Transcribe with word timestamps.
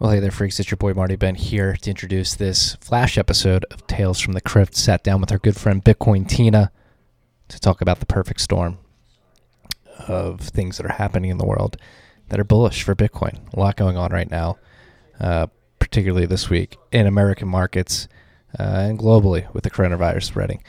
Well, 0.00 0.12
hey 0.12 0.20
there, 0.20 0.30
freaks. 0.30 0.58
It's 0.58 0.70
your 0.70 0.78
boy 0.78 0.94
Marty 0.94 1.14
Bent 1.14 1.36
here 1.36 1.76
to 1.76 1.90
introduce 1.90 2.34
this 2.34 2.76
flash 2.76 3.18
episode 3.18 3.66
of 3.70 3.86
Tales 3.86 4.18
from 4.18 4.32
the 4.32 4.40
Crypt. 4.40 4.74
Sat 4.74 5.04
down 5.04 5.20
with 5.20 5.30
our 5.30 5.36
good 5.36 5.58
friend 5.58 5.84
Bitcoin 5.84 6.26
Tina 6.26 6.72
to 7.48 7.60
talk 7.60 7.82
about 7.82 8.00
the 8.00 8.06
perfect 8.06 8.40
storm 8.40 8.78
of 10.08 10.40
things 10.40 10.78
that 10.78 10.86
are 10.86 10.94
happening 10.94 11.30
in 11.30 11.36
the 11.36 11.44
world 11.44 11.76
that 12.30 12.40
are 12.40 12.44
bullish 12.44 12.82
for 12.82 12.94
Bitcoin. 12.94 13.40
A 13.52 13.60
lot 13.60 13.76
going 13.76 13.98
on 13.98 14.10
right 14.10 14.30
now, 14.30 14.56
uh, 15.20 15.48
particularly 15.78 16.24
this 16.24 16.48
week 16.48 16.78
in 16.90 17.06
American 17.06 17.48
markets 17.48 18.08
uh, 18.58 18.62
and 18.62 18.98
globally 18.98 19.52
with 19.52 19.64
the 19.64 19.70
coronavirus 19.70 20.22
spreading. 20.22 20.62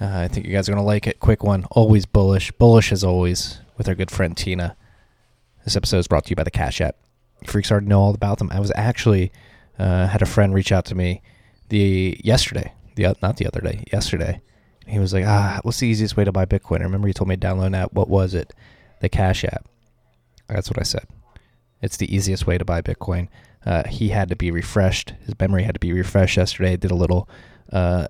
Uh, 0.00 0.10
I 0.22 0.26
think 0.26 0.44
you 0.44 0.52
guys 0.52 0.68
are 0.68 0.72
going 0.72 0.82
to 0.82 0.86
like 0.86 1.06
it. 1.06 1.20
Quick 1.20 1.44
one. 1.44 1.66
Always 1.70 2.04
bullish. 2.04 2.50
Bullish 2.50 2.90
as 2.90 3.04
always 3.04 3.60
with 3.78 3.88
our 3.88 3.94
good 3.94 4.10
friend 4.10 4.36
Tina. 4.36 4.76
This 5.64 5.76
episode 5.76 5.98
is 5.98 6.08
brought 6.08 6.24
to 6.24 6.30
you 6.30 6.36
by 6.36 6.42
the 6.42 6.50
Cash 6.50 6.80
App 6.80 6.96
freaks 7.44 7.70
already 7.70 7.86
know 7.86 8.00
all 8.00 8.14
about 8.14 8.38
them. 8.38 8.50
I 8.50 8.60
was 8.60 8.72
actually 8.74 9.32
uh, 9.78 10.06
had 10.06 10.22
a 10.22 10.26
friend 10.26 10.54
reach 10.54 10.72
out 10.72 10.84
to 10.86 10.94
me 10.94 11.22
the 11.68 12.20
yesterday, 12.22 12.72
the 12.94 13.16
not 13.22 13.36
the 13.36 13.46
other 13.46 13.60
day, 13.60 13.84
yesterday. 13.92 14.40
He 14.86 14.98
was 14.98 15.12
like, 15.12 15.24
"Ah, 15.26 15.60
what's 15.62 15.80
the 15.80 15.88
easiest 15.88 16.16
way 16.16 16.24
to 16.24 16.32
buy 16.32 16.46
Bitcoin?" 16.46 16.80
I 16.80 16.84
remember 16.84 17.08
he 17.08 17.14
told 17.14 17.28
me 17.28 17.36
to 17.36 17.46
download 17.46 17.72
that. 17.72 17.92
What 17.92 18.08
was 18.08 18.34
it? 18.34 18.52
The 19.00 19.08
Cash 19.08 19.44
App. 19.44 19.66
That's 20.48 20.70
what 20.70 20.78
I 20.78 20.84
said. 20.84 21.06
It's 21.82 21.96
the 21.96 22.14
easiest 22.14 22.46
way 22.46 22.56
to 22.56 22.64
buy 22.64 22.82
Bitcoin. 22.82 23.28
Uh, 23.64 23.82
he 23.88 24.10
had 24.10 24.28
to 24.28 24.36
be 24.36 24.50
refreshed. 24.50 25.12
His 25.24 25.34
memory 25.38 25.64
had 25.64 25.74
to 25.74 25.80
be 25.80 25.92
refreshed 25.92 26.36
yesterday. 26.36 26.72
I 26.72 26.76
did 26.76 26.92
a 26.92 26.96
little 26.96 27.28
uh, 27.72 28.06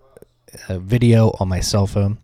a 0.69 0.79
video 0.79 1.35
on 1.41 1.49
my 1.49 1.61
cell 1.61 1.87
phone 1.87 2.19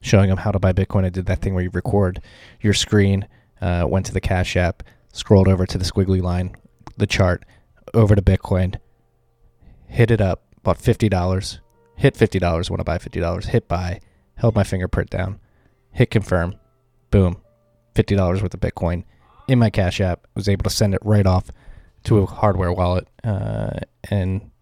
showing 0.00 0.30
him 0.30 0.38
how 0.38 0.52
to 0.52 0.58
buy 0.58 0.72
Bitcoin. 0.72 1.04
I 1.04 1.08
did 1.08 1.26
that 1.26 1.40
thing 1.40 1.54
where 1.54 1.64
you 1.64 1.70
record 1.70 2.22
your 2.60 2.74
screen, 2.74 3.26
uh, 3.60 3.84
went 3.88 4.06
to 4.06 4.14
the 4.14 4.20
Cash 4.20 4.56
App, 4.56 4.82
scrolled 5.18 5.48
over 5.48 5.66
to 5.66 5.76
the 5.76 5.84
squiggly 5.84 6.22
line, 6.22 6.54
the 6.96 7.06
chart, 7.06 7.44
over 7.92 8.14
to 8.14 8.22
Bitcoin, 8.22 8.76
hit 9.86 10.10
it 10.10 10.20
up, 10.20 10.44
bought 10.62 10.78
$50, 10.78 11.58
hit 11.96 12.14
$50, 12.14 12.70
want 12.70 12.80
to 12.80 12.84
buy 12.84 12.98
$50, 12.98 13.46
hit 13.46 13.66
buy, 13.66 14.00
held 14.36 14.54
my 14.54 14.62
fingerprint 14.62 15.10
down, 15.10 15.40
hit 15.90 16.10
confirm, 16.10 16.54
boom, 17.10 17.36
$50 17.96 18.42
worth 18.42 18.54
of 18.54 18.60
Bitcoin 18.60 19.02
in 19.48 19.58
my 19.58 19.70
Cash 19.70 20.00
App. 20.00 20.26
Was 20.36 20.48
able 20.48 20.62
to 20.62 20.70
send 20.70 20.94
it 20.94 21.00
right 21.04 21.26
off 21.26 21.50
to 22.04 22.18
a 22.18 22.26
hardware 22.26 22.72
wallet 22.72 23.08
uh, 23.24 23.80
and 24.08 24.52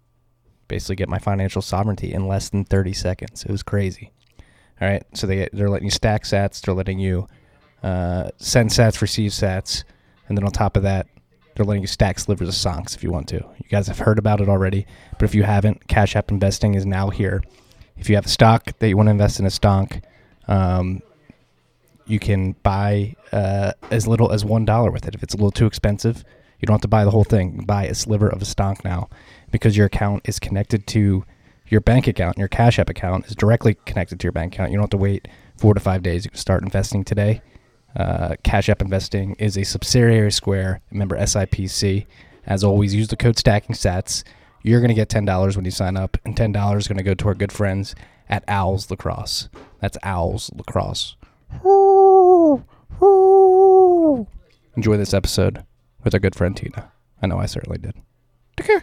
basically 0.69 0.97
get 0.97 1.09
my 1.11 1.19
financial 1.19 1.61
sovereignty 1.61 2.14
in 2.14 2.27
less 2.27 2.48
than 2.48 2.64
30 2.64 2.94
seconds. 2.94 3.44
It 3.44 3.50
was 3.50 3.62
crazy. 3.62 4.12
All 4.81 4.88
right, 4.88 5.05
so 5.14 5.27
they 5.27 5.48
they're 5.53 5.70
letting 5.70 5.86
you 5.86 5.91
stack 5.91 6.25
Sats, 6.25 6.61
they're 6.61 6.75
letting 6.75 6.98
you 6.98 7.27
uh, 7.83 8.31
send 8.36 8.70
Sats, 8.70 9.00
receive 9.00 9.33
Sats, 9.33 9.84
and 10.28 10.36
then 10.36 10.44
on 10.44 10.50
top 10.50 10.77
of 10.77 10.82
that, 10.82 11.06
they're 11.55 11.64
letting 11.64 11.82
you 11.82 11.88
stack 11.88 12.19
slivers 12.19 12.48
of 12.48 12.55
sonks 12.55 12.94
if 12.94 13.02
you 13.02 13.10
want 13.10 13.28
to. 13.28 13.36
You 13.36 13.69
guys 13.70 13.88
have 13.88 13.98
heard 13.98 14.19
about 14.19 14.41
it 14.41 14.48
already, 14.48 14.86
but 15.12 15.22
if 15.22 15.34
you 15.34 15.42
haven't, 15.42 15.88
Cash 15.88 16.14
App 16.14 16.30
investing 16.30 16.74
is 16.74 16.84
now 16.84 17.10
here. 17.10 17.42
If 17.96 18.10
you 18.10 18.16
have 18.16 18.27
a 18.27 18.30
stock 18.30 18.78
that 18.78 18.88
you 18.88 18.97
want 18.97 19.06
to 19.06 19.12
invest 19.12 19.41
in 19.41 19.47
a 19.47 19.50
stock, 19.50 20.00
um, 20.48 21.00
you 22.06 22.19
can 22.19 22.52
buy 22.62 23.16
uh, 23.32 23.72
as 23.91 24.06
little 24.06 24.32
as 24.32 24.44
one 24.44 24.64
dollar 24.64 24.91
with 24.91 25.08
it. 25.08 25.14
If 25.14 25.22
it's 25.22 25.34
a 25.34 25.38
little 25.38 25.50
too 25.50 25.66
expensive, 25.66 26.24
you 26.60 26.66
don't 26.66 26.74
have 26.74 26.82
to 26.82 26.88
buy 26.88 27.04
the 27.04 27.10
whole 27.10 27.24
thing. 27.24 27.64
buy 27.64 27.86
a 27.86 27.94
sliver 27.94 28.28
of 28.28 28.41
a 28.42 28.44
stock 28.44 28.84
now 28.84 29.08
because 29.50 29.77
your 29.77 29.86
account 29.86 30.28
is 30.28 30.38
connected 30.38 30.86
to 30.88 31.24
your 31.69 31.80
bank 31.80 32.06
account. 32.06 32.38
Your 32.38 32.48
Cash 32.48 32.78
App 32.78 32.88
account 32.88 33.27
is 33.27 33.34
directly 33.34 33.74
connected 33.86 34.20
to 34.20 34.24
your 34.24 34.32
bank 34.32 34.54
account. 34.54 34.70
You 34.70 34.77
don't 34.77 34.84
have 34.84 34.91
to 34.91 34.97
wait 34.97 35.27
four 35.56 35.74
to 35.74 35.80
five 35.80 36.02
days. 36.02 36.24
You 36.24 36.30
can 36.30 36.38
start 36.38 36.62
investing 36.62 37.04
today. 37.04 37.42
Uh, 37.97 38.36
Cash 38.44 38.69
App 38.69 38.83
Investing 38.83 39.34
is 39.39 39.56
a 39.56 39.64
subsidiary 39.64 40.30
Square, 40.30 40.83
member 40.91 41.16
SIPC. 41.16 42.06
As 42.44 42.62
always, 42.62 42.94
use 42.94 43.08
the 43.08 43.16
code 43.16 43.38
Stacking 43.38 43.75
Sats. 43.75 44.22
You're 44.62 44.80
going 44.80 44.88
to 44.88 44.94
get 44.94 45.08
$10 45.08 45.56
when 45.56 45.64
you 45.64 45.70
sign 45.70 45.97
up, 45.97 46.19
and 46.25 46.36
$10 46.36 46.77
is 46.78 46.88
going 46.88 46.98
to 46.98 47.03
go 47.03 47.14
to 47.14 47.28
our 47.28 47.34
good 47.34 47.53
friends 47.53 47.94
at 48.28 48.44
Owls 48.48 48.91
Lacrosse. 48.91 49.48
That's 49.80 49.97
Owls 50.03 50.50
Lacrosse. 50.55 51.16
Enjoy 54.76 54.97
this 54.97 55.15
episode 55.15 55.65
with 56.04 56.15
our 56.15 56.21
good 56.21 56.34
friend 56.34 56.56
Tina. 56.56 56.92
I 57.22 57.26
know 57.26 57.38
I 57.38 57.47
certainly 57.47 57.78
did. 57.78 57.94
Take 58.56 58.66
care. 58.66 58.82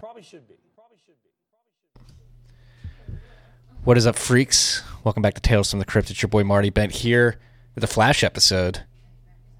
What 3.83 3.97
is 3.97 4.05
up, 4.05 4.15
freaks? 4.15 4.83
Welcome 5.03 5.23
back 5.23 5.33
to 5.33 5.41
Tales 5.41 5.71
from 5.71 5.79
the 5.79 5.85
Crypt. 5.85 6.11
It's 6.11 6.21
your 6.21 6.29
boy 6.29 6.43
Marty 6.43 6.69
Bent 6.69 6.91
here 6.91 7.39
with 7.73 7.83
a 7.83 7.87
flash 7.87 8.23
episode. 8.23 8.83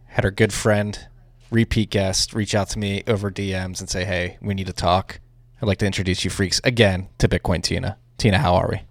Had 0.09 0.25
our 0.25 0.29
good 0.29 0.53
friend, 0.53 1.07
repeat 1.49 1.89
guest, 1.89 2.35
reach 2.35 2.53
out 2.53 2.69
to 2.69 2.79
me 2.79 3.01
over 3.07 3.31
DMs 3.31 3.79
and 3.79 3.89
say, 3.89 4.05
hey, 4.05 4.37
we 4.39 4.53
need 4.53 4.67
to 4.67 4.73
talk. 4.73 5.19
I'd 5.59 5.65
like 5.65 5.79
to 5.79 5.87
introduce 5.87 6.23
you 6.23 6.29
freaks 6.29 6.61
again 6.63 7.09
to 7.17 7.27
Bitcoin 7.27 7.63
Tina. 7.63 7.97
Tina, 8.19 8.37
how 8.37 8.53
are 8.53 8.69
we? 8.71 8.81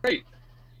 Great. 0.00 0.26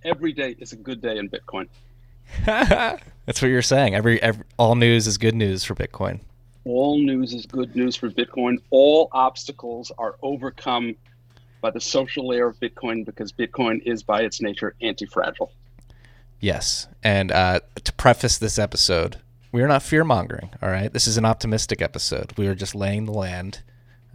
Every 0.04 0.32
day 0.32 0.54
is 0.60 0.72
a 0.72 0.76
good 0.76 1.02
day 1.02 1.18
in 1.18 1.28
Bitcoin. 1.28 1.66
That's 2.46 3.42
what 3.42 3.48
you're 3.48 3.62
saying. 3.62 3.96
Every, 3.96 4.22
every 4.22 4.44
all 4.58 4.76
news 4.76 5.08
is 5.08 5.18
good 5.18 5.34
news 5.34 5.64
for 5.64 5.74
Bitcoin. 5.74 6.20
All 6.64 6.98
news 6.98 7.34
is 7.34 7.46
good 7.46 7.74
news 7.74 7.96
for 7.96 8.10
Bitcoin. 8.10 8.58
All 8.70 9.08
obstacles 9.10 9.90
are 9.98 10.14
overcome 10.22 10.94
by 11.62 11.70
the 11.70 11.80
social 11.80 12.28
layer 12.28 12.48
of 12.48 12.60
Bitcoin 12.60 13.06
because 13.06 13.32
Bitcoin 13.32 13.80
is 13.86 14.02
by 14.02 14.20
its 14.20 14.42
nature 14.42 14.74
anti-fragile. 14.82 15.50
Yes, 16.40 16.88
and 17.02 17.32
uh, 17.32 17.60
to 17.82 17.92
preface 17.94 18.36
this 18.36 18.58
episode, 18.58 19.18
we 19.52 19.62
are 19.62 19.68
not 19.68 19.82
fear 19.82 20.04
mongering. 20.04 20.50
All 20.60 20.68
right, 20.68 20.92
this 20.92 21.06
is 21.06 21.16
an 21.16 21.24
optimistic 21.24 21.80
episode. 21.80 22.36
We 22.36 22.48
are 22.48 22.54
just 22.54 22.74
laying 22.74 23.06
the 23.06 23.12
land, 23.12 23.62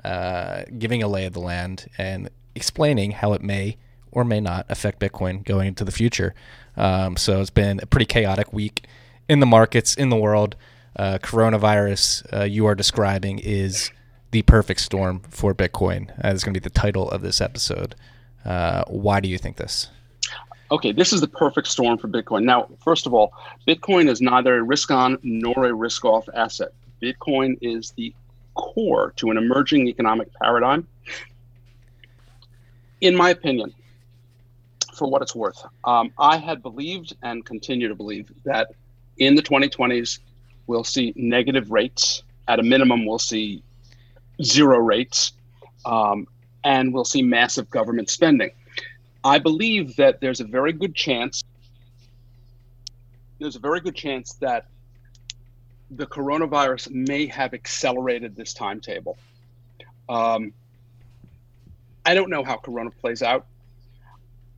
uh, 0.03 0.63
giving 0.77 1.01
a 1.01 1.07
lay 1.07 1.25
of 1.25 1.33
the 1.33 1.39
land, 1.39 1.89
and 1.97 2.29
explaining 2.53 3.11
how 3.11 3.33
it 3.33 3.41
may 3.41 3.77
or 4.11 4.25
may 4.25 4.41
not 4.41 4.65
affect 4.69 4.99
Bitcoin 4.99 5.43
going 5.45 5.69
into 5.69 5.85
the 5.85 5.91
future. 5.91 6.35
Um, 6.75 7.15
so 7.15 7.39
it's 7.39 7.49
been 7.49 7.79
a 7.81 7.85
pretty 7.85 8.05
chaotic 8.05 8.51
week 8.51 8.85
in 9.29 9.39
the 9.39 9.45
markets 9.45 9.95
in 9.95 10.09
the 10.09 10.15
world. 10.17 10.55
Uh, 10.95 11.19
coronavirus 11.21 12.25
uh, 12.33 12.43
you 12.43 12.65
are 12.65 12.75
describing 12.75 13.39
is 13.39 13.91
the 14.31 14.41
perfect 14.43 14.81
storm 14.81 15.21
for 15.29 15.53
Bitcoin. 15.53 16.11
Uh, 16.23 16.29
is 16.29 16.43
going 16.43 16.53
to 16.53 16.59
be 16.59 16.63
the 16.63 16.69
title 16.69 17.09
of 17.09 17.21
this 17.21 17.41
episode. 17.41 17.95
Uh, 18.45 18.83
why 18.87 19.19
do 19.19 19.27
you 19.27 19.37
think 19.37 19.57
this? 19.57 19.89
Okay, 20.69 20.91
this 20.91 21.13
is 21.13 21.21
the 21.21 21.27
perfect 21.27 21.67
storm 21.67 21.97
for 21.97 22.09
Bitcoin. 22.09 22.43
Now, 22.43 22.67
first 22.83 23.07
of 23.07 23.13
all, 23.13 23.31
Bitcoin 23.65 24.09
is 24.09 24.19
neither 24.19 24.57
a 24.57 24.63
risk 24.63 24.91
on 24.91 25.17
nor 25.23 25.65
a 25.65 25.73
risk 25.73 26.03
off 26.03 26.27
asset. 26.33 26.73
Bitcoin 27.01 27.57
is 27.61 27.91
the 27.91 28.13
core 28.55 29.13
to 29.17 29.31
an 29.31 29.37
emerging 29.37 29.87
economic 29.87 30.27
paradigm. 30.41 30.85
In 32.99 33.15
my 33.15 33.29
opinion, 33.29 33.73
for 34.93 35.09
what 35.09 35.21
it's 35.21 35.35
worth, 35.35 35.63
um, 35.85 36.11
I 36.17 36.37
had 36.37 36.61
believed 36.61 37.15
and 37.21 37.45
continue 37.45 37.87
to 37.87 37.95
believe 37.95 38.31
that 38.43 38.71
in 39.19 39.35
the 39.35 39.41
2020s, 39.41 40.19
we'll 40.65 40.83
see 40.83 41.13
negative 41.15 41.71
rates. 41.71 42.23
At 42.47 42.59
a 42.59 42.63
minimum, 42.63 43.05
we'll 43.05 43.19
see 43.19 43.63
zero 44.41 44.79
rates, 44.79 45.33
um, 45.85 46.27
and 46.63 46.93
we'll 46.93 47.05
see 47.05 47.21
massive 47.21 47.69
government 47.69 48.09
spending. 48.09 48.51
I 49.23 49.39
believe 49.39 49.95
that 49.97 50.21
there's 50.21 50.39
a 50.39 50.45
very 50.45 50.73
good 50.73 50.95
chance. 50.95 51.43
There's 53.39 53.55
a 53.55 53.59
very 53.59 53.81
good 53.81 53.95
chance 53.95 54.33
that 54.35 54.67
the 55.91 56.05
coronavirus 56.05 56.91
may 56.91 57.27
have 57.27 57.53
accelerated 57.53 58.35
this 58.35 58.53
timetable. 58.53 59.17
Um, 60.09 60.53
I 62.05 62.13
don't 62.13 62.29
know 62.29 62.43
how 62.43 62.57
Corona 62.57 62.91
plays 62.91 63.21
out. 63.21 63.45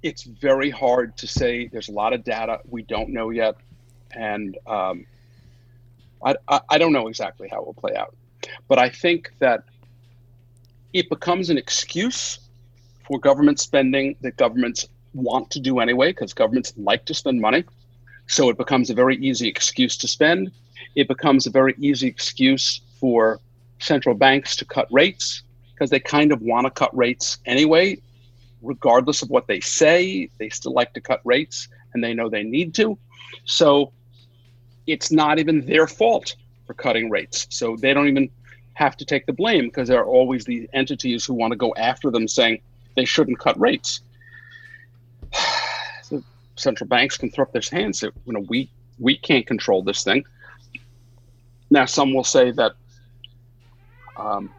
It's 0.02 0.24
very 0.24 0.70
hard 0.70 1.18
to 1.18 1.28
say. 1.28 1.68
There's 1.68 1.90
a 1.90 1.92
lot 1.92 2.14
of 2.14 2.24
data 2.24 2.62
we 2.70 2.84
don't 2.84 3.10
know 3.10 3.32
yet, 3.32 3.56
and 4.12 4.58
um, 4.66 5.06
I, 6.24 6.36
I, 6.48 6.62
I 6.70 6.78
don't 6.78 6.94
know 6.94 7.08
exactly 7.08 7.50
how 7.50 7.62
it 7.62 7.66
will 7.66 7.74
play 7.74 7.96
out. 7.96 8.16
But 8.68 8.80
I 8.80 8.90
think 8.90 9.32
that 9.40 9.64
it 10.94 11.10
becomes 11.10 11.50
an 11.50 11.58
excuse 11.58 12.40
for 13.06 13.20
government 13.20 13.60
spending 13.60 14.16
that 14.22 14.38
governments 14.38 14.88
want 15.14 15.50
to 15.52 15.60
do 15.60 15.80
anyway, 15.80 16.12
because 16.12 16.34
governments 16.34 16.74
like 16.78 17.06
to 17.06 17.14
spend 17.14 17.42
money. 17.42 17.64
So 18.28 18.50
it 18.50 18.58
becomes 18.58 18.90
a 18.90 18.94
very 18.94 19.18
easy 19.18 19.48
excuse 19.48 19.98
to 19.98 20.08
spend. 20.08 20.52
It 20.96 21.08
becomes 21.08 21.48
a 21.48 21.50
very 21.50 21.76
easy 21.80 22.08
excuse 22.08 22.82
for 23.00 23.40
central 23.80 24.16
banks 24.16 24.56
to 24.58 24.66
cut 24.66 24.88
rates 24.92 25.44
because 25.74 25.90
they 25.90 26.00
kind 26.00 26.32
of 26.32 26.42
want 26.42 26.66
to 26.66 26.72
cut 26.72 26.96
rates 26.96 27.38
anyway, 27.46 27.98
regardless 28.62 29.22
of 29.22 29.30
what 29.30 29.48
they 29.48 29.60
say. 29.62 30.30
They 30.38 30.50
still 30.50 30.74
like 30.74 30.94
to 30.94 31.02
cut 31.02 31.22
rates 31.24 31.70
and 31.94 32.04
they 32.04 32.14
know 32.14 32.30
they 32.30 32.44
need 32.44 32.76
to. 32.76 32.98
So 33.46 33.94
it's 34.86 35.12
not 35.12 35.40
even 35.40 35.66
their 35.66 35.88
fault 35.88 36.36
for 36.68 36.74
cutting 36.74 37.10
rates. 37.10 37.48
So 37.50 37.76
they 37.78 37.94
don't 37.94 38.08
even 38.08 38.30
have 38.74 38.96
to 38.98 39.06
take 39.06 39.26
the 39.26 39.34
blame 39.34 39.66
because 39.66 39.88
there 39.88 40.00
are 40.00 40.06
always 40.06 40.46
these 40.46 40.68
entities 40.74 41.26
who 41.26 41.34
want 41.34 41.52
to 41.52 41.58
go 41.58 41.74
after 41.78 42.10
them 42.10 42.28
saying 42.28 42.62
they 42.96 43.06
shouldn't 43.06 43.40
cut 43.40 43.60
rates. 43.60 44.02
central 46.56 46.88
banks 46.88 47.18
can 47.18 47.30
throw 47.32 47.44
up 47.44 47.52
their 47.54 47.62
hands. 47.72 48.02
You 48.02 48.12
know, 48.26 48.46
we 48.50 48.70
we 49.00 49.18
can't 49.18 49.48
control 49.48 49.82
this 49.82 50.04
thing. 50.04 50.26
Now, 51.70 51.86
some 51.86 52.14
will 52.14 52.24
say 52.24 52.52
that 52.52 52.74
um, 54.18 54.52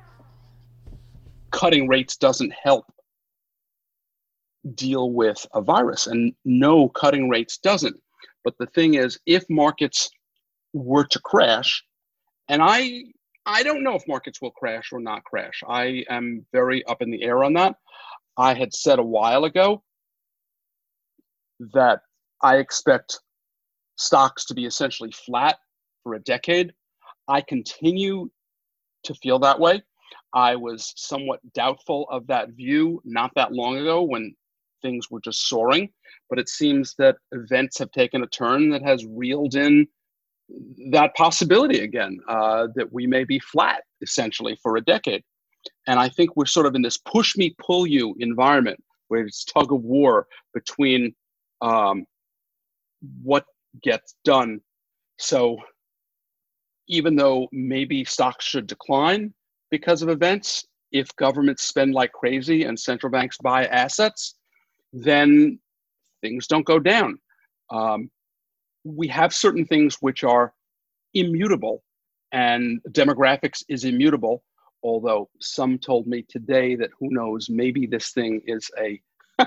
cutting 1.51 1.89
rates 1.89 2.17
doesn't 2.17 2.53
help 2.53 2.87
deal 4.75 5.11
with 5.11 5.47
a 5.55 5.61
virus, 5.61 6.07
and 6.07 6.35
no, 6.45 6.89
cutting 6.89 7.29
rates 7.29 7.59
doesn't. 7.59 8.01
But 8.45 8.57
the 8.59 8.67
thing 8.67 8.95
is, 8.95 9.19
if 9.27 9.45
markets 9.51 10.11
were 10.73 11.05
to 11.05 11.21
crash, 11.21 11.85
and 12.49 12.63
I 12.63 13.05
I 13.47 13.63
don't 13.63 13.83
know 13.83 13.95
if 13.95 14.07
markets 14.07 14.41
will 14.41 14.51
crash 14.51 14.93
or 14.93 15.01
not 15.01 15.25
crash. 15.25 15.63
I 15.69 16.05
am 16.09 16.47
very 16.53 16.85
up 16.87 17.03
in 17.03 17.11
the 17.11 17.23
air 17.23 17.43
on 17.43 17.55
that. 17.55 17.77
I 18.37 18.55
had 18.55 18.75
said 18.75 18.99
a 18.99 19.05
while 19.05 19.45
ago 19.45 19.83
that 21.75 22.01
I 22.43 22.57
expect 22.57 23.19
stocks 23.97 24.45
to 24.47 24.55
be 24.55 24.67
essentially 24.67 25.13
flat 25.13 25.59
for 26.03 26.15
a 26.15 26.21
decade. 26.21 26.73
I 27.29 27.41
continue 27.43 28.31
to 29.05 29.15
feel 29.15 29.39
that 29.41 29.61
way. 29.61 29.83
I 30.35 30.57
was 30.57 30.93
somewhat 30.97 31.41
doubtful 31.55 32.07
of 32.11 32.27
that 32.29 32.51
view 32.51 33.01
not 33.05 33.33
that 33.37 33.53
long 33.53 33.77
ago 33.79 34.03
when 34.03 34.35
things 34.83 35.11
were 35.11 35.21
just 35.21 35.49
soaring, 35.49 35.91
but 36.29 36.39
it 36.39 36.49
seems 36.49 36.95
that 36.99 37.17
events 37.33 37.79
have 37.79 37.91
taken 37.91 38.23
a 38.23 38.27
turn 38.29 38.71
that 38.71 38.83
has 38.83 39.05
reeled 39.07 39.55
in 39.55 39.87
that 40.91 41.15
possibility 41.15 41.81
again 41.81 42.19
uh, 42.29 42.69
that 42.75 42.93
we 42.93 43.07
may 43.07 43.25
be 43.25 43.39
flat 43.39 43.83
essentially 44.03 44.59
for 44.63 44.77
a 44.77 44.81
decade. 44.81 45.23
And 45.87 45.99
I 45.99 46.09
think 46.09 46.37
we're 46.37 46.47
sort 46.47 46.67
of 46.67 46.75
in 46.75 46.83
this 46.83 46.99
push 46.99 47.37
me, 47.37 47.55
pull 47.59 47.87
you 47.87 48.15
environment 48.19 48.83
where 49.09 49.23
it's 49.23 49.45
tug 49.45 49.73
of 49.73 49.83
war 49.83 50.27
between 50.55 51.15
um, 51.61 52.05
what 53.23 53.45
gets 53.83 54.15
done. 54.25 54.61
So 55.19 55.59
even 56.89 57.17
though 57.17 57.49
maybe 57.53 58.05
stocks 58.05 58.45
should 58.45 58.67
decline 58.67 59.35
because 59.71 60.03
of 60.03 60.09
events, 60.09 60.67
if 60.93 61.15
governments 61.17 61.65
spend 61.65 61.95
like 61.95 62.13
crazy 62.13 62.65
and 62.65 62.79
central 62.79 63.11
banks 63.11 63.37
buy 63.39 63.67
assets, 63.67 64.37
then 64.93 65.59
things 66.21 66.47
don't 66.47 66.67
go 66.67 66.79
down. 66.79 67.19
Um, 67.71 68.11
we 68.85 69.09
have 69.09 69.35
certain 69.35 69.65
things 69.65 69.97
which 70.01 70.25
are 70.25 70.53
immutable, 71.15 71.83
and 72.33 72.81
demographics 72.91 73.63
is 73.69 73.85
immutable. 73.85 74.43
Although 74.83 75.29
some 75.41 75.79
told 75.79 76.07
me 76.07 76.25
today 76.29 76.75
that 76.77 76.91
who 76.99 77.09
knows, 77.11 77.51
maybe 77.51 77.87
this 77.87 78.13
thing 78.13 78.41
is 78.47 78.71
a 78.79 79.01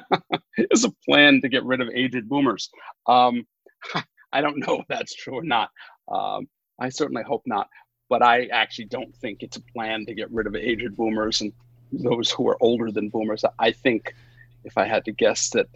is 0.58 0.86
a 0.86 0.94
plan 1.06 1.42
to 1.42 1.50
get 1.50 1.64
rid 1.64 1.82
of 1.82 1.90
aged 1.94 2.28
boomers. 2.30 2.70
Um, 3.08 3.46
I 4.34 4.42
don't 4.42 4.66
know 4.66 4.80
if 4.80 4.88
that's 4.88 5.16
true 5.16 5.36
or 5.36 5.44
not. 5.44 5.70
Um, 6.12 6.48
I 6.80 6.90
certainly 6.90 7.24
hope 7.24 7.44
not. 7.46 7.68
But 8.10 8.22
I 8.22 8.46
actually 8.48 8.86
don't 8.86 9.16
think 9.16 9.42
it's 9.42 9.58
a 9.58 9.62
plan 9.74 10.06
to 10.06 10.14
get 10.14 10.30
rid 10.32 10.46
of 10.46 10.56
aged 10.56 10.96
boomers 10.96 11.42
and 11.42 11.52
those 11.92 12.30
who 12.30 12.48
are 12.48 12.62
older 12.62 12.92
than 12.92 13.10
boomers. 13.10 13.44
I 13.60 13.72
think, 13.72 14.14
if 14.66 14.78
I 14.78 14.86
had 14.86 15.06
to 15.06 15.12
guess, 15.12 15.50
that 15.52 15.68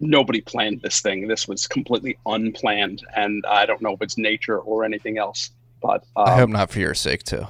nobody 0.00 0.40
planned 0.40 0.80
this 0.82 1.00
thing. 1.00 1.28
This 1.28 1.48
was 1.48 1.66
completely 1.66 2.18
unplanned, 2.26 3.04
and 3.14 3.44
I 3.46 3.66
don't 3.66 3.80
know 3.80 3.92
if 3.92 4.02
it's 4.02 4.18
nature 4.18 4.58
or 4.58 4.84
anything 4.84 5.18
else. 5.18 5.50
But 5.80 6.04
um, 6.16 6.28
I 6.28 6.36
hope 6.36 6.50
not 6.50 6.70
for 6.70 6.78
your 6.78 6.94
sake 6.94 7.24
too. 7.24 7.46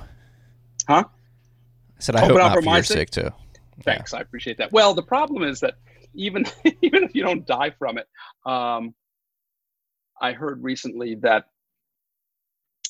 Huh? 0.89 1.05
I 1.07 2.01
said 2.01 2.17
I 2.17 2.21
hope, 2.21 2.31
hope 2.31 2.39
not 2.39 2.55
for, 2.55 2.63
for 2.63 2.75
your 2.75 2.83
sake, 2.83 2.97
sake 2.99 3.11
too. 3.11 3.31
Thanks, 3.83 4.13
yeah. 4.13 4.19
I 4.19 4.23
appreciate 4.23 4.59
that. 4.59 4.73
Well, 4.73 4.95
the 4.95 5.03
problem 5.03 5.43
is 5.43 5.61
that 5.61 5.75
even 6.15 6.45
even 6.83 7.05
if 7.05 7.15
you 7.15 7.23
don't 7.23 7.47
die 7.47 7.71
from 7.71 7.99
it, 7.99 8.07
um, 8.47 8.95
I 10.21 10.33
heard 10.33 10.63
recently 10.63 11.17
that 11.17 11.47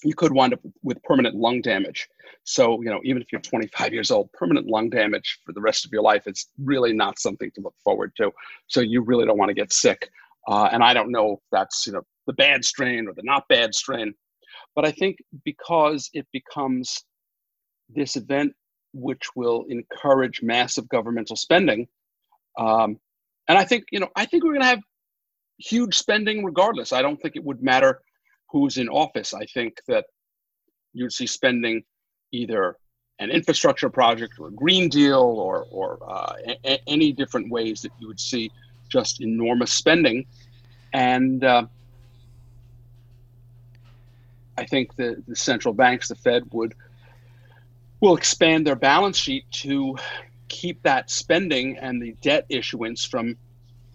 you 0.05 0.15
could 0.15 0.33
wind 0.33 0.53
up 0.53 0.61
with 0.83 1.03
permanent 1.03 1.35
lung 1.35 1.61
damage. 1.61 2.09
So, 2.45 2.81
you 2.83 2.91
know, 2.91 3.01
even 3.05 3.23
if 3.23 3.29
you're 3.31 3.41
25 3.41 3.93
years 3.93 4.11
old, 4.11 4.33
permanent 4.33 4.67
lung 4.67 4.91
damage 4.91 5.39
for 5.45 5.53
the 5.53 5.61
rest 5.61 5.85
of 5.85 5.93
your 5.93 6.03
life, 6.03 6.27
it's 6.27 6.49
really 6.59 6.93
not 6.93 7.19
something 7.19 7.51
to 7.55 7.61
look 7.61 7.75
forward 7.85 8.13
to. 8.17 8.33
So 8.67 8.81
you 8.81 9.03
really 9.03 9.27
don't 9.27 9.39
want 9.39 9.51
to 9.51 9.55
get 9.55 9.73
sick. 9.73 10.11
Uh, 10.49 10.69
and 10.73 10.83
I 10.83 10.93
don't 10.93 11.13
know 11.13 11.35
if 11.35 11.39
that's, 11.53 11.87
you 11.87 11.93
know, 11.93 12.03
the 12.27 12.33
bad 12.33 12.65
strain 12.65 13.07
or 13.09 13.15
the 13.15 13.23
not 13.23 13.45
bad 13.49 13.75
strain. 13.75 14.15
But 14.75 14.85
I 14.85 14.91
think 14.91 15.19
because 15.45 16.11
it 16.15 16.27
becomes 16.33 17.05
this 17.89 18.17
event 18.17 18.55
which 18.95 19.23
will 19.37 19.65
encourage 19.69 20.43
massive 20.43 20.89
governmental 20.89 21.37
spending, 21.37 21.87
um, 22.59 22.99
and 23.49 23.59
I 23.59 23.65
think, 23.65 23.85
you 23.93 24.01
know, 24.01 24.09
I 24.17 24.25
think 24.27 24.45
we're 24.45 24.53
going 24.53 24.63
to 24.63 24.67
have 24.67 24.83
huge 25.59 25.97
spending 25.97 26.45
regardless. 26.45 26.93
I 26.93 27.03
don't 27.03 27.21
think 27.21 27.37
it 27.37 27.45
would 27.45 27.63
matter 27.63 28.01
who's 28.53 28.77
in 28.77 28.89
office. 28.89 29.33
I 29.35 29.47
think 29.47 29.81
that 29.89 30.05
you'd 30.93 31.13
see 31.13 31.27
spending 31.27 31.83
either 32.31 32.77
an 33.19 33.31
infrastructure 33.31 33.89
project 33.89 34.35
or 34.39 34.49
a 34.49 34.53
green 34.53 34.89
deal 34.89 35.21
or, 35.21 35.67
or 35.71 35.99
uh, 36.07 36.35
a- 36.65 36.83
any 36.87 37.13
different 37.13 37.51
ways 37.51 37.81
that 37.83 37.93
you 37.99 38.07
would 38.07 38.21
see 38.21 38.51
just 38.89 39.23
enormous 39.23 39.73
spending. 39.73 40.27
And 40.93 41.43
uh, 41.43 41.67
I 44.59 44.67
think 44.67 44.95
the, 44.97 45.23
the 45.27 45.37
central 45.37 45.73
banks, 45.73 46.09
the 46.09 46.15
Fed, 46.15 46.45
would 46.53 46.75
will 48.01 48.17
expand 48.17 48.67
their 48.67 48.77
balance 48.77 49.17
sheet 49.17 49.45
to 49.53 49.97
keep 50.49 50.83
that 50.83 51.09
spending 51.09 51.79
and 51.79 52.03
the 52.03 52.13
debt 52.21 52.45
issuance 52.49 53.05
from 53.05 53.37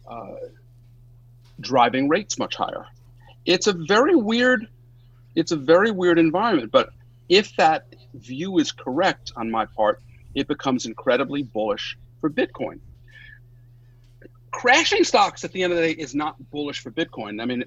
uh, 0.09 0.35
driving 1.59 2.07
rates 2.07 2.39
much 2.39 2.55
higher 2.55 2.85
it's 3.47 3.65
a 3.65 3.73
very 3.73 4.15
weird 4.15 4.67
it's 5.35 5.51
a 5.51 5.55
very 5.55 5.91
weird 5.91 6.17
environment. 6.17 6.71
But 6.71 6.89
if 7.29 7.55
that 7.57 7.85
view 8.13 8.57
is 8.57 8.71
correct 8.71 9.31
on 9.35 9.49
my 9.49 9.65
part 9.65 10.01
it 10.35 10.47
becomes 10.47 10.85
incredibly 10.85 11.41
bullish 11.41 11.97
for 12.21 12.29
bitcoin. 12.29 12.79
Crashing 14.51 15.03
stocks 15.03 15.43
at 15.43 15.51
the 15.51 15.63
end 15.63 15.73
of 15.73 15.79
the 15.79 15.93
day 15.93 15.99
is 15.99 16.13
not 16.13 16.35
bullish 16.51 16.79
for 16.79 16.91
bitcoin. 16.91 17.41
I 17.41 17.45
mean 17.45 17.63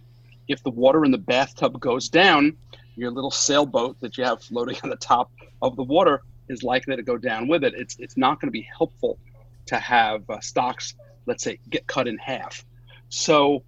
if 0.46 0.62
the 0.62 0.70
water 0.70 1.04
in 1.04 1.10
the 1.10 1.18
bathtub 1.18 1.80
goes 1.80 2.08
down 2.08 2.56
your 2.96 3.10
little 3.10 3.30
sailboat 3.30 3.99
that 4.00 4.18
you 4.18 4.25
have 4.25 4.42
floating 4.42 4.76
on 4.84 4.90
the 4.90 4.96
top 4.96 5.30
of 5.62 5.75
the 5.76 5.82
water 5.82 6.22
is 6.49 6.62
likely 6.62 6.96
to 6.96 7.02
go 7.02 7.16
down 7.16 7.49
with 7.49 7.64
it. 7.64 7.75
It's 7.75 7.96
it's 7.99 8.16
not 8.16 8.40
going 8.40 8.49
to 8.49 8.52
be 8.52 8.68
helpful 8.76 9.18
to 9.66 9.76
have 9.78 10.28
uh, 10.28 10.40
stocks 10.40 10.94
let's 11.26 11.44
say 11.44 11.58
get 11.68 11.87
cut 11.87 12.08
in 12.08 12.18
half. 12.18 12.64
So 13.08 13.62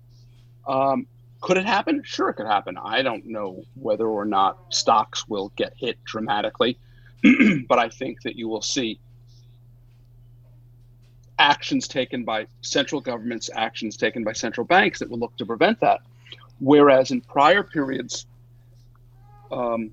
um, 0.66 1.06
could 1.42 1.56
it 1.56 1.66
happen? 1.66 2.02
Sure, 2.04 2.30
it 2.30 2.34
could 2.34 2.46
happen. 2.46 2.78
I 2.82 3.02
don't 3.02 3.26
know 3.26 3.64
whether 3.74 4.06
or 4.06 4.24
not 4.24 4.58
stocks 4.70 5.28
will 5.28 5.52
get 5.56 5.74
hit 5.76 6.02
dramatically, 6.04 6.78
but 7.68 7.78
I 7.78 7.88
think 7.88 8.22
that 8.22 8.36
you 8.36 8.48
will 8.48 8.62
see 8.62 8.98
actions 11.38 11.88
taken 11.88 12.24
by 12.24 12.46
central 12.60 13.00
governments, 13.00 13.50
actions 13.52 13.96
taken 13.96 14.22
by 14.22 14.32
central 14.32 14.64
banks 14.64 15.00
that 15.00 15.10
will 15.10 15.18
look 15.18 15.36
to 15.36 15.44
prevent 15.44 15.80
that. 15.80 16.00
Whereas 16.60 17.10
in 17.10 17.20
prior 17.20 17.64
periods, 17.64 18.26
um, 19.50 19.90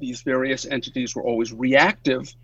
these 0.00 0.22
various 0.22 0.66
entities 0.66 1.14
were 1.14 1.22
always 1.22 1.52
reactive. 1.52 2.34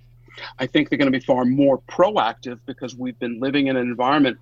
I 0.60 0.66
think 0.66 0.88
they're 0.88 0.98
going 0.98 1.12
to 1.12 1.18
be 1.18 1.24
far 1.24 1.44
more 1.44 1.78
proactive 1.88 2.60
because 2.66 2.94
we've 2.94 3.18
been 3.18 3.40
living 3.40 3.66
in 3.66 3.76
an 3.76 3.88
environment 3.88 4.38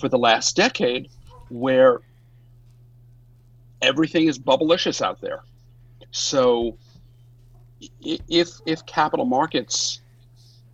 for 0.00 0.08
the 0.08 0.18
last 0.18 0.56
decade 0.56 1.08
where 1.48 2.00
everything 3.82 4.28
is 4.28 4.38
bubblicious 4.38 5.02
out 5.02 5.20
there. 5.20 5.42
So 6.10 6.76
if 8.00 8.50
if 8.66 8.84
capital 8.86 9.24
markets 9.24 10.00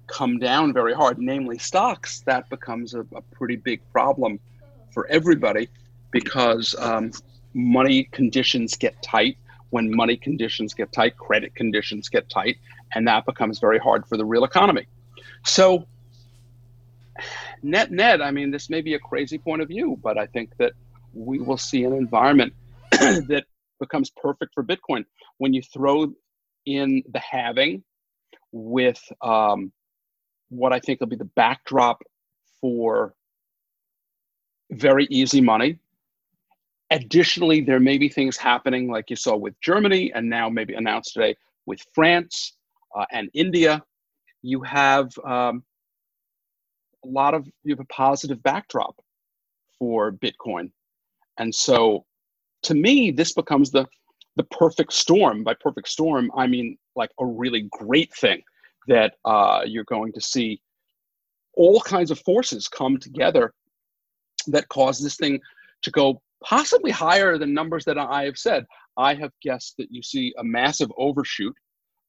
come 0.06 0.38
down 0.38 0.72
very 0.72 0.94
hard, 0.94 1.18
namely 1.18 1.58
stocks, 1.58 2.20
that 2.20 2.48
becomes 2.48 2.94
a, 2.94 3.00
a 3.14 3.22
pretty 3.32 3.56
big 3.56 3.80
problem 3.92 4.38
for 4.92 5.06
everybody 5.08 5.68
because 6.10 6.74
um, 6.78 7.10
money 7.54 8.04
conditions 8.12 8.76
get 8.76 9.00
tight. 9.02 9.36
When 9.70 9.94
money 9.94 10.16
conditions 10.16 10.74
get 10.74 10.92
tight, 10.92 11.16
credit 11.16 11.54
conditions 11.54 12.08
get 12.08 12.28
tight, 12.30 12.56
and 12.94 13.06
that 13.08 13.26
becomes 13.26 13.58
very 13.58 13.78
hard 13.78 14.06
for 14.06 14.16
the 14.16 14.24
real 14.24 14.44
economy. 14.44 14.86
So, 15.44 15.86
net 17.62 17.90
net, 17.90 18.22
I 18.22 18.30
mean, 18.30 18.50
this 18.50 18.70
may 18.70 18.80
be 18.80 18.94
a 18.94 18.98
crazy 18.98 19.38
point 19.38 19.62
of 19.62 19.68
view, 19.68 19.98
but 20.02 20.18
I 20.18 20.26
think 20.26 20.56
that 20.58 20.72
we 21.14 21.40
will 21.40 21.56
see 21.56 21.84
an 21.84 21.92
environment 21.92 22.54
that 23.28 23.44
becomes 23.80 24.10
perfect 24.10 24.54
for 24.54 24.64
Bitcoin. 24.64 25.04
When 25.38 25.52
you 25.52 25.62
throw 25.62 26.12
in 26.66 27.02
the 27.12 27.20
halving 27.20 27.82
with 28.52 29.00
um, 29.22 29.72
what 30.48 30.72
I 30.72 30.80
think 30.80 31.00
will 31.00 31.06
be 31.06 31.16
the 31.16 31.24
backdrop 31.36 32.02
for 32.60 33.14
very 34.70 35.06
easy 35.10 35.40
money. 35.40 35.78
Additionally, 36.90 37.60
there 37.60 37.80
may 37.80 37.98
be 37.98 38.08
things 38.08 38.36
happening 38.36 38.90
like 38.90 39.10
you 39.10 39.16
saw 39.16 39.36
with 39.36 39.54
Germany 39.60 40.12
and 40.14 40.28
now 40.28 40.48
maybe 40.48 40.74
announced 40.74 41.14
today 41.14 41.36
with 41.66 41.80
France 41.94 42.56
uh, 42.96 43.04
and 43.12 43.28
India. 43.34 43.82
You 44.42 44.62
have 44.62 45.10
um, 45.24 45.64
a 47.04 47.08
lot 47.08 47.34
of 47.34 47.46
you 47.64 47.74
have 47.74 47.80
a 47.80 47.92
positive 47.92 48.42
backdrop 48.42 48.96
for 49.78 50.12
Bitcoin, 50.12 50.70
and 51.38 51.52
so 51.52 52.04
to 52.66 52.74
me, 52.74 53.10
this 53.10 53.32
becomes 53.32 53.70
the 53.70 53.86
the 54.36 54.44
perfect 54.44 54.92
storm. 54.92 55.44
By 55.44 55.54
perfect 55.54 55.88
storm, 55.88 56.30
I 56.36 56.46
mean 56.46 56.76
like 56.94 57.10
a 57.18 57.24
really 57.24 57.68
great 57.70 58.12
thing 58.14 58.42
that 58.86 59.14
uh, 59.24 59.62
you're 59.64 59.84
going 59.84 60.12
to 60.12 60.20
see 60.20 60.60
all 61.54 61.80
kinds 61.80 62.10
of 62.10 62.18
forces 62.20 62.68
come 62.68 62.98
together 62.98 63.54
that 64.48 64.68
cause 64.68 65.02
this 65.02 65.16
thing 65.16 65.40
to 65.82 65.90
go 65.90 66.20
possibly 66.44 66.90
higher 66.90 67.38
than 67.38 67.54
numbers 67.54 67.84
that 67.84 67.98
I 67.98 68.24
have 68.24 68.36
said. 68.36 68.66
I 68.96 69.14
have 69.14 69.32
guessed 69.42 69.76
that 69.78 69.88
you 69.90 70.02
see 70.02 70.34
a 70.38 70.44
massive 70.44 70.90
overshoot. 70.98 71.56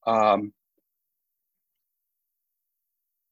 Um, 0.05 0.53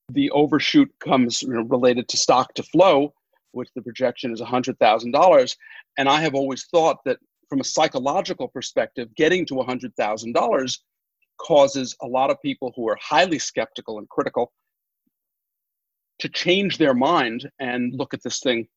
the 0.10 0.30
overshoot 0.32 0.92
comes 1.00 1.42
you 1.42 1.50
know, 1.50 1.64
related 1.64 2.08
to 2.10 2.18
stock 2.18 2.54
to 2.54 2.64
flow, 2.64 3.14
which 3.56 3.70
the 3.76 3.82
projection 3.82 4.32
is 4.32 4.42
$100,000. 4.42 5.56
And 5.98 6.10
I 6.10 6.22
have 6.22 6.36
always 6.36 6.66
thought 6.66 6.98
that 7.06 7.18
from 7.50 7.62
a 7.62 7.64
psychological 7.64 8.48
perspective, 8.48 9.10
getting 9.16 9.46
to 9.48 9.56
$100,000 9.56 10.80
causes 11.38 11.96
a 12.02 12.08
lot 12.08 12.30
of 12.30 12.42
people 12.42 12.74
who 12.76 12.88
are 12.88 12.98
highly 13.02 13.40
skeptical 13.40 14.00
and 14.00 14.08
critical 14.10 14.52
to 16.20 16.30
change 16.30 16.78
their 16.78 16.94
mind 16.94 17.50
and 17.60 17.94
look 17.96 18.14
at 18.14 18.24
this 18.24 18.40
thing 18.40 18.68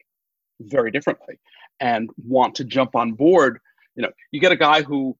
very 0.61 0.91
differently 0.91 1.39
and 1.81 2.11
want 2.25 2.55
to 2.57 2.65
jump 2.65 2.97
on 2.97 3.13
board. 3.13 3.59
You 3.95 4.03
know, 4.03 4.11
you 4.33 4.41
get 4.41 4.53
a 4.53 4.57
guy 4.57 4.83
who 4.83 5.17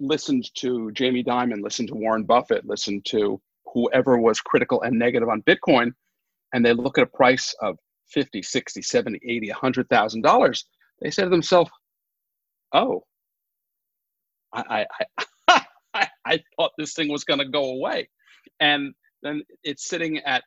listened 0.00 0.50
to 0.56 0.90
Jamie 0.92 1.22
Dimon, 1.22 1.62
listened 1.62 1.88
to 1.88 1.94
Warren 1.94 2.24
Buffett, 2.24 2.66
listened 2.66 3.04
to 3.06 3.40
whoever 3.66 4.18
was 4.18 4.40
critical 4.40 4.82
and 4.82 4.98
negative 4.98 5.28
on 5.28 5.42
Bitcoin, 5.42 5.92
and 6.52 6.64
they 6.64 6.72
look 6.72 6.98
at 6.98 7.04
a 7.04 7.16
price 7.18 7.54
of 7.60 7.78
50, 8.14 8.42
60, 8.42 8.82
70, 8.82 9.20
80, 9.22 9.48
100,000 9.50 10.22
dollars, 10.22 10.64
they 11.02 11.10
say 11.10 11.24
to 11.24 11.28
themselves, 11.28 11.70
"Oh, 12.72 13.02
I, 14.52 14.86
I, 15.18 15.26
I, 15.48 16.06
I 16.24 16.40
thought 16.56 16.72
this 16.78 16.94
thing 16.94 17.08
was 17.08 17.24
going 17.24 17.40
to 17.40 17.48
go 17.48 17.72
away," 17.72 18.08
and 18.60 18.94
then 19.22 19.42
it's 19.64 19.88
sitting 19.88 20.18
at 20.20 20.44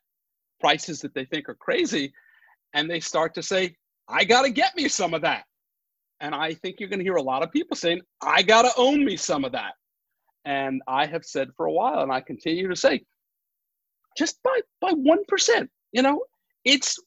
prices 0.59 1.01
that 1.01 1.13
they 1.13 1.25
think 1.25 1.49
are 1.49 1.55
crazy, 1.55 2.13
and 2.73 2.89
they 2.89 2.99
start 2.99 3.33
to 3.35 3.43
say, 3.43 3.75
I 4.07 4.23
got 4.23 4.43
to 4.43 4.49
get 4.49 4.75
me 4.75 4.87
some 4.87 5.13
of 5.13 5.21
that. 5.21 5.43
And 6.19 6.33
I 6.33 6.53
think 6.53 6.79
you're 6.79 6.89
going 6.89 6.99
to 6.99 7.05
hear 7.05 7.15
a 7.15 7.21
lot 7.21 7.43
of 7.43 7.51
people 7.51 7.75
saying, 7.75 8.01
I 8.21 8.41
got 8.41 8.63
to 8.63 8.71
own 8.77 9.05
me 9.05 9.17
some 9.17 9.45
of 9.45 9.51
that. 9.51 9.73
And 10.45 10.81
I 10.87 11.05
have 11.05 11.25
said 11.25 11.49
for 11.55 11.65
a 11.65 11.71
while, 11.71 12.01
and 12.01 12.11
I 12.11 12.21
continue 12.21 12.67
to 12.67 12.75
say, 12.75 13.03
just 14.17 14.41
by, 14.43 14.59
by 14.81 14.93
1%, 14.93 15.67
you 15.91 16.01
know, 16.01 16.23
it's 16.63 16.97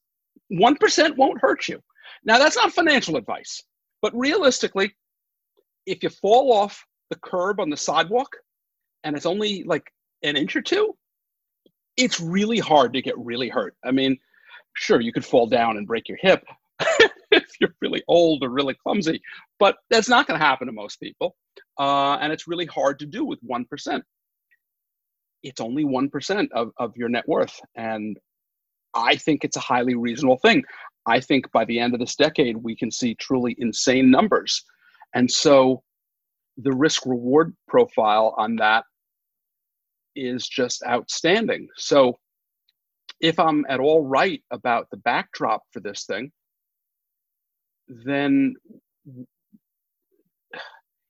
1% 0.53 1.17
won't 1.17 1.41
hurt 1.41 1.69
you. 1.69 1.81
Now, 2.25 2.39
that's 2.39 2.57
not 2.57 2.73
financial 2.73 3.17
advice, 3.17 3.63
but 4.03 4.15
realistically, 4.15 4.95
if 5.87 6.03
you 6.03 6.11
fall 6.11 6.53
off 6.53 6.85
the 7.11 7.17
curb 7.17 7.61
on 7.61 7.71
the 7.71 7.77
sidewalk 7.77 8.37
and 9.05 9.17
it's 9.17 9.27
only 9.27 9.65
like 9.65 9.91
an 10.23 10.37
inch 10.37 10.55
or 10.57 10.63
two, 10.63 10.95
it's 11.97 12.21
really 12.21 12.59
hard 12.59 12.93
to 12.93 13.03
get 13.03 13.19
really 13.19 13.49
hurt. 13.49 13.75
I 13.85 13.91
mean, 13.91 14.19
sure, 14.75 15.01
you 15.01 15.13
could 15.13 15.25
fall 15.25 15.47
down 15.47 15.77
and 15.77 15.87
break 15.87 16.09
your 16.09 16.19
hip, 16.21 16.45
if 17.31 17.51
you're 17.61 17.75
really 17.81 18.03
old 18.09 18.43
or 18.43 18.51
really 18.51 18.75
clumsy. 18.75 19.21
But 19.59 19.77
that's 19.91 20.09
not 20.09 20.27
going 20.27 20.39
to 20.39 20.45
happen 20.45 20.67
to 20.67 20.73
most 20.73 20.97
people. 21.01 21.37
Uh, 21.79 22.17
and 22.21 22.33
it's 22.33 22.49
really 22.49 22.67
hard 22.67 22.99
to 23.01 23.07
do 23.07 23.25
with 23.25 23.39
1%. 23.43 24.03
It's 25.43 25.61
only 25.61 25.85
1% 25.85 26.49
of, 26.53 26.71
of 26.79 26.97
your 26.97 27.09
net 27.09 27.27
worth. 27.27 27.59
And 27.75 28.19
I 28.95 29.17
think 29.17 29.45
it's 29.45 29.57
a 29.57 29.61
highly 29.61 29.95
reasonable 29.95 30.39
thing. 30.39 30.65
I 31.07 31.21
think 31.21 31.51
by 31.53 31.65
the 31.65 31.79
end 31.79 31.95
of 31.95 32.01
this 32.01 32.17
decade, 32.17 32.57
we 32.57 32.77
can 32.77 32.91
see 32.91 33.15
truly 33.15 33.57
insane 33.59 34.11
numbers. 34.11 34.65
And 35.15 35.31
so 35.31 35.83
the 36.57 36.73
risk 36.73 37.07
reward 37.07 37.55
profile 37.69 38.35
on 38.37 38.57
that 38.57 38.85
is 40.15 40.47
just 40.47 40.83
outstanding. 40.87 41.69
So 41.77 42.19
if 43.21 43.39
I'm 43.39 43.65
at 43.69 43.81
all 43.81 44.05
right 44.05 44.43
about 44.51 44.89
the 44.91 44.97
backdrop 44.99 45.63
for 45.73 45.81
this 45.81 46.05
thing, 46.05 46.33
then 47.89 48.55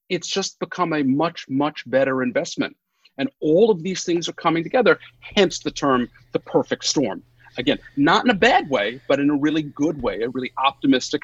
it's 0.09 0.29
just 0.29 0.59
become 0.59 0.93
a 0.93 1.03
much, 1.03 1.47
much 1.49 1.89
better 1.89 2.23
investment. 2.23 2.77
And 3.19 3.31
all 3.41 3.71
of 3.71 3.83
these 3.83 4.05
things 4.05 4.29
are 4.29 4.35
coming 4.35 4.63
together, 4.63 4.99
hence 5.21 5.61
the 5.61 5.71
term 5.71 6.09
the 6.33 6.41
perfect 6.41 6.85
storm. 6.85 7.23
Again, 7.59 7.79
not 7.97 8.25
in 8.25 8.31
a 8.31 8.35
bad 8.35 8.71
way, 8.71 9.01
but 9.09 9.21
in 9.21 9.31
a 9.31 9.37
really 9.37 9.63
good 9.63 10.01
way, 10.01 10.23
a 10.23 10.29
really 10.29 10.53
optimistic, 10.57 11.23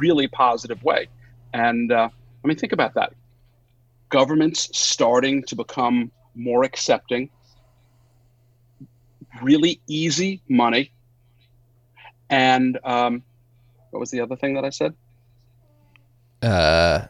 really 0.00 0.26
positive 0.28 0.82
way. 0.82 1.08
And 1.52 1.92
uh, 1.92 2.08
I 2.44 2.48
mean, 2.48 2.56
think 2.56 2.72
about 2.72 2.94
that. 2.94 3.12
Governments 4.08 4.70
starting 4.76 5.42
to 5.44 5.56
become 5.56 6.10
more 6.34 6.64
accepting, 6.64 7.28
really 9.42 9.80
easy 9.86 10.40
money, 10.48 10.92
and 12.30 12.78
um, 12.84 13.22
what 13.90 14.00
was 14.00 14.10
the 14.10 14.20
other 14.20 14.36
thing 14.36 14.54
that 14.54 14.64
I 14.64 14.70
said? 14.70 14.94
Uh, 16.42 17.06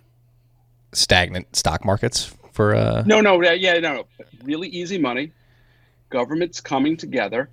stagnant 0.92 1.54
stock 1.54 1.85
markets 1.85 2.32
for 2.52 2.75
uh. 2.75 3.02
No, 3.06 3.20
no, 3.20 3.40
yeah, 3.40 3.78
no, 3.78 3.94
no. 3.94 4.06
Really 4.42 4.68
easy 4.68 4.99
money. 4.99 5.32
Governments 6.08 6.61
coming 6.61 6.96
together, 6.96 7.50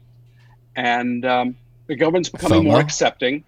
and 0.75 1.25
um, 1.25 1.55
the 1.87 1.95
government's 1.95 2.29
becoming 2.29 2.61
FOMO? 2.63 2.65
more 2.65 2.79
accepting. 2.79 3.43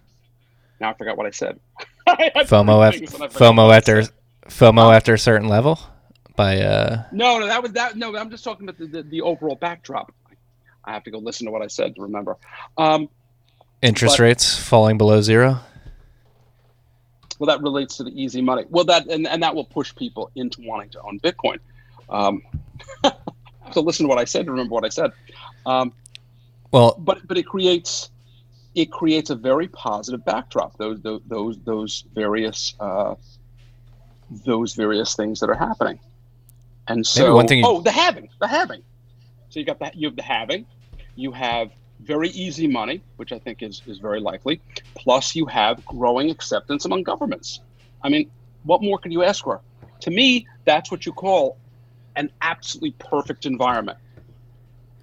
Now 0.79 0.89
I 0.89 0.93
forgot 0.93 1.17
what 1.17 1.25
I 1.25 1.31
said. 1.31 1.59
FOMO, 2.07 2.87
af- 2.87 3.33
FOMO 3.33 3.75
after 3.75 4.03
FOMO 4.47 4.95
after 4.95 5.13
a 5.13 5.19
certain 5.19 5.47
level 5.47 5.79
by 6.35 6.59
uh 6.61 7.03
No, 7.11 7.39
no, 7.39 7.47
that 7.47 7.63
was 7.63 7.71
that. 7.73 7.95
No, 7.95 8.15
I'm 8.15 8.29
just 8.29 8.43
talking 8.43 8.67
about 8.67 8.77
the, 8.79 8.87
the, 8.87 9.03
the 9.03 9.21
overall 9.21 9.55
backdrop. 9.55 10.11
I 10.83 10.93
have 10.93 11.03
to 11.05 11.11
go 11.11 11.17
listen 11.17 11.45
to 11.45 11.51
what 11.51 11.61
I 11.63 11.67
said 11.67 11.95
to 11.95 12.01
remember. 12.03 12.37
Um, 12.77 13.09
interest 13.81 14.17
But- 14.17 14.23
rates 14.23 14.55
falling 14.57 14.97
below 14.99 15.21
zero. 15.21 15.59
well, 17.39 17.47
that 17.47 17.61
relates 17.63 17.97
to 17.97 18.03
the 18.03 18.11
easy 18.21 18.41
money. 18.41 18.65
Well, 18.69 18.85
that 18.85 19.07
and, 19.07 19.27
and 19.27 19.41
that 19.43 19.55
will 19.55 19.65
push 19.65 19.95
people 19.95 20.29
into 20.35 20.61
wanting 20.61 20.89
to 20.91 21.01
own 21.01 21.19
Bitcoin. 21.21 21.57
Um, 22.09 22.43
so 23.71 23.81
listen 23.81 24.03
to 24.05 24.07
what 24.09 24.19
I 24.19 24.25
said 24.25 24.45
to 24.45 24.51
remember 24.51 24.73
what 24.73 24.85
I 24.85 24.89
said. 24.89 25.11
Um, 25.65 25.91
Well, 26.75 26.93
but 26.97 27.25
but 27.25 27.37
it 27.37 27.43
creates 27.43 28.09
it 28.75 28.91
creates 28.91 29.29
a 29.29 29.35
very 29.35 29.69
positive 29.69 30.25
backdrop. 30.25 30.77
Those 30.77 30.99
those 30.99 31.21
those, 31.25 31.57
those 31.59 32.03
various 32.13 32.75
uh, 32.81 33.15
those 34.43 34.73
various 34.73 35.15
things 35.15 35.39
that 35.39 35.49
are 35.49 35.55
happening. 35.55 35.99
And 36.89 37.07
so, 37.07 37.33
one 37.33 37.47
thing 37.47 37.63
oh, 37.65 37.79
the 37.79 37.91
having, 37.91 38.27
the 38.41 38.47
halving. 38.47 38.83
So 39.49 39.61
you 39.61 39.65
got 39.65 39.79
that. 39.79 39.95
You 39.95 40.09
have 40.09 40.17
the 40.17 40.21
having. 40.21 40.65
You 41.15 41.31
have 41.31 41.71
very 42.01 42.27
easy 42.31 42.67
money, 42.67 43.01
which 43.15 43.31
I 43.31 43.39
think 43.39 43.63
is 43.63 43.81
is 43.87 43.99
very 43.99 44.19
likely. 44.19 44.59
Plus, 44.95 45.33
you 45.33 45.45
have 45.45 45.83
growing 45.85 46.29
acceptance 46.29 46.83
among 46.83 47.03
governments. 47.03 47.61
I 48.03 48.09
mean, 48.09 48.29
what 48.63 48.83
more 48.83 48.97
could 48.97 49.13
you 49.13 49.23
ask 49.23 49.45
for? 49.45 49.61
To 50.01 50.11
me, 50.11 50.45
that's 50.65 50.91
what 50.91 51.05
you 51.05 51.13
call 51.13 51.57
an 52.17 52.31
absolutely 52.41 52.91
perfect 52.99 53.45
environment. 53.45 53.97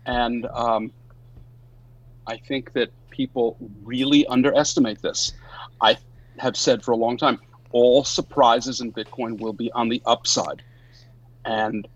And 0.05 0.47
um, 0.47 0.91
I 2.27 2.37
think 2.37 2.73
that 2.73 2.91
people 3.11 3.57
really 3.85 4.27
underestimate 4.27 5.03
this. 5.03 5.33
I 5.81 5.97
have 6.39 6.57
said 6.57 6.83
for 6.83 6.93
a 6.93 6.97
long 6.97 7.17
time, 7.17 7.41
all 7.73 8.05
surprises 8.05 8.81
in 8.81 8.93
Bitcoin 8.93 9.41
will 9.41 9.53
be 9.53 9.71
on 9.73 9.89
the 9.89 10.03
upside. 10.07 10.63
And 11.45 11.89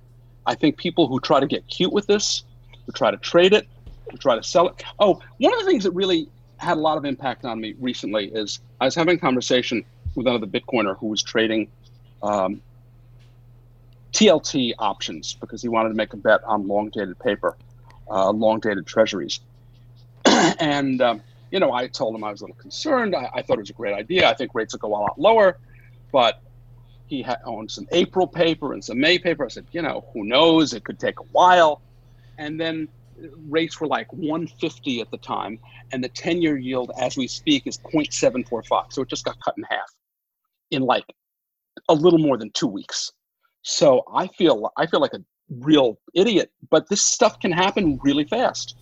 I 0.46 0.54
think 0.54 0.76
people 0.76 1.06
who 1.06 1.20
try 1.20 1.40
to 1.40 1.46
get 1.46 1.66
cute 1.68 1.92
with 1.92 2.06
this, 2.06 2.44
who 2.84 2.92
try 2.92 3.10
to 3.10 3.16
trade 3.16 3.52
it, 3.52 3.66
who 4.10 4.16
try 4.18 4.36
to 4.36 4.42
sell 4.42 4.68
it. 4.68 4.82
Oh, 4.98 5.20
one 5.38 5.52
of 5.52 5.60
the 5.60 5.66
things 5.66 5.84
that 5.84 5.92
really 5.92 6.28
had 6.58 6.76
a 6.76 6.80
lot 6.80 6.96
of 6.96 7.04
impact 7.04 7.44
on 7.44 7.60
me 7.60 7.74
recently 7.78 8.26
is 8.26 8.60
I 8.80 8.86
was 8.86 8.94
having 8.94 9.16
a 9.16 9.18
conversation 9.18 9.84
with 10.14 10.26
another 10.26 10.46
Bitcoiner 10.46 10.96
who 10.98 11.08
was 11.08 11.22
trading 11.22 11.68
um, 12.22 12.62
TLT 14.12 14.72
options 14.78 15.34
because 15.34 15.60
he 15.60 15.68
wanted 15.68 15.90
to 15.90 15.94
make 15.94 16.14
a 16.14 16.16
bet 16.16 16.42
on 16.44 16.66
long 16.66 16.88
dated 16.88 17.18
paper, 17.18 17.56
uh, 18.10 18.30
long 18.30 18.60
dated 18.60 18.86
treasuries. 18.86 19.40
and 20.60 21.00
um, 21.00 21.22
you 21.50 21.60
know, 21.60 21.72
I 21.72 21.86
told 21.88 22.14
him 22.14 22.24
I 22.24 22.30
was 22.30 22.40
a 22.40 22.44
little 22.44 22.56
concerned. 22.56 23.14
I, 23.14 23.30
I 23.34 23.42
thought 23.42 23.58
it 23.58 23.60
was 23.60 23.70
a 23.70 23.74
great 23.74 23.94
idea. 23.94 24.28
I 24.28 24.34
think 24.34 24.52
rates 24.54 24.74
will 24.74 24.80
go 24.80 24.88
a 24.88 24.98
lot 24.98 25.18
lower, 25.18 25.56
but 26.12 26.36
he 27.06 27.22
had 27.22 27.38
owned 27.44 27.70
some 27.70 27.86
April 27.92 28.26
paper 28.26 28.72
and 28.72 28.84
some 28.84 28.98
May 28.98 29.18
paper. 29.18 29.44
I 29.44 29.48
said, 29.48 29.66
you 29.70 29.82
know, 29.82 30.04
who 30.12 30.24
knows? 30.24 30.72
It 30.72 30.84
could 30.84 30.98
take 30.98 31.20
a 31.20 31.24
while. 31.30 31.82
And 32.38 32.60
then 32.60 32.88
rates 33.48 33.80
were 33.80 33.86
like 33.86 34.12
150 34.12 35.00
at 35.00 35.10
the 35.10 35.18
time, 35.18 35.58
and 35.92 36.02
the 36.02 36.08
10 36.08 36.42
year 36.42 36.58
yield 36.58 36.90
as 37.00 37.16
we 37.16 37.28
speak 37.28 37.66
is 37.66 37.78
0.745. 37.94 38.84
So 38.90 39.02
it 39.02 39.08
just 39.08 39.24
got 39.24 39.36
cut 39.44 39.54
in 39.56 39.64
half 39.70 39.90
in 40.70 40.82
like 40.82 41.04
a 41.88 41.94
little 41.94 42.18
more 42.18 42.36
than 42.36 42.50
two 42.50 42.66
weeks. 42.66 43.12
So 43.62 44.02
I 44.12 44.26
feel 44.28 44.70
I 44.76 44.86
feel 44.86 45.00
like 45.00 45.14
a 45.14 45.24
real 45.48 45.98
idiot, 46.14 46.50
but 46.70 46.88
this 46.88 47.04
stuff 47.04 47.38
can 47.40 47.52
happen 47.52 47.98
really 48.02 48.24
fast. 48.24 48.76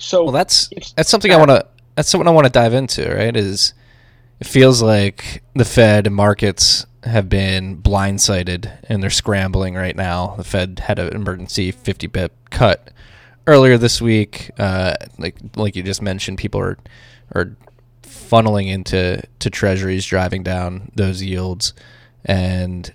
So 0.00 0.24
well, 0.24 0.32
that's 0.32 0.70
that's 0.96 1.10
something 1.10 1.30
I 1.30 1.36
want 1.36 1.50
to 1.50 1.66
that's 1.94 2.08
something 2.08 2.26
I 2.26 2.32
want 2.32 2.46
to 2.46 2.52
dive 2.52 2.74
into. 2.74 3.08
Right? 3.14 3.36
Is 3.36 3.74
it 4.40 4.46
feels 4.46 4.82
like 4.82 5.42
the 5.54 5.64
Fed 5.64 6.06
and 6.06 6.16
markets 6.16 6.86
have 7.04 7.28
been 7.28 7.80
blindsided 7.80 8.70
and 8.88 9.02
they're 9.02 9.10
scrambling 9.10 9.74
right 9.74 9.96
now. 9.96 10.34
The 10.36 10.44
Fed 10.44 10.80
had 10.80 10.98
an 10.98 11.14
emergency 11.14 11.70
50 11.70 12.06
bip 12.08 12.32
cut 12.50 12.90
earlier 13.46 13.78
this 13.78 14.00
week. 14.00 14.50
Uh, 14.58 14.94
like 15.18 15.36
like 15.56 15.76
you 15.76 15.82
just 15.82 16.02
mentioned, 16.02 16.38
people 16.38 16.60
are 16.60 16.78
are 17.34 17.56
funneling 18.02 18.68
into 18.68 19.22
to 19.40 19.50
treasuries, 19.50 20.06
driving 20.06 20.42
down 20.42 20.90
those 20.94 21.22
yields, 21.22 21.74
and 22.24 22.92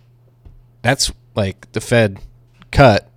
that's 0.82 1.12
like 1.36 1.72
the 1.74 1.82
Fed 1.82 2.20
cut 2.72 3.10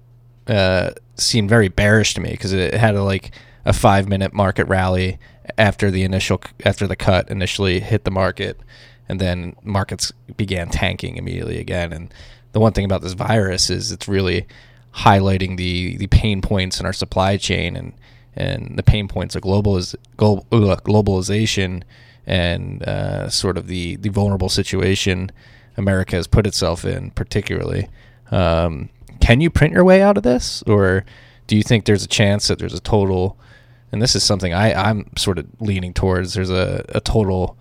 uh, 0.47 0.91
seemed 1.17 1.49
very 1.49 1.69
bearish 1.69 2.15
to 2.15 2.21
me 2.21 2.31
because 2.31 2.53
it 2.53 2.75
had 2.75 2.95
a, 2.95 3.03
like 3.03 3.33
a 3.65 3.73
five 3.73 4.09
minute 4.09 4.33
market 4.33 4.67
rally 4.67 5.19
after 5.57 5.91
the 5.91 6.03
initial 6.03 6.41
after 6.65 6.87
the 6.87 6.97
cut 6.97 7.31
initially 7.31 7.81
hit 7.81 8.05
the 8.05 8.11
market, 8.11 8.61
and 9.09 9.21
then 9.21 9.57
markets 9.63 10.13
began 10.37 10.69
tanking 10.69 11.17
immediately 11.17 11.59
again. 11.59 11.93
And 11.93 12.15
the 12.53 12.61
one 12.61 12.73
thing 12.73 12.85
about 12.85 13.03
this 13.03 13.15
virus 13.15 13.71
is 13.71 13.93
it's 13.93 14.09
really 14.09 14.47
highlighting 14.95 15.57
the 15.57 15.97
the 15.97 16.07
pain 16.09 16.41
points 16.43 16.81
in 16.81 16.87
our 16.87 16.93
supply 16.93 17.37
chain 17.37 17.77
and 17.77 17.93
and 18.35 18.79
the 18.79 18.83
pain 18.83 19.09
points 19.09 19.35
of 19.35 19.43
globaliz- 19.43 19.97
global, 20.17 20.45
globalization 20.51 21.83
and 22.27 22.83
uh, 22.83 23.29
sort 23.29 23.57
of 23.57 23.67
the 23.67 23.97
the 23.97 24.11
vulnerable 24.11 24.49
situation 24.49 25.31
America 25.77 26.17
has 26.17 26.27
put 26.27 26.47
itself 26.47 26.85
in, 26.85 27.11
particularly. 27.13 27.89
Um, 28.31 28.91
can 29.21 29.41
you 29.41 29.49
print 29.49 29.73
your 29.73 29.85
way 29.85 30.03
out 30.03 30.17
of 30.17 30.23
this, 30.25 30.63
or 30.67 31.05
do 31.47 31.57
you 31.57 31.63
think 31.63 31.85
there's 31.85 32.05
a 32.05 32.09
chance 32.09 32.49
that 32.49 32.59
there's 32.59 32.75
a 32.75 32.81
total? 32.81 33.39
And 33.91 34.03
this 34.03 34.15
is 34.15 34.23
something 34.23 34.53
I, 34.53 34.75
I'm 34.75 35.11
sort 35.17 35.39
of 35.39 35.47
leaning 35.61 35.95
towards. 35.95 36.35
There's 36.35 36.51
a, 36.51 36.85
a 36.91 37.01
total 37.01 37.57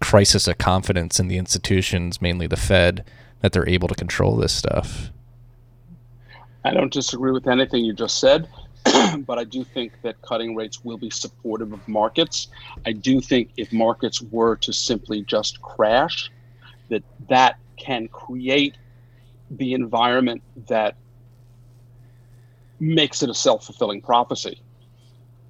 crisis 0.00 0.48
of 0.48 0.58
confidence 0.58 1.20
in 1.20 1.28
the 1.28 1.38
institutions, 1.38 2.20
mainly 2.22 2.46
the 2.46 2.56
Fed, 2.56 3.04
that 3.40 3.52
they're 3.52 3.68
able 3.68 3.88
to 3.88 3.94
control 3.94 4.36
this 4.36 4.52
stuff. 4.52 5.10
I 6.64 6.72
don't 6.72 6.92
disagree 6.92 7.32
with 7.32 7.46
anything 7.46 7.84
you 7.84 7.92
just 7.92 8.18
said, 8.18 8.48
but 9.26 9.38
I 9.38 9.44
do 9.44 9.62
think 9.62 9.92
that 10.02 10.20
cutting 10.22 10.54
rates 10.54 10.84
will 10.84 10.98
be 10.98 11.10
supportive 11.10 11.72
of 11.72 11.86
markets. 11.86 12.48
I 12.84 12.92
do 12.92 13.20
think 13.20 13.50
if 13.56 13.72
markets 13.72 14.20
were 14.20 14.56
to 14.56 14.72
simply 14.72 15.22
just 15.22 15.62
crash, 15.62 16.30
that 16.88 17.02
that 17.28 17.58
can 17.76 18.08
create 18.08 18.76
the 19.50 19.74
environment 19.74 20.42
that 20.68 20.96
makes 22.80 23.22
it 23.22 23.30
a 23.30 23.34
self-fulfilling 23.34 24.02
prophecy. 24.02 24.60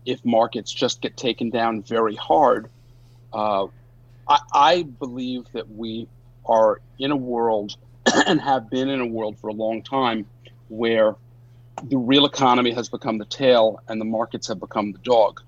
If 0.07 0.25
markets 0.25 0.73
just 0.73 1.03
get 1.03 1.17
taken 1.17 1.51
down 1.51 1.83
very 1.83 2.15
hard, 2.15 2.71
uh, 3.33 3.67
I, 4.29 4.39
I 4.55 4.83
believe 4.83 5.47
that 5.53 5.69
we 5.69 6.09
are 6.47 6.81
in 6.99 7.11
a 7.11 7.17
world 7.17 7.77
and 8.27 8.41
have 8.41 8.71
been 8.71 8.89
in 8.89 9.01
a 9.01 9.07
world 9.07 9.39
for 9.39 9.49
a 9.49 9.53
long 9.53 9.83
time 9.83 10.27
where 10.69 11.17
the 11.83 11.99
real 11.99 12.25
economy 12.25 12.73
has 12.73 12.89
become 12.89 13.19
the 13.19 13.25
tail 13.27 13.81
and 13.89 14.01
the 14.01 14.05
markets 14.05 14.49
have 14.49 14.61
become 14.61 14.93
the 14.93 14.99
dog. 14.99 15.41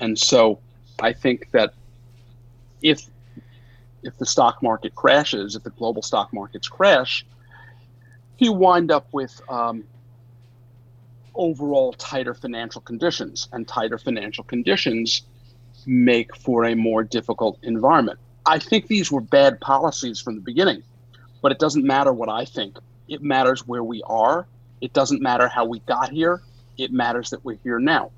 And 0.00 0.18
so 0.18 0.60
I 1.00 1.12
think 1.12 1.50
that 1.52 1.74
if 2.82 3.06
if 4.02 4.18
the 4.18 4.26
stock 4.26 4.62
market 4.62 4.94
crashes, 4.94 5.56
if 5.56 5.62
the 5.62 5.70
global 5.70 6.02
stock 6.02 6.32
markets 6.32 6.68
crash, 6.68 7.24
you 8.38 8.52
wind 8.52 8.90
up 8.90 9.06
with 9.12 9.40
um, 9.48 9.84
overall 11.34 11.92
tighter 11.92 12.34
financial 12.34 12.80
conditions, 12.80 13.48
and 13.52 13.66
tighter 13.66 13.98
financial 13.98 14.44
conditions 14.44 15.22
make 15.86 16.34
for 16.36 16.64
a 16.64 16.74
more 16.74 17.02
difficult 17.02 17.58
environment. 17.62 18.18
I 18.46 18.58
think 18.58 18.86
these 18.86 19.10
were 19.10 19.20
bad 19.20 19.60
policies 19.60 20.20
from 20.20 20.34
the 20.36 20.40
beginning, 20.40 20.82
but 21.42 21.52
it 21.52 21.58
doesn't 21.58 21.84
matter 21.84 22.12
what 22.12 22.28
I 22.28 22.44
think. 22.44 22.78
It 23.08 23.22
matters 23.22 23.66
where 23.66 23.84
we 23.84 24.02
are. 24.06 24.46
It 24.80 24.92
doesn't 24.92 25.22
matter 25.22 25.48
how 25.48 25.64
we 25.64 25.80
got 25.80 26.10
here. 26.10 26.42
It 26.76 26.92
matters 26.92 27.30
that 27.30 27.44
we're 27.44 27.58
here 27.62 27.78
now. 27.78 28.10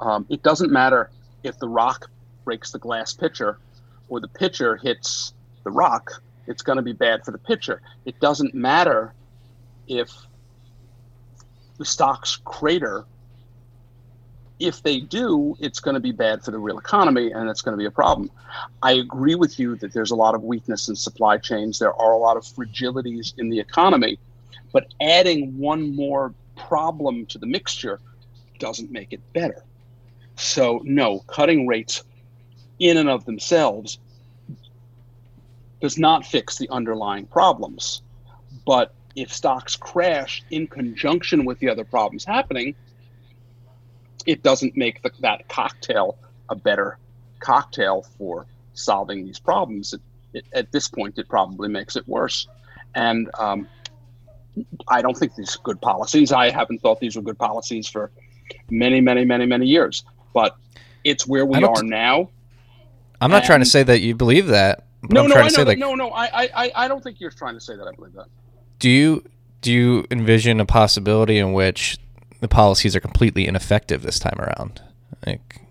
Um, 0.00 0.26
it 0.28 0.42
doesn't 0.42 0.70
matter 0.70 1.10
if 1.42 1.58
the 1.58 1.68
rock 1.68 2.10
breaks 2.44 2.72
the 2.72 2.78
glass 2.78 3.14
pitcher 3.14 3.58
or 4.08 4.20
the 4.20 4.28
pitcher 4.28 4.76
hits 4.76 5.32
the 5.62 5.70
rock. 5.70 6.22
It's 6.46 6.62
going 6.62 6.76
to 6.76 6.82
be 6.82 6.92
bad 6.92 7.24
for 7.24 7.30
the 7.30 7.38
pitcher. 7.38 7.80
It 8.04 8.20
doesn't 8.20 8.54
matter 8.54 9.14
if 9.86 10.10
the 11.78 11.84
stocks 11.84 12.38
crater 12.44 13.04
if 14.58 14.82
they 14.82 15.00
do, 15.00 15.56
it's 15.58 15.80
going 15.80 15.94
to 15.94 16.00
be 16.00 16.12
bad 16.12 16.44
for 16.44 16.50
the 16.50 16.58
real 16.58 16.78
economy 16.78 17.32
and 17.32 17.48
it's 17.50 17.60
going 17.60 17.76
to 17.76 17.78
be 17.78 17.86
a 17.86 17.90
problem. 17.90 18.30
I 18.82 18.92
agree 18.92 19.34
with 19.34 19.58
you 19.58 19.76
that 19.76 19.92
there's 19.92 20.12
a 20.12 20.16
lot 20.16 20.34
of 20.34 20.42
weakness 20.42 20.88
in 20.88 20.96
supply 20.96 21.38
chains. 21.38 21.78
There 21.78 21.94
are 21.94 22.12
a 22.12 22.18
lot 22.18 22.36
of 22.36 22.44
fragilities 22.44 23.34
in 23.38 23.48
the 23.48 23.58
economy, 23.58 24.18
but 24.72 24.92
adding 25.00 25.58
one 25.58 25.94
more 25.94 26.32
problem 26.56 27.26
to 27.26 27.38
the 27.38 27.46
mixture 27.46 28.00
doesn't 28.58 28.90
make 28.92 29.12
it 29.12 29.20
better. 29.32 29.64
So, 30.36 30.80
no, 30.84 31.20
cutting 31.20 31.66
rates 31.66 32.04
in 32.78 32.96
and 32.96 33.08
of 33.08 33.24
themselves 33.24 33.98
does 35.80 35.98
not 35.98 36.24
fix 36.24 36.56
the 36.56 36.68
underlying 36.70 37.26
problems. 37.26 38.02
But 38.64 38.94
if 39.16 39.32
stocks 39.32 39.76
crash 39.76 40.42
in 40.50 40.66
conjunction 40.66 41.44
with 41.44 41.58
the 41.58 41.68
other 41.68 41.84
problems 41.84 42.24
happening, 42.24 42.74
it 44.26 44.42
doesn't 44.42 44.76
make 44.76 45.02
the, 45.02 45.10
that 45.20 45.48
cocktail 45.48 46.16
a 46.48 46.54
better 46.54 46.98
cocktail 47.40 48.02
for 48.18 48.46
solving 48.72 49.24
these 49.24 49.38
problems. 49.38 49.92
It, 49.92 50.00
it, 50.32 50.46
at 50.52 50.72
this 50.72 50.88
point, 50.88 51.18
it 51.18 51.28
probably 51.28 51.68
makes 51.68 51.96
it 51.96 52.06
worse. 52.08 52.48
And 52.94 53.30
um, 53.38 53.68
I 54.88 55.02
don't 55.02 55.16
think 55.16 55.34
these 55.34 55.56
are 55.56 55.62
good 55.62 55.80
policies. 55.80 56.32
I 56.32 56.50
haven't 56.50 56.80
thought 56.80 57.00
these 57.00 57.16
were 57.16 57.22
good 57.22 57.38
policies 57.38 57.88
for 57.88 58.10
many, 58.70 59.00
many, 59.00 59.24
many, 59.24 59.46
many 59.46 59.66
years. 59.66 60.04
But 60.32 60.56
it's 61.04 61.26
where 61.26 61.46
we 61.46 61.62
are 61.62 61.82
now. 61.82 62.30
I'm 63.20 63.30
not 63.30 63.44
trying 63.44 63.60
to 63.60 63.66
say 63.66 63.82
that 63.82 64.00
you 64.00 64.14
believe 64.14 64.48
that. 64.48 64.86
But 65.02 65.12
no, 65.12 65.22
I'm 65.22 65.28
no, 65.28 65.34
trying 65.34 65.46
I 65.46 65.48
to 65.48 65.52
know 65.52 65.56
say 65.56 65.64
that. 65.64 65.78
no, 65.78 65.94
no. 65.94 66.10
I, 66.10 66.48
I, 66.54 66.72
I 66.74 66.88
don't 66.88 67.02
think 67.02 67.20
you're 67.20 67.30
trying 67.30 67.54
to 67.54 67.60
say 67.60 67.76
that. 67.76 67.86
I 67.86 67.92
believe 67.92 68.14
that. 68.14 68.26
Do 68.78 68.90
you 68.90 69.24
do 69.60 69.72
you 69.72 70.06
envision 70.10 70.60
a 70.60 70.66
possibility 70.66 71.38
in 71.38 71.52
which 71.52 71.98
the 72.40 72.48
policies 72.48 72.94
are 72.94 73.00
completely 73.00 73.46
ineffective 73.46 74.02
this 74.02 74.18
time 74.18 74.38
around? 74.38 74.82
Like, 75.26 75.62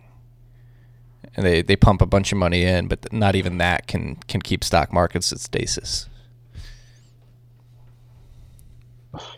and 1.36 1.46
they 1.46 1.62
they 1.62 1.76
pump 1.76 2.02
a 2.02 2.06
bunch 2.06 2.32
of 2.32 2.38
money 2.38 2.64
in, 2.64 2.88
but 2.88 3.12
not 3.14 3.36
even 3.36 3.58
that 3.60 3.88
can 3.88 4.16
can 4.28 4.42
keep 4.42 4.64
stock 4.64 4.92
markets 4.92 5.32
at 5.32 5.40
stasis. 5.40 6.10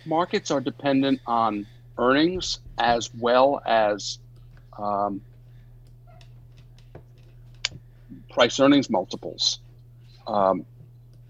markets 0.05 0.51
are 0.51 0.61
dependent 0.61 1.19
on 1.25 1.65
earnings 1.97 2.59
as 2.77 3.13
well 3.13 3.61
as 3.65 4.19
um, 4.77 5.21
price 8.31 8.59
earnings 8.59 8.89
multiples. 8.89 9.59
Um, 10.27 10.65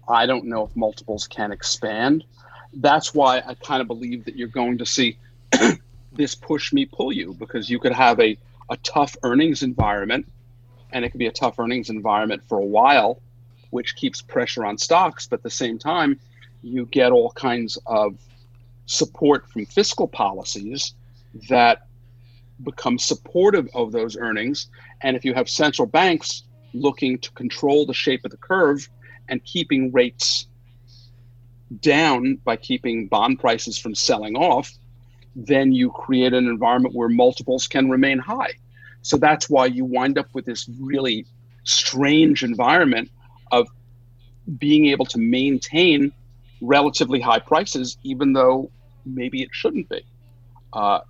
I 0.08 0.26
don't 0.26 0.44
know 0.44 0.64
if 0.64 0.76
multiples 0.76 1.26
can 1.26 1.52
expand. 1.52 2.24
That's 2.72 3.14
why 3.14 3.42
I 3.46 3.54
kind 3.54 3.80
of 3.80 3.88
believe 3.88 4.24
that 4.26 4.36
you're 4.36 4.48
going 4.48 4.78
to 4.78 4.86
see 4.86 5.18
this 6.12 6.34
push 6.34 6.72
me 6.72 6.86
pull 6.86 7.12
you 7.12 7.34
because 7.34 7.68
you 7.68 7.78
could 7.78 7.92
have 7.92 8.20
a, 8.20 8.38
a 8.70 8.76
tough 8.78 9.16
earnings 9.22 9.62
environment 9.62 10.26
and 10.92 11.04
it 11.04 11.10
could 11.10 11.18
be 11.18 11.26
a 11.26 11.32
tough 11.32 11.58
earnings 11.58 11.90
environment 11.90 12.42
for 12.48 12.58
a 12.58 12.64
while, 12.64 13.20
which 13.70 13.96
keeps 13.96 14.22
pressure 14.22 14.64
on 14.64 14.78
stocks. 14.78 15.26
But 15.26 15.40
at 15.40 15.42
the 15.42 15.50
same 15.50 15.78
time, 15.78 16.20
you 16.62 16.86
get 16.86 17.12
all 17.12 17.32
kinds 17.32 17.78
of 17.86 18.16
support 18.86 19.50
from 19.50 19.66
fiscal 19.66 20.06
policies 20.06 20.94
that 21.48 21.86
become 22.62 22.98
supportive 22.98 23.68
of 23.74 23.92
those 23.92 24.16
earnings. 24.16 24.68
And 25.02 25.16
if 25.16 25.24
you 25.24 25.34
have 25.34 25.48
central 25.48 25.86
banks 25.86 26.44
looking 26.72 27.18
to 27.18 27.30
control 27.32 27.86
the 27.86 27.94
shape 27.94 28.24
of 28.24 28.30
the 28.30 28.36
curve 28.36 28.88
and 29.28 29.42
keeping 29.44 29.92
rates 29.92 30.46
down 31.80 32.36
by 32.44 32.56
keeping 32.56 33.08
bond 33.08 33.40
prices 33.40 33.78
from 33.78 33.94
selling 33.94 34.36
off, 34.36 34.72
then 35.34 35.72
you 35.72 35.90
create 35.90 36.32
an 36.32 36.46
environment 36.46 36.94
where 36.94 37.08
multiples 37.08 37.66
can 37.66 37.90
remain 37.90 38.18
high. 38.18 38.52
So 39.02 39.16
that's 39.16 39.48
why 39.48 39.66
you 39.66 39.84
wind 39.84 40.18
up 40.18 40.28
with 40.32 40.44
this 40.44 40.68
really 40.80 41.26
strange 41.64 42.42
environment 42.42 43.10
of 43.52 43.68
being 44.58 44.86
able 44.86 45.06
to 45.06 45.18
maintain 45.18 46.12
relatively 46.60 47.20
high 47.20 47.40
prices, 47.40 47.98
even 48.02 48.32
though 48.32 48.70
maybe 49.04 49.42
it 49.42 49.50
shouldn't 49.52 49.88
be. 49.88 50.04
Uh, 50.72 51.00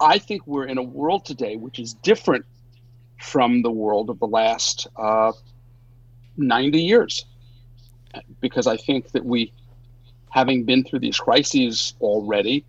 I 0.00 0.18
think 0.18 0.46
we're 0.46 0.66
in 0.66 0.78
a 0.78 0.82
world 0.82 1.24
today 1.24 1.56
which 1.56 1.78
is 1.78 1.94
different 1.94 2.44
from 3.20 3.62
the 3.62 3.70
world 3.70 4.10
of 4.10 4.18
the 4.18 4.26
last 4.26 4.86
uh, 4.96 5.32
90 6.36 6.80
years. 6.80 7.24
Because 8.40 8.66
I 8.66 8.76
think 8.76 9.10
that 9.12 9.24
we, 9.24 9.52
having 10.30 10.64
been 10.64 10.84
through 10.84 11.00
these 11.00 11.18
crises 11.18 11.94
already, 12.00 12.64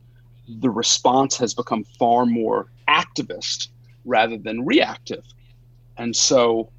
the 0.48 0.70
response 0.70 1.38
has 1.38 1.54
become 1.54 1.84
far 1.98 2.26
more 2.26 2.68
activist 2.88 3.70
rather 4.06 4.38
than 4.38 4.66
reactive. 4.66 5.24
And 5.98 6.16
so 6.16 6.70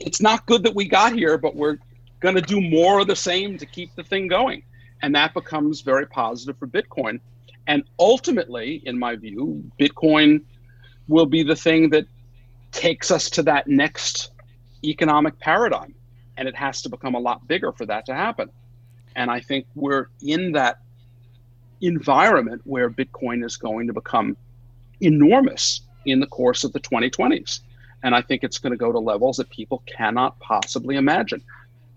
it's 0.00 0.20
not 0.20 0.46
good 0.46 0.62
that 0.64 0.74
we 0.74 0.86
got 0.88 1.12
here, 1.12 1.38
but 1.38 1.54
we're 1.54 1.78
going 2.20 2.34
to 2.34 2.40
do 2.40 2.60
more 2.60 3.00
of 3.00 3.06
the 3.06 3.16
same 3.16 3.58
to 3.58 3.66
keep 3.66 3.94
the 3.94 4.02
thing 4.02 4.28
going. 4.28 4.62
And 5.02 5.14
that 5.14 5.34
becomes 5.34 5.80
very 5.80 6.06
positive 6.06 6.56
for 6.58 6.66
Bitcoin. 6.66 7.20
And 7.66 7.84
ultimately, 7.98 8.82
in 8.86 8.98
my 8.98 9.16
view, 9.16 9.62
Bitcoin 9.78 10.42
will 11.08 11.26
be 11.26 11.42
the 11.42 11.56
thing 11.56 11.90
that 11.90 12.06
takes 12.70 13.10
us 13.10 13.28
to 13.30 13.42
that 13.42 13.66
next 13.68 14.31
economic 14.84 15.38
paradigm. 15.38 15.94
And 16.36 16.48
it 16.48 16.56
has 16.56 16.82
to 16.82 16.88
become 16.88 17.14
a 17.14 17.18
lot 17.18 17.46
bigger 17.46 17.72
for 17.72 17.84
that 17.86 18.06
to 18.06 18.14
happen. 18.14 18.48
And 19.14 19.30
I 19.30 19.40
think 19.40 19.66
we're 19.74 20.06
in 20.22 20.52
that 20.52 20.80
environment 21.80 22.62
where 22.64 22.88
Bitcoin 22.88 23.44
is 23.44 23.56
going 23.56 23.86
to 23.88 23.92
become 23.92 24.36
enormous 25.00 25.82
in 26.06 26.20
the 26.20 26.26
course 26.26 26.64
of 26.64 26.72
the 26.72 26.80
2020s. 26.80 27.60
And 28.02 28.14
I 28.14 28.22
think 28.22 28.42
it's 28.42 28.58
going 28.58 28.72
to 28.72 28.76
go 28.76 28.90
to 28.90 28.98
levels 28.98 29.36
that 29.36 29.50
people 29.50 29.82
cannot 29.86 30.38
possibly 30.40 30.96
imagine. 30.96 31.42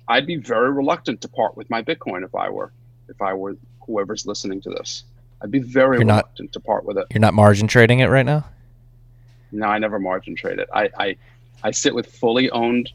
I'd 0.08 0.28
be 0.28 0.36
very 0.36 0.72
reluctant 0.72 1.22
to 1.22 1.28
part 1.28 1.58
with 1.58 1.70
my 1.70 1.82
Bitcoin 1.82 2.24
if 2.24 2.36
I 2.36 2.50
were 2.50 2.72
if 3.08 3.22
I 3.22 3.34
were 3.34 3.56
whoever's 3.86 4.26
listening 4.26 4.62
to 4.62 4.70
this. 4.70 5.04
I'd 5.42 5.52
be 5.52 5.60
very 5.60 5.98
You're 5.98 6.06
not- 6.06 6.26
reluctant 6.26 6.54
to 6.54 6.60
part 6.60 6.86
with 6.86 6.98
it. 6.98 7.06
You're 7.12 7.22
not 7.22 7.34
margin 7.34 7.68
trading 7.68 8.00
it 8.00 8.10
right 8.10 8.26
now? 8.26 8.46
No, 9.52 9.68
I 9.68 9.78
never 9.80 10.00
margin 10.00 10.36
trade 10.36 10.60
it. 10.60 10.68
I, 10.74 10.90
I 10.98 11.16
I 11.64 11.72
sit 11.72 11.94
with 11.96 12.08
fully 12.08 12.50
owned 12.52 12.92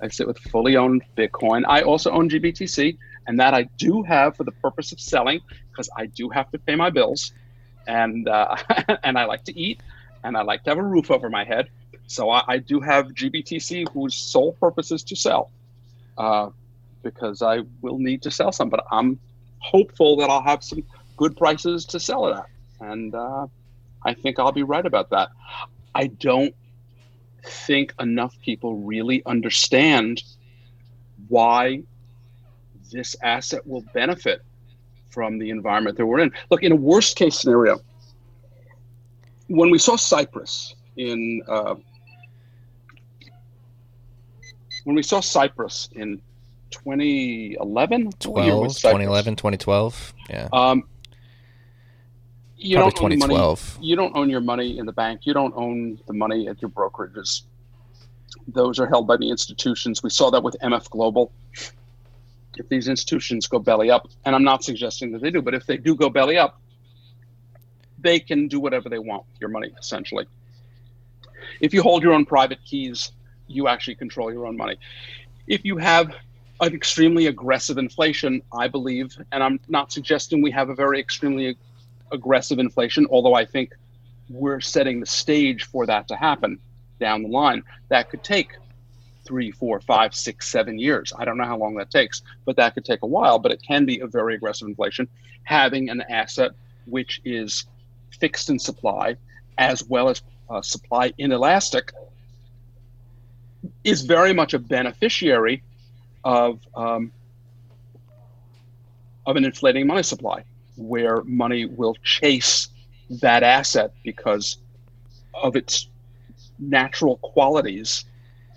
I 0.00 0.08
sit 0.08 0.26
with 0.26 0.38
fully 0.38 0.76
owned 0.76 1.02
Bitcoin. 1.16 1.64
I 1.66 1.82
also 1.82 2.10
own 2.10 2.28
GBTC, 2.28 2.96
and 3.26 3.38
that 3.40 3.54
I 3.54 3.64
do 3.78 4.02
have 4.02 4.36
for 4.36 4.44
the 4.44 4.52
purpose 4.52 4.92
of 4.92 5.00
selling 5.00 5.40
because 5.70 5.90
I 5.96 6.06
do 6.06 6.28
have 6.30 6.50
to 6.52 6.58
pay 6.58 6.76
my 6.76 6.90
bills, 6.90 7.32
and 7.86 8.28
uh, 8.28 8.56
and 9.04 9.18
I 9.18 9.24
like 9.24 9.44
to 9.44 9.58
eat, 9.58 9.80
and 10.24 10.36
I 10.36 10.42
like 10.42 10.62
to 10.64 10.70
have 10.70 10.78
a 10.78 10.82
roof 10.82 11.10
over 11.10 11.28
my 11.28 11.44
head. 11.44 11.68
So 12.06 12.30
I, 12.30 12.42
I 12.48 12.58
do 12.58 12.80
have 12.80 13.08
GBTC, 13.08 13.88
whose 13.92 14.14
sole 14.14 14.52
purpose 14.52 14.92
is 14.92 15.02
to 15.04 15.16
sell, 15.16 15.50
uh, 16.16 16.50
because 17.02 17.42
I 17.42 17.60
will 17.82 17.98
need 17.98 18.22
to 18.22 18.30
sell 18.30 18.52
some. 18.52 18.70
But 18.70 18.84
I'm 18.90 19.18
hopeful 19.58 20.16
that 20.18 20.30
I'll 20.30 20.42
have 20.42 20.62
some 20.62 20.84
good 21.16 21.36
prices 21.36 21.84
to 21.86 22.00
sell 22.00 22.28
it 22.28 22.36
at, 22.36 22.46
and 22.80 23.14
uh, 23.14 23.46
I 24.04 24.14
think 24.14 24.38
I'll 24.38 24.52
be 24.52 24.62
right 24.62 24.86
about 24.86 25.10
that. 25.10 25.30
I 25.94 26.06
don't 26.06 26.54
think 27.48 27.94
enough 28.00 28.36
people 28.40 28.76
really 28.76 29.22
understand 29.26 30.22
why 31.28 31.82
this 32.92 33.16
asset 33.22 33.66
will 33.66 33.84
benefit 33.92 34.42
from 35.10 35.38
the 35.38 35.50
environment 35.50 35.96
that 35.96 36.06
we're 36.06 36.20
in. 36.20 36.32
Look, 36.50 36.62
in 36.62 36.72
a 36.72 36.76
worst 36.76 37.16
case 37.16 37.40
scenario, 37.40 37.80
when 39.48 39.70
we 39.70 39.78
saw 39.78 39.96
Cyprus 39.96 40.74
in 40.96 41.42
uh, 41.48 41.74
when 44.84 44.96
we 44.96 45.02
saw 45.02 45.20
Cyprus 45.20 45.88
in 45.92 46.20
2011, 46.70 48.12
12, 48.20 48.68
2011, 48.76 49.36
2012. 49.36 50.14
Yeah. 50.30 50.48
Um, 50.52 50.84
you 52.58 52.76
Probably 52.76 52.90
don't 52.90 53.12
own 53.12 53.18
money. 53.18 53.56
You 53.80 53.96
don't 53.96 54.16
own 54.16 54.28
your 54.28 54.40
money 54.40 54.78
in 54.78 54.86
the 54.86 54.92
bank. 54.92 55.20
You 55.24 55.32
don't 55.32 55.54
own 55.56 55.98
the 56.06 56.12
money 56.12 56.48
at 56.48 56.60
your 56.60 56.70
brokerages. 56.70 57.42
Those 58.48 58.80
are 58.80 58.86
held 58.86 59.06
by 59.06 59.16
the 59.16 59.30
institutions. 59.30 60.02
We 60.02 60.10
saw 60.10 60.30
that 60.30 60.42
with 60.42 60.56
MF 60.62 60.90
Global. 60.90 61.32
If 62.56 62.68
these 62.68 62.88
institutions 62.88 63.46
go 63.46 63.60
belly 63.60 63.90
up, 63.90 64.08
and 64.24 64.34
I'm 64.34 64.42
not 64.42 64.64
suggesting 64.64 65.12
that 65.12 65.22
they 65.22 65.30
do, 65.30 65.40
but 65.40 65.54
if 65.54 65.66
they 65.66 65.76
do 65.76 65.94
go 65.94 66.10
belly 66.10 66.36
up, 66.36 66.60
they 68.00 68.18
can 68.18 68.48
do 68.48 68.58
whatever 68.58 68.88
they 68.88 68.98
want 68.98 69.24
with 69.32 69.40
your 69.40 69.50
money, 69.50 69.72
essentially. 69.78 70.26
If 71.60 71.72
you 71.72 71.82
hold 71.82 72.02
your 72.02 72.12
own 72.12 72.26
private 72.26 72.58
keys, 72.64 73.12
you 73.46 73.68
actually 73.68 73.94
control 73.94 74.32
your 74.32 74.46
own 74.46 74.56
money. 74.56 74.76
If 75.46 75.64
you 75.64 75.76
have 75.76 76.12
an 76.60 76.74
extremely 76.74 77.26
aggressive 77.26 77.78
inflation, 77.78 78.42
I 78.52 78.66
believe, 78.66 79.16
and 79.30 79.42
I'm 79.42 79.60
not 79.68 79.92
suggesting 79.92 80.42
we 80.42 80.50
have 80.50 80.70
a 80.70 80.74
very 80.74 80.98
extremely 80.98 81.56
aggressive 82.12 82.58
inflation, 82.58 83.06
although 83.10 83.34
I 83.34 83.44
think 83.44 83.74
we're 84.28 84.60
setting 84.60 85.00
the 85.00 85.06
stage 85.06 85.64
for 85.64 85.86
that 85.86 86.08
to 86.08 86.16
happen 86.16 86.58
down 87.00 87.22
the 87.22 87.28
line. 87.28 87.62
That 87.88 88.10
could 88.10 88.22
take 88.22 88.52
three, 89.24 89.50
four, 89.50 89.80
five, 89.80 90.14
six, 90.14 90.48
seven 90.48 90.78
years. 90.78 91.12
I 91.16 91.24
don't 91.24 91.36
know 91.36 91.44
how 91.44 91.58
long 91.58 91.74
that 91.76 91.90
takes, 91.90 92.22
but 92.44 92.56
that 92.56 92.74
could 92.74 92.84
take 92.84 93.02
a 93.02 93.06
while. 93.06 93.38
But 93.38 93.52
it 93.52 93.62
can 93.62 93.84
be 93.84 94.00
a 94.00 94.06
very 94.06 94.34
aggressive 94.34 94.68
inflation. 94.68 95.08
Having 95.44 95.90
an 95.90 96.02
asset 96.08 96.52
which 96.86 97.20
is 97.24 97.66
fixed 98.18 98.48
in 98.50 98.58
supply 98.58 99.16
as 99.58 99.84
well 99.84 100.08
as 100.08 100.22
uh, 100.48 100.62
supply 100.62 101.12
inelastic 101.18 101.92
is 103.84 104.02
very 104.02 104.32
much 104.32 104.54
a 104.54 104.58
beneficiary 104.58 105.62
of 106.24 106.60
um, 106.74 107.12
of 109.26 109.36
an 109.36 109.44
inflating 109.44 109.86
money 109.86 110.02
supply 110.02 110.42
where 110.78 111.22
money 111.24 111.66
will 111.66 111.94
chase 112.02 112.68
that 113.10 113.42
asset 113.42 113.92
because 114.04 114.58
of 115.34 115.56
its 115.56 115.88
natural 116.58 117.18
qualities 117.18 118.04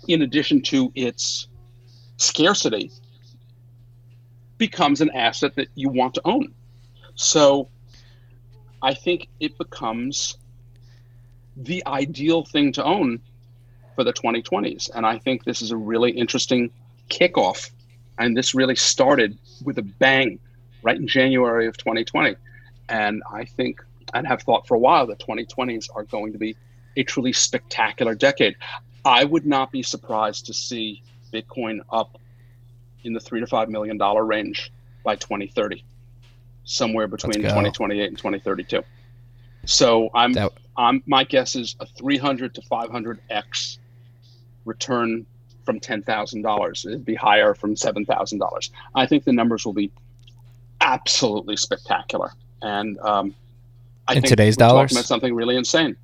in 0.08 0.22
addition 0.22 0.60
to 0.60 0.90
its 0.94 1.48
scarcity 2.16 2.90
becomes 4.58 5.00
an 5.00 5.10
asset 5.10 5.54
that 5.56 5.68
you 5.74 5.88
want 5.88 6.14
to 6.14 6.20
own. 6.24 6.52
So 7.14 7.68
i 8.82 8.92
think 8.92 9.28
it 9.40 9.56
becomes 9.56 10.36
the 11.56 11.82
ideal 11.86 12.44
thing 12.44 12.72
to 12.72 12.84
own 12.84 13.20
for 13.94 14.04
the 14.04 14.12
2020s 14.12 14.90
and 14.94 15.06
i 15.06 15.18
think 15.18 15.44
this 15.44 15.62
is 15.62 15.70
a 15.70 15.76
really 15.76 16.10
interesting 16.10 16.70
kickoff 17.08 17.70
and 18.18 18.36
this 18.36 18.54
really 18.54 18.74
started 18.74 19.38
with 19.64 19.78
a 19.78 19.82
bang 19.82 20.38
right 20.82 20.96
in 20.96 21.06
January 21.06 21.66
of 21.66 21.76
2020. 21.76 22.36
And 22.88 23.22
I 23.32 23.44
think 23.44 23.82
and 24.14 24.26
have 24.26 24.42
thought 24.42 24.66
for 24.66 24.74
a 24.74 24.78
while 24.78 25.06
that 25.06 25.18
2020s 25.20 25.88
are 25.94 26.02
going 26.04 26.32
to 26.32 26.38
be 26.38 26.56
a 26.96 27.02
truly 27.02 27.32
spectacular 27.32 28.14
decade. 28.14 28.56
I 29.04 29.24
would 29.24 29.46
not 29.46 29.72
be 29.72 29.82
surprised 29.82 30.46
to 30.46 30.54
see 30.54 31.02
Bitcoin 31.32 31.80
up 31.90 32.18
in 33.04 33.12
the 33.14 33.20
three 33.20 33.40
to 33.40 33.46
five 33.46 33.68
million 33.70 33.96
dollar 33.96 34.24
range 34.24 34.70
by 35.02 35.16
2030, 35.16 35.82
somewhere 36.64 37.08
between 37.08 37.40
2028 37.48 38.08
and 38.08 38.16
2032. 38.18 38.82
So 39.64 40.10
I'm, 40.14 40.32
That- 40.34 40.52
I'm 40.76 41.02
my 41.06 41.24
guess 41.24 41.56
is 41.56 41.76
a 41.80 41.86
300 41.86 42.54
to 42.56 42.60
500x 42.62 43.78
return 44.64 45.26
from 45.64 45.80
ten 45.80 46.02
thousand 46.02 46.42
dollars. 46.42 46.84
It'd 46.84 47.04
be 47.04 47.14
higher 47.14 47.54
from 47.54 47.76
seven 47.76 48.04
thousand 48.04 48.38
dollars. 48.40 48.70
I 48.94 49.06
think 49.06 49.24
the 49.24 49.32
numbers 49.32 49.64
will 49.64 49.72
be 49.72 49.90
absolutely 50.82 51.56
spectacular, 51.56 52.30
and 52.60 52.98
um, 52.98 53.34
I 54.08 54.14
In 54.14 54.22
think 54.22 54.30
today's 54.30 54.56
we're 54.58 54.66
talking 54.66 54.76
dollars? 54.76 54.92
about 54.92 55.04
something 55.06 55.34
really 55.34 55.56
insane. 55.56 55.96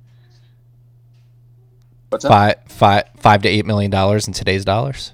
What's 2.09 2.23
that? 2.23 2.29
Five, 2.29 2.55
five, 2.71 3.03
five 3.17 3.41
to 3.43 3.49
eight 3.49 3.65
million 3.65 3.91
dollars 3.91 4.27
in 4.27 4.33
today's 4.33 4.65
dollars. 4.65 5.11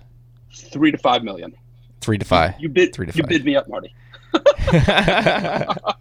Three 0.54 0.92
to 0.92 0.98
five 0.98 1.24
million. 1.24 1.54
Three 2.00 2.18
to 2.18 2.26
five. 2.26 2.54
You 2.60 2.70
bid. 2.70 2.94
Three 2.94 3.08
to 3.08 3.14
you 3.16 3.24
five. 3.24 3.30
bid 3.30 3.46
me 3.46 3.56
up, 3.56 3.68
Marty. 3.68 3.94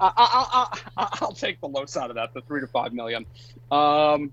I, 0.00 0.10
I, 0.18 0.78
I, 0.96 1.18
I'll 1.20 1.32
take 1.32 1.60
the 1.60 1.68
low 1.68 1.84
side 1.86 2.10
of 2.10 2.16
that, 2.16 2.32
the 2.34 2.42
three 2.42 2.60
to 2.60 2.66
five 2.66 2.92
million. 2.92 3.24
Um, 3.70 4.32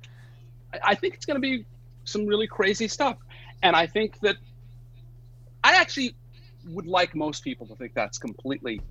I, 0.73 0.79
I 0.83 0.95
think 0.95 1.15
it's 1.15 1.25
going 1.25 1.35
to 1.35 1.41
be 1.41 1.65
some 2.05 2.25
really 2.25 2.47
crazy 2.47 2.87
stuff, 2.87 3.17
and 3.63 3.75
I 3.75 3.87
think 3.87 4.19
that 4.21 4.37
I 5.63 5.75
actually 5.75 6.15
would 6.69 6.87
like 6.87 7.15
most 7.15 7.43
people 7.43 7.67
to 7.67 7.75
think 7.75 7.93
that's 7.93 8.17
completely 8.17 8.81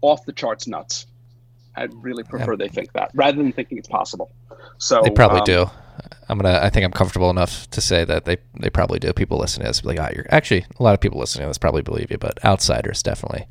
off 0.00 0.24
the 0.24 0.32
charts 0.32 0.66
nuts. 0.66 1.06
I'd 1.76 1.92
really 1.94 2.22
prefer 2.22 2.56
they 2.56 2.68
think 2.68 2.92
that 2.92 3.10
rather 3.14 3.36
than 3.36 3.52
thinking 3.52 3.78
it's 3.78 3.88
possible. 3.88 4.30
So 4.78 5.02
they 5.02 5.10
probably 5.10 5.40
um, 5.40 5.44
do. 5.44 5.66
I'm 6.28 6.38
gonna. 6.38 6.60
I 6.62 6.70
think 6.70 6.84
I'm 6.84 6.92
comfortable 6.92 7.30
enough 7.30 7.68
to 7.70 7.80
say 7.80 8.04
that 8.04 8.24
they 8.24 8.38
they 8.58 8.70
probably 8.70 8.98
do. 8.98 9.12
People 9.12 9.38
listening 9.38 9.64
to 9.64 9.70
this 9.70 9.80
be 9.80 9.88
like, 9.88 10.00
oh, 10.00 10.12
you're 10.14 10.26
actually 10.30 10.66
a 10.78 10.82
lot 10.82 10.94
of 10.94 11.00
people 11.00 11.18
listening 11.18 11.44
to 11.44 11.48
this 11.48 11.58
probably 11.58 11.82
believe 11.82 12.10
you, 12.10 12.18
but 12.18 12.42
outsiders 12.44 13.02
definitely. 13.02 13.46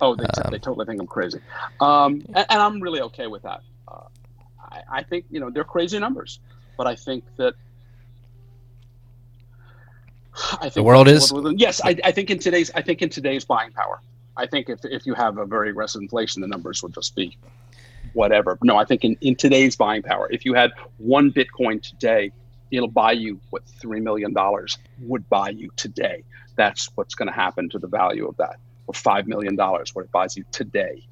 Oh, 0.00 0.14
they, 0.14 0.24
Um, 0.24 0.50
they 0.50 0.58
totally 0.58 0.86
think 0.86 1.00
I'm 1.00 1.06
crazy, 1.06 1.40
um, 1.80 2.24
and, 2.34 2.46
and 2.48 2.60
I'm 2.60 2.80
really 2.80 3.00
okay 3.02 3.26
with 3.26 3.42
that. 3.42 3.60
Uh, 3.86 4.00
I, 4.58 4.82
I 4.90 5.02
think 5.02 5.26
you 5.30 5.40
know 5.40 5.50
they're 5.50 5.64
crazy 5.64 5.98
numbers, 5.98 6.40
but 6.76 6.86
I 6.86 6.94
think 6.96 7.24
that 7.36 7.54
I 10.52 10.56
think 10.68 10.74
The 10.74 10.82
world 10.82 11.08
is- 11.08 11.32
yes. 11.56 11.80
I, 11.84 11.96
I 12.04 12.10
think 12.12 12.30
in 12.30 12.38
today's 12.38 12.70
I 12.74 12.82
think 12.82 13.02
in 13.02 13.08
today's 13.08 13.44
buying 13.44 13.72
power, 13.72 14.00
I 14.36 14.46
think 14.46 14.68
if 14.68 14.80
if 14.84 15.06
you 15.06 15.14
have 15.14 15.38
a 15.38 15.46
very 15.46 15.70
aggressive 15.70 16.02
inflation, 16.02 16.42
the 16.42 16.48
numbers 16.48 16.82
will 16.82 16.90
just 16.90 17.14
be 17.14 17.36
whatever. 18.12 18.58
No, 18.62 18.76
I 18.76 18.84
think 18.84 19.04
in, 19.04 19.16
in 19.20 19.36
today's 19.36 19.76
buying 19.76 20.02
power, 20.02 20.28
if 20.30 20.44
you 20.44 20.54
had 20.54 20.72
one 20.98 21.32
Bitcoin 21.32 21.82
today, 21.82 22.32
it'll 22.70 22.88
buy 22.88 23.12
you 23.12 23.40
what 23.50 23.62
three 23.80 24.00
million 24.00 24.32
dollars 24.32 24.78
would 25.00 25.28
buy 25.28 25.50
you 25.50 25.70
today. 25.76 26.24
That's 26.56 26.90
what's 26.94 27.14
going 27.14 27.28
to 27.28 27.34
happen 27.34 27.68
to 27.70 27.78
the 27.78 27.88
value 27.88 28.28
of 28.28 28.36
that, 28.38 28.56
or 28.86 28.94
five 28.94 29.26
million 29.26 29.56
dollars, 29.56 29.94
what 29.94 30.04
it 30.04 30.12
buys 30.12 30.36
you 30.36 30.44
today. 30.52 31.06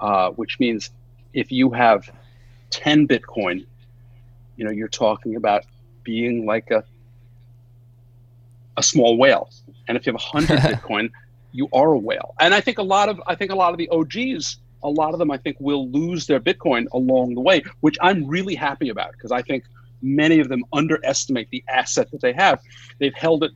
Uh, 0.00 0.30
which 0.30 0.58
means 0.58 0.90
if 1.32 1.52
you 1.52 1.70
have 1.70 2.10
ten 2.70 3.06
Bitcoin, 3.06 3.66
you 4.56 4.64
know 4.64 4.70
you're 4.70 4.88
talking 4.88 5.36
about 5.36 5.64
being 6.04 6.46
like 6.46 6.70
a 6.70 6.84
a 8.76 8.82
small 8.82 9.16
whale, 9.16 9.50
and 9.88 9.96
if 9.96 10.06
you 10.06 10.12
have 10.12 10.20
a 10.20 10.24
hundred 10.24 10.58
Bitcoin, 10.70 11.10
you 11.52 11.68
are 11.72 11.92
a 11.92 11.98
whale. 11.98 12.34
And 12.40 12.54
I 12.54 12.60
think 12.60 12.78
a 12.78 12.82
lot 12.82 13.08
of 13.08 13.20
I 13.26 13.34
think 13.34 13.50
a 13.52 13.56
lot 13.56 13.72
of 13.72 13.78
the 13.78 13.88
OGs, 13.90 14.58
a 14.82 14.90
lot 14.90 15.12
of 15.12 15.18
them 15.18 15.30
I 15.30 15.36
think 15.36 15.56
will 15.60 15.88
lose 15.90 16.26
their 16.26 16.40
Bitcoin 16.40 16.86
along 16.92 17.34
the 17.34 17.40
way, 17.40 17.62
which 17.80 17.96
I'm 18.00 18.26
really 18.26 18.54
happy 18.54 18.88
about 18.88 19.12
because 19.12 19.32
I 19.32 19.42
think 19.42 19.64
many 20.02 20.40
of 20.40 20.48
them 20.48 20.64
underestimate 20.72 21.48
the 21.50 21.62
asset 21.68 22.10
that 22.10 22.20
they 22.20 22.32
have. 22.32 22.60
They've 22.98 23.14
held 23.14 23.44
it 23.44 23.52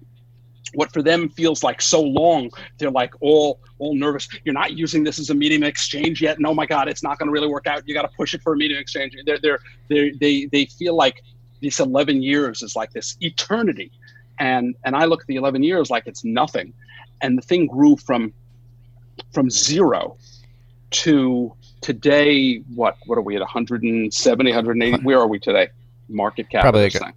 what 0.75 0.93
for 0.93 1.03
them 1.03 1.29
feels 1.31 1.63
like 1.63 1.81
so 1.81 2.03
long. 2.03 2.51
They're 2.79 2.91
like 2.91 3.15
all 3.21 3.61
all 3.79 3.95
nervous. 3.95 4.29
You're 4.45 4.55
not 4.55 4.73
using 4.73 5.05
this 5.05 5.19
as 5.19 5.31
a 5.31 5.35
medium 5.35 5.63
exchange 5.63 6.23
yet. 6.23 6.39
No, 6.41 6.55
my 6.55 6.67
God, 6.67 6.89
it's 6.89 7.03
not 7.03 7.19
going 7.19 7.29
to 7.29 7.33
really 7.33 7.49
work 7.49 7.67
out. 7.67 7.83
You 7.87 7.95
got 7.95 8.03
to 8.03 8.17
push 8.17 8.35
it 8.35 8.43
for 8.43 8.55
a 8.55 8.57
medium 8.57 8.81
exchange. 8.81 9.15
They're 9.25 9.39
they're 9.39 9.59
they 9.89 10.11
they 10.21 10.47
they 10.47 10.67
feel 10.67 10.95
like 10.95 11.23
this 11.63 11.81
11 11.81 12.23
years 12.23 12.63
is 12.63 12.77
like 12.77 12.93
this 12.93 13.17
eternity, 13.21 13.91
and 14.39 14.75
and 14.85 14.95
I 14.97 15.05
look 15.07 15.23
at 15.23 15.27
the 15.27 15.37
11 15.37 15.63
years 15.63 15.91
like 15.91 16.07
it's 16.07 16.25
nothing, 16.25 16.73
and 17.21 17.37
the 17.39 17.43
thing 17.43 17.67
grew 17.67 17.97
from 17.97 18.33
from 19.33 19.51
zero 19.51 20.17
to 20.91 21.53
today. 21.81 22.57
What 22.75 22.97
what 23.07 23.19
are 23.19 23.23
we 23.23 23.35
at 23.37 23.41
170, 23.41 24.51
180? 24.51 25.03
Where 25.05 25.19
are 25.19 25.27
we 25.29 25.39
today? 25.39 25.69
Market 26.09 26.49
cap. 26.51 26.63
Probably 26.63 26.83
like 26.85 26.95
a- 26.95 26.99
thing. 26.99 27.13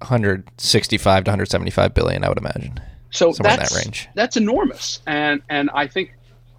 165 0.00 1.24
to 1.24 1.30
175 1.30 1.94
billion, 1.94 2.22
I 2.24 2.28
would 2.28 2.38
imagine. 2.38 2.78
So 3.10 3.32
somewhere 3.32 3.56
that's 3.56 3.72
that 3.74 3.84
range. 3.84 4.08
that's 4.14 4.36
enormous, 4.36 5.00
and 5.06 5.40
and 5.48 5.70
I 5.72 5.86
think 5.86 6.12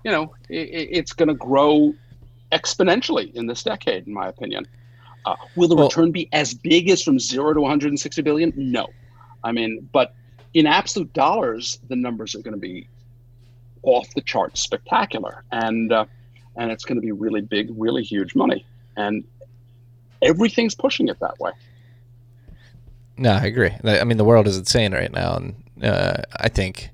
you 0.03 0.11
know 0.11 0.33
i 0.49 0.53
i- 0.55 0.89
it's 0.99 1.13
going 1.13 1.27
to 1.27 1.35
grow 1.35 1.93
exponentially 2.51 3.33
in 3.35 3.45
this 3.45 3.63
decade, 3.63 4.07
in 4.07 4.13
my 4.13 4.27
opinion. 4.27 4.67
Uh, 5.25 5.35
will 5.55 5.67
the 5.67 5.75
Well- 5.75 5.87
return 5.87 6.11
be 6.11 6.29
as 6.31 6.53
big 6.53 6.89
as 6.89 7.03
from 7.03 7.19
zero 7.19 7.53
to 7.53 7.59
160 7.61 8.21
billion? 8.21 8.53
No, 8.55 8.87
I 9.43 9.51
mean, 9.51 9.87
but 9.91 10.13
in 10.53 10.65
absolute 10.65 11.13
dollars, 11.13 11.79
the 11.87 11.95
numbers 11.95 12.35
are 12.35 12.41
going 12.41 12.53
to 12.53 12.59
be 12.59 12.87
off 13.83 14.13
the 14.15 14.21
charts, 14.21 14.61
spectacular, 14.61 15.43
and 15.51 15.91
uh, 15.91 16.05
and 16.55 16.71
it's 16.71 16.83
going 16.83 16.95
to 16.95 17.01
be 17.01 17.11
really 17.11 17.41
big, 17.41 17.69
really 17.77 18.03
huge 18.03 18.35
money, 18.35 18.65
and 18.95 19.23
everything's 20.21 20.75
pushing 20.75 21.07
it 21.07 21.19
that 21.19 21.39
way. 21.39 21.51
No, 23.17 23.31
I 23.31 23.45
agree. 23.45 23.71
I 23.83 24.03
mean, 24.03 24.17
the 24.17 24.25
world 24.25 24.47
is 24.47 24.57
insane 24.57 24.93
right 24.93 25.11
now, 25.11 25.35
and 25.37 25.83
uh, 25.83 26.21
I 26.35 26.49
think, 26.49 26.89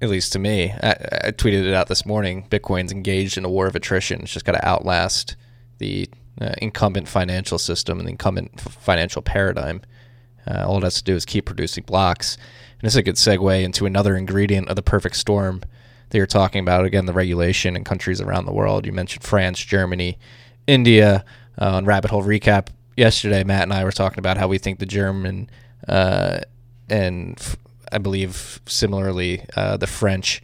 at 0.00 0.08
least 0.08 0.32
to 0.34 0.38
me, 0.38 0.72
I, 0.72 0.90
I 1.24 1.30
tweeted 1.32 1.66
it 1.66 1.74
out 1.74 1.88
this 1.88 2.06
morning. 2.06 2.46
Bitcoin's 2.48 2.92
engaged 2.92 3.36
in 3.36 3.44
a 3.44 3.48
war 3.48 3.66
of 3.66 3.74
attrition. 3.74 4.22
It's 4.22 4.32
just 4.32 4.44
got 4.44 4.52
to 4.52 4.64
outlast 4.64 5.36
the 5.78 6.08
uh, 6.40 6.54
incumbent 6.58 7.08
financial 7.08 7.58
system 7.58 7.98
and 7.98 8.06
the 8.06 8.12
incumbent 8.12 8.52
f- 8.58 8.72
financial 8.72 9.22
paradigm. 9.22 9.82
Uh, 10.46 10.64
all 10.66 10.78
it 10.78 10.84
has 10.84 10.96
to 10.96 11.04
do 11.04 11.14
is 11.14 11.24
keep 11.24 11.46
producing 11.46 11.84
blocks, 11.84 12.36
and 12.80 12.86
is 12.86 12.96
a 12.96 13.02
good 13.02 13.16
segue 13.16 13.62
into 13.62 13.86
another 13.86 14.16
ingredient 14.16 14.68
of 14.68 14.76
the 14.76 14.82
perfect 14.82 15.16
storm 15.16 15.62
that 16.10 16.18
you're 16.18 16.26
talking 16.26 16.60
about. 16.60 16.84
Again, 16.84 17.06
the 17.06 17.12
regulation 17.12 17.76
in 17.76 17.84
countries 17.84 18.20
around 18.20 18.46
the 18.46 18.52
world. 18.52 18.86
You 18.86 18.92
mentioned 18.92 19.24
France, 19.24 19.58
Germany, 19.60 20.18
India. 20.66 21.24
Uh, 21.58 21.76
on 21.76 21.86
Rabbit 21.86 22.10
Hole 22.10 22.22
Recap 22.22 22.68
yesterday, 22.98 23.42
Matt 23.42 23.62
and 23.62 23.72
I 23.72 23.82
were 23.82 23.90
talking 23.92 24.18
about 24.18 24.36
how 24.36 24.46
we 24.46 24.58
think 24.58 24.78
the 24.78 24.84
German 24.84 25.48
uh, 25.88 26.40
and 26.88 27.34
f- 27.38 27.56
I 27.92 27.98
believe 27.98 28.60
similarly 28.66 29.44
uh, 29.56 29.76
the 29.76 29.86
French 29.86 30.42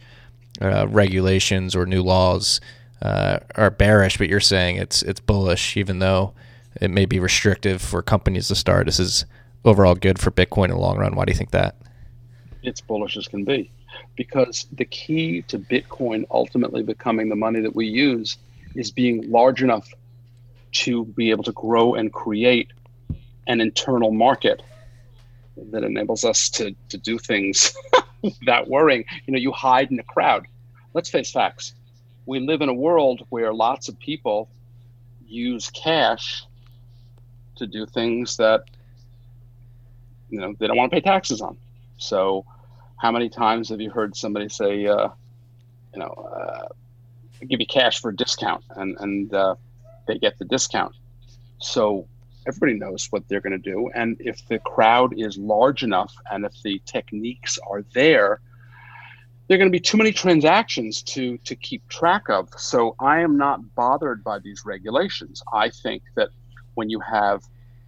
uh, 0.61 0.87
regulations 0.87 1.75
or 1.75 1.85
new 1.85 2.01
laws 2.01 2.61
uh, 3.01 3.39
are 3.55 3.69
bearish, 3.69 4.17
but 4.17 4.29
you're 4.29 4.39
saying 4.39 4.77
it's 4.77 5.01
it's 5.03 5.19
bullish, 5.19 5.75
even 5.77 5.99
though 5.99 6.33
it 6.81 6.89
may 6.89 7.05
be 7.05 7.19
restrictive 7.19 7.81
for 7.81 8.01
companies 8.01 8.47
to 8.47 8.55
start. 8.55 8.85
This 8.85 8.99
is 8.99 9.25
overall 9.65 9.95
good 9.95 10.19
for 10.19 10.31
Bitcoin 10.31 10.65
in 10.65 10.71
the 10.71 10.77
long 10.77 10.97
run. 10.97 11.15
Why 11.15 11.25
do 11.25 11.31
you 11.31 11.37
think 11.37 11.51
that? 11.51 11.75
it's 12.63 12.81
bullish 12.81 13.17
as 13.17 13.27
can 13.27 13.43
be 13.43 13.69
because 14.15 14.67
the 14.71 14.85
key 14.85 15.41
to 15.43 15.59
bitcoin 15.59 16.25
ultimately 16.31 16.81
becoming 16.81 17.29
the 17.29 17.35
money 17.35 17.59
that 17.59 17.75
we 17.75 17.85
use 17.85 18.37
is 18.75 18.89
being 18.89 19.29
large 19.29 19.61
enough 19.61 19.87
to 20.71 21.05
be 21.05 21.29
able 21.29 21.43
to 21.43 21.51
grow 21.51 21.93
and 21.93 22.11
create 22.11 22.71
an 23.47 23.61
internal 23.61 24.11
market 24.11 24.63
that 25.71 25.83
enables 25.83 26.23
us 26.23 26.49
to, 26.49 26.75
to 26.89 26.97
do 26.97 27.19
things 27.19 27.75
without 28.21 28.67
worrying 28.67 29.03
you 29.25 29.33
know 29.33 29.39
you 29.39 29.51
hide 29.51 29.91
in 29.91 29.99
a 29.99 30.03
crowd 30.03 30.47
let's 30.93 31.09
face 31.09 31.31
facts 31.31 31.73
we 32.25 32.39
live 32.39 32.61
in 32.61 32.69
a 32.69 32.73
world 32.73 33.25
where 33.29 33.53
lots 33.53 33.89
of 33.89 33.99
people 33.99 34.49
use 35.27 35.69
cash 35.71 36.45
to 37.55 37.67
do 37.67 37.85
things 37.85 38.37
that 38.37 38.63
you 40.29 40.39
know 40.39 40.53
they 40.59 40.67
don't 40.67 40.77
want 40.77 40.91
to 40.91 40.95
pay 40.95 41.01
taxes 41.01 41.41
on 41.41 41.57
so, 41.97 42.45
how 42.97 43.11
many 43.11 43.29
times 43.29 43.69
have 43.69 43.81
you 43.81 43.89
heard 43.89 44.15
somebody 44.15 44.49
say, 44.49 44.85
uh, 44.85 45.09
you 45.93 45.99
know, 45.99 46.09
uh, 46.09 46.67
give 47.47 47.59
you 47.59 47.65
cash 47.65 47.99
for 47.99 48.09
a 48.09 48.15
discount, 48.15 48.63
and 48.75 48.97
and 48.99 49.33
uh, 49.33 49.55
they 50.07 50.17
get 50.17 50.37
the 50.37 50.45
discount? 50.45 50.93
So 51.59 52.07
everybody 52.45 52.77
knows 52.77 53.07
what 53.09 53.27
they're 53.27 53.41
going 53.41 53.59
to 53.61 53.71
do, 53.71 53.89
and 53.95 54.17
if 54.19 54.45
the 54.47 54.59
crowd 54.59 55.13
is 55.17 55.37
large 55.37 55.83
enough, 55.83 56.13
and 56.31 56.45
if 56.45 56.53
the 56.61 56.81
techniques 56.85 57.57
are 57.69 57.83
there, 57.93 58.41
there 59.47 59.55
are 59.55 59.59
going 59.59 59.71
to 59.71 59.77
be 59.77 59.79
too 59.79 59.97
many 59.97 60.11
transactions 60.11 61.01
to 61.03 61.37
to 61.39 61.55
keep 61.55 61.87
track 61.87 62.29
of. 62.29 62.49
So 62.57 62.95
I 62.99 63.21
am 63.21 63.37
not 63.37 63.75
bothered 63.75 64.23
by 64.23 64.39
these 64.39 64.63
regulations. 64.65 65.41
I 65.53 65.69
think 65.69 66.03
that 66.15 66.29
when 66.73 66.89
you 66.89 66.99
have 66.99 67.43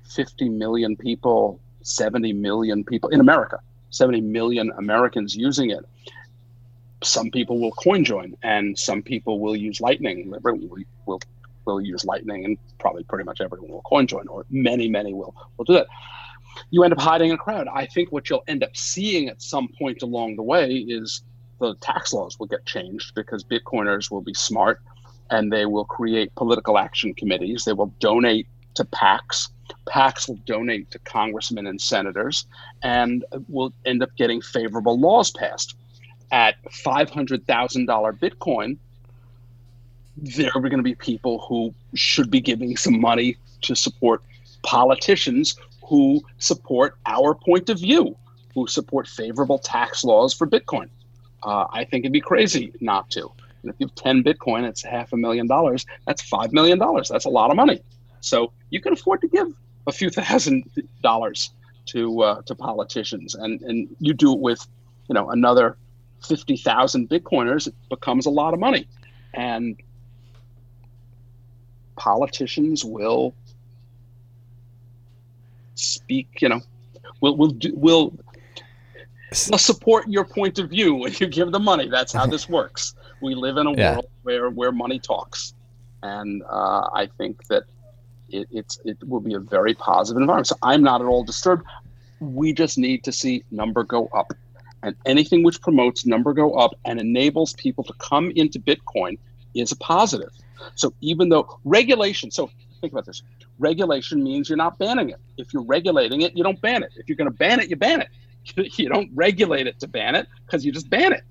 50 0.05 0.49
million 0.49 0.95
people, 0.95 1.59
70 1.85 2.33
million 2.33 2.83
people 2.83 3.09
in 3.09 3.19
America 3.19 3.59
70 3.95 4.21
million 4.21 4.71
Americans 4.77 5.35
using 5.35 5.71
it. 5.71 5.85
Some 7.03 7.31
people 7.31 7.59
will 7.59 7.71
coin 7.71 8.03
join 8.03 8.35
and 8.43 8.77
some 8.77 9.01
people 9.01 9.39
will 9.39 9.55
use 9.55 9.79
Lightning. 9.79 10.33
Everyone 10.35 10.69
will, 10.69 10.83
will, 11.05 11.21
will 11.65 11.81
use 11.81 12.03
Lightning 12.03 12.45
and 12.45 12.57
probably 12.79 13.03
pretty 13.03 13.23
much 13.23 13.41
everyone 13.41 13.71
will 13.71 13.81
coin 13.81 14.05
join 14.07 14.27
or 14.27 14.45
many, 14.49 14.89
many 14.89 15.13
will, 15.13 15.33
will 15.57 15.65
do 15.65 15.73
that. 15.73 15.87
You 16.71 16.83
end 16.83 16.93
up 16.93 16.99
hiding 16.99 17.31
a 17.31 17.37
crowd. 17.37 17.67
I 17.73 17.85
think 17.85 18.11
what 18.11 18.29
you'll 18.29 18.43
end 18.47 18.63
up 18.63 18.75
seeing 18.75 19.29
at 19.29 19.41
some 19.41 19.69
point 19.79 20.01
along 20.01 20.35
the 20.35 20.43
way 20.43 20.73
is 20.73 21.21
the 21.59 21.75
tax 21.75 22.11
laws 22.11 22.37
will 22.39 22.47
get 22.47 22.65
changed 22.65 23.13
because 23.15 23.43
Bitcoiners 23.43 24.11
will 24.11 24.21
be 24.21 24.33
smart 24.33 24.81
and 25.29 25.51
they 25.51 25.65
will 25.65 25.85
create 25.85 26.33
political 26.35 26.77
action 26.77 27.13
committees. 27.13 27.63
They 27.63 27.73
will 27.73 27.93
donate 27.99 28.47
to 28.75 28.85
PACs. 28.85 29.49
PACs 29.87 30.27
will 30.27 30.39
donate 30.45 30.91
to 30.91 30.99
congressmen 30.99 31.67
and 31.67 31.79
senators 31.79 32.45
and 32.83 33.25
will 33.49 33.73
end 33.85 34.03
up 34.03 34.15
getting 34.17 34.41
favorable 34.41 34.99
laws 34.99 35.31
passed. 35.31 35.75
At 36.31 36.55
$500,000 36.65 37.45
Bitcoin, 38.19 38.77
there 40.17 40.51
are 40.55 40.61
going 40.61 40.77
to 40.77 40.83
be 40.83 40.95
people 40.95 41.39
who 41.47 41.73
should 41.93 42.31
be 42.31 42.41
giving 42.41 42.77
some 42.77 42.99
money 42.99 43.37
to 43.61 43.75
support 43.75 44.21
politicians 44.63 45.55
who 45.83 46.21
support 46.39 46.97
our 47.05 47.35
point 47.35 47.69
of 47.69 47.79
view, 47.79 48.15
who 48.53 48.67
support 48.67 49.07
favorable 49.07 49.59
tax 49.59 50.03
laws 50.03 50.33
for 50.33 50.47
Bitcoin. 50.47 50.89
Uh, 51.43 51.65
I 51.71 51.83
think 51.83 52.03
it'd 52.03 52.13
be 52.13 52.21
crazy 52.21 52.73
not 52.81 53.09
to. 53.11 53.29
And 53.61 53.73
if 53.73 53.75
you 53.79 53.87
have 53.87 53.95
10 53.95 54.23
Bitcoin, 54.23 54.67
it's 54.67 54.83
half 54.83 55.13
a 55.13 55.17
million 55.17 55.47
dollars. 55.47 55.85
That's 56.05 56.27
$5 56.27 56.53
million. 56.53 56.79
That's 56.79 57.25
a 57.25 57.29
lot 57.29 57.51
of 57.51 57.55
money. 57.55 57.81
So 58.25 58.53
you 58.71 58.81
can 58.81 58.93
afford 58.93 59.21
to 59.21 59.27
give 59.27 59.47
a 59.87 59.91
few 59.91 60.09
thousand 60.19 60.63
dollars 61.03 61.51
to 61.87 62.21
uh, 62.21 62.41
to 62.47 62.55
politicians, 62.55 63.35
and 63.35 63.61
and 63.61 63.87
you 63.99 64.13
do 64.13 64.33
it 64.33 64.39
with, 64.39 64.65
you 65.07 65.13
know, 65.13 65.29
another 65.29 65.77
fifty 66.27 66.57
thousand 66.57 67.07
Bitcoiners, 67.09 67.67
it 67.67 67.75
becomes 67.89 68.25
a 68.25 68.31
lot 68.31 68.53
of 68.55 68.59
money, 68.59 68.89
and 69.35 69.77
politicians 71.97 72.83
will 72.83 73.35
speak. 75.75 76.29
You 76.41 76.49
know, 76.49 76.61
will 77.21 77.37
will 77.37 77.51
do, 77.51 77.71
will 77.75 78.17
will 79.51 79.59
support 79.59 80.07
your 80.07 80.25
point 80.25 80.57
of 80.57 80.71
view 80.71 80.95
when 80.95 81.13
you 81.19 81.27
give 81.27 81.51
them 81.51 81.63
money. 81.63 81.87
That's 81.89 82.11
how 82.11 82.25
this 82.25 82.49
works. 82.49 82.95
We 83.21 83.35
live 83.35 83.57
in 83.57 83.67
a 83.67 83.71
Yeah. 83.77 83.91
world 83.91 84.07
where 84.23 84.49
where 84.49 84.71
money 84.71 84.99
talks, 84.99 85.53
and 86.01 86.41
uh, 86.49 86.89
I 86.91 87.07
think 87.19 87.45
that 87.49 87.65
it, 88.37 88.47
it's 88.51 88.79
it 88.85 88.97
will 89.07 89.19
be 89.19 89.33
a 89.33 89.39
very 89.39 89.73
positive 89.73 90.21
environment. 90.21 90.47
So 90.47 90.55
I'm 90.61 90.83
not 90.83 91.01
at 91.01 91.07
all 91.07 91.23
disturbed. 91.23 91.65
We 92.19 92.53
just 92.53 92.77
need 92.77 93.03
to 93.03 93.11
see 93.11 93.43
number 93.51 93.83
go 93.83 94.07
up, 94.07 94.33
and 94.83 94.95
anything 95.05 95.43
which 95.43 95.61
promotes 95.61 96.05
number 96.05 96.33
go 96.33 96.53
up 96.53 96.75
and 96.85 96.99
enables 96.99 97.53
people 97.53 97.83
to 97.83 97.93
come 97.99 98.31
into 98.35 98.59
Bitcoin 98.59 99.17
is 99.53 99.71
a 99.71 99.77
positive. 99.77 100.31
So 100.75 100.93
even 101.01 101.29
though 101.29 101.59
regulation, 101.63 102.31
so 102.31 102.49
think 102.81 102.93
about 102.93 103.05
this, 103.05 103.23
regulation 103.59 104.23
means 104.23 104.49
you're 104.49 104.57
not 104.57 104.77
banning 104.77 105.09
it. 105.09 105.19
If 105.37 105.53
you're 105.53 105.63
regulating 105.63 106.21
it, 106.21 106.35
you 106.35 106.43
don't 106.43 106.59
ban 106.61 106.83
it. 106.83 106.91
If 106.95 107.07
you're 107.07 107.15
going 107.15 107.29
to 107.29 107.37
ban 107.37 107.59
it, 107.59 107.69
you 107.69 107.75
ban 107.75 108.01
it. 108.01 108.09
You 108.77 108.89
don't 108.89 109.09
regulate 109.15 109.65
it 109.65 109.79
to 109.79 109.87
ban 109.87 110.13
it 110.13 110.27
because 110.45 110.63
you 110.63 110.71
just 110.71 110.87
ban 110.87 111.13
it. 111.13 111.23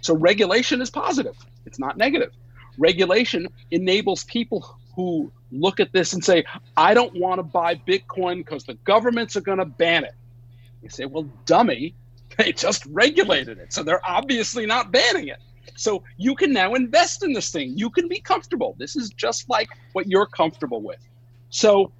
So 0.00 0.16
regulation 0.16 0.80
is 0.80 0.88
positive. 0.88 1.36
It's 1.66 1.78
not 1.78 1.98
negative. 1.98 2.32
Regulation 2.78 3.46
enables 3.70 4.24
people 4.24 4.78
who 4.96 5.30
look 5.52 5.78
at 5.80 5.92
this 5.92 6.12
and 6.12 6.24
say, 6.24 6.44
I 6.76 6.94
don't 6.94 7.14
want 7.14 7.38
to 7.38 7.42
buy 7.42 7.74
Bitcoin 7.76 8.38
because 8.38 8.64
the 8.64 8.74
governments 8.84 9.36
are 9.36 9.40
going 9.40 9.58
to 9.58 9.64
ban 9.64 10.04
it. 10.04 10.14
You 10.82 10.88
say, 10.88 11.04
well, 11.04 11.28
dummy, 11.46 11.94
they 12.38 12.52
just 12.52 12.86
regulated 12.86 13.58
it. 13.58 13.72
So 13.72 13.82
they're 13.82 14.04
obviously 14.08 14.66
not 14.66 14.90
banning 14.90 15.28
it. 15.28 15.38
So 15.76 16.02
you 16.16 16.34
can 16.34 16.52
now 16.52 16.74
invest 16.74 17.22
in 17.22 17.32
this 17.32 17.50
thing. 17.50 17.76
You 17.76 17.90
can 17.90 18.08
be 18.08 18.20
comfortable. 18.20 18.74
This 18.78 18.96
is 18.96 19.10
just 19.10 19.48
like 19.48 19.68
what 19.92 20.06
you're 20.06 20.26
comfortable 20.26 20.82
with. 20.82 20.98
So 21.50 21.92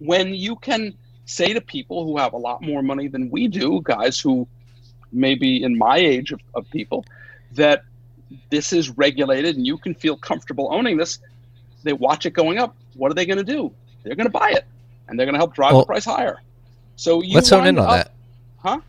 when 0.00 0.34
you 0.34 0.56
can 0.56 0.94
say 1.24 1.52
to 1.52 1.60
people 1.60 2.04
who 2.04 2.16
have 2.18 2.32
a 2.32 2.38
lot 2.38 2.62
more 2.62 2.82
money 2.82 3.08
than 3.08 3.30
we 3.30 3.48
do, 3.48 3.80
guys 3.82 4.20
who 4.20 4.46
may 5.12 5.34
be 5.34 5.62
in 5.62 5.76
my 5.76 5.96
age 5.96 6.32
of, 6.32 6.40
of 6.54 6.68
people, 6.70 7.04
that 7.52 7.82
this 8.50 8.72
is 8.72 8.90
regulated 8.90 9.56
and 9.56 9.66
you 9.66 9.78
can 9.78 9.94
feel 9.94 10.16
comfortable 10.16 10.68
owning 10.72 10.96
this, 10.96 11.18
they 11.82 11.92
watch 11.92 12.26
it 12.26 12.30
going 12.30 12.58
up. 12.58 12.76
What 12.94 13.10
are 13.10 13.14
they 13.14 13.26
going 13.26 13.38
to 13.38 13.44
do? 13.44 13.72
They're 14.02 14.16
going 14.16 14.26
to 14.26 14.32
buy 14.32 14.50
it 14.50 14.64
and 15.08 15.18
they're 15.18 15.26
going 15.26 15.34
to 15.34 15.38
help 15.38 15.54
drive 15.54 15.72
well, 15.72 15.82
the 15.82 15.86
price 15.86 16.04
higher. 16.04 16.42
So 16.96 17.18
let's 17.18 17.50
hone 17.50 17.66
in 17.66 17.78
on 17.78 17.84
up, 17.84 17.90
that. 17.90 18.10
Huh? 18.58 18.80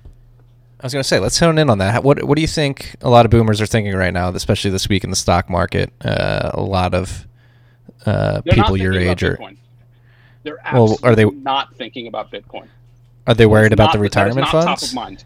I 0.79 0.85
was 0.85 0.93
going 0.93 1.03
to 1.03 1.07
say, 1.07 1.19
let's 1.19 1.37
hone 1.39 1.57
in 1.57 1.69
on 1.69 1.77
that. 1.79 2.03
What 2.03 2.23
What 2.23 2.35
do 2.35 2.41
you 2.41 2.47
think 2.47 2.95
a 3.01 3.09
lot 3.09 3.25
of 3.25 3.31
boomers 3.31 3.61
are 3.61 3.65
thinking 3.65 3.93
right 3.95 4.13
now, 4.13 4.29
especially 4.29 4.71
this 4.71 4.87
week 4.89 5.03
in 5.03 5.09
the 5.09 5.15
stock 5.15 5.49
market? 5.49 5.91
Uh, 6.03 6.51
a 6.53 6.61
lot 6.61 6.93
of 6.93 7.27
uh, 8.05 8.41
people 8.49 8.77
your 8.77 8.97
age 8.97 9.23
are. 9.23 9.37
They're 10.43 10.57
well, 10.71 10.97
are 11.03 11.15
they 11.15 11.25
not 11.25 11.75
thinking 11.75 12.07
about 12.07 12.31
Bitcoin? 12.31 12.67
Are 13.27 13.33
they 13.33 13.45
worried 13.45 13.73
about 13.73 13.85
not, 13.85 13.93
the 13.93 13.99
retirement 13.99 14.47
funds? 14.47 14.65
Top 14.65 14.81
of 14.81 14.93
mind. 14.93 15.25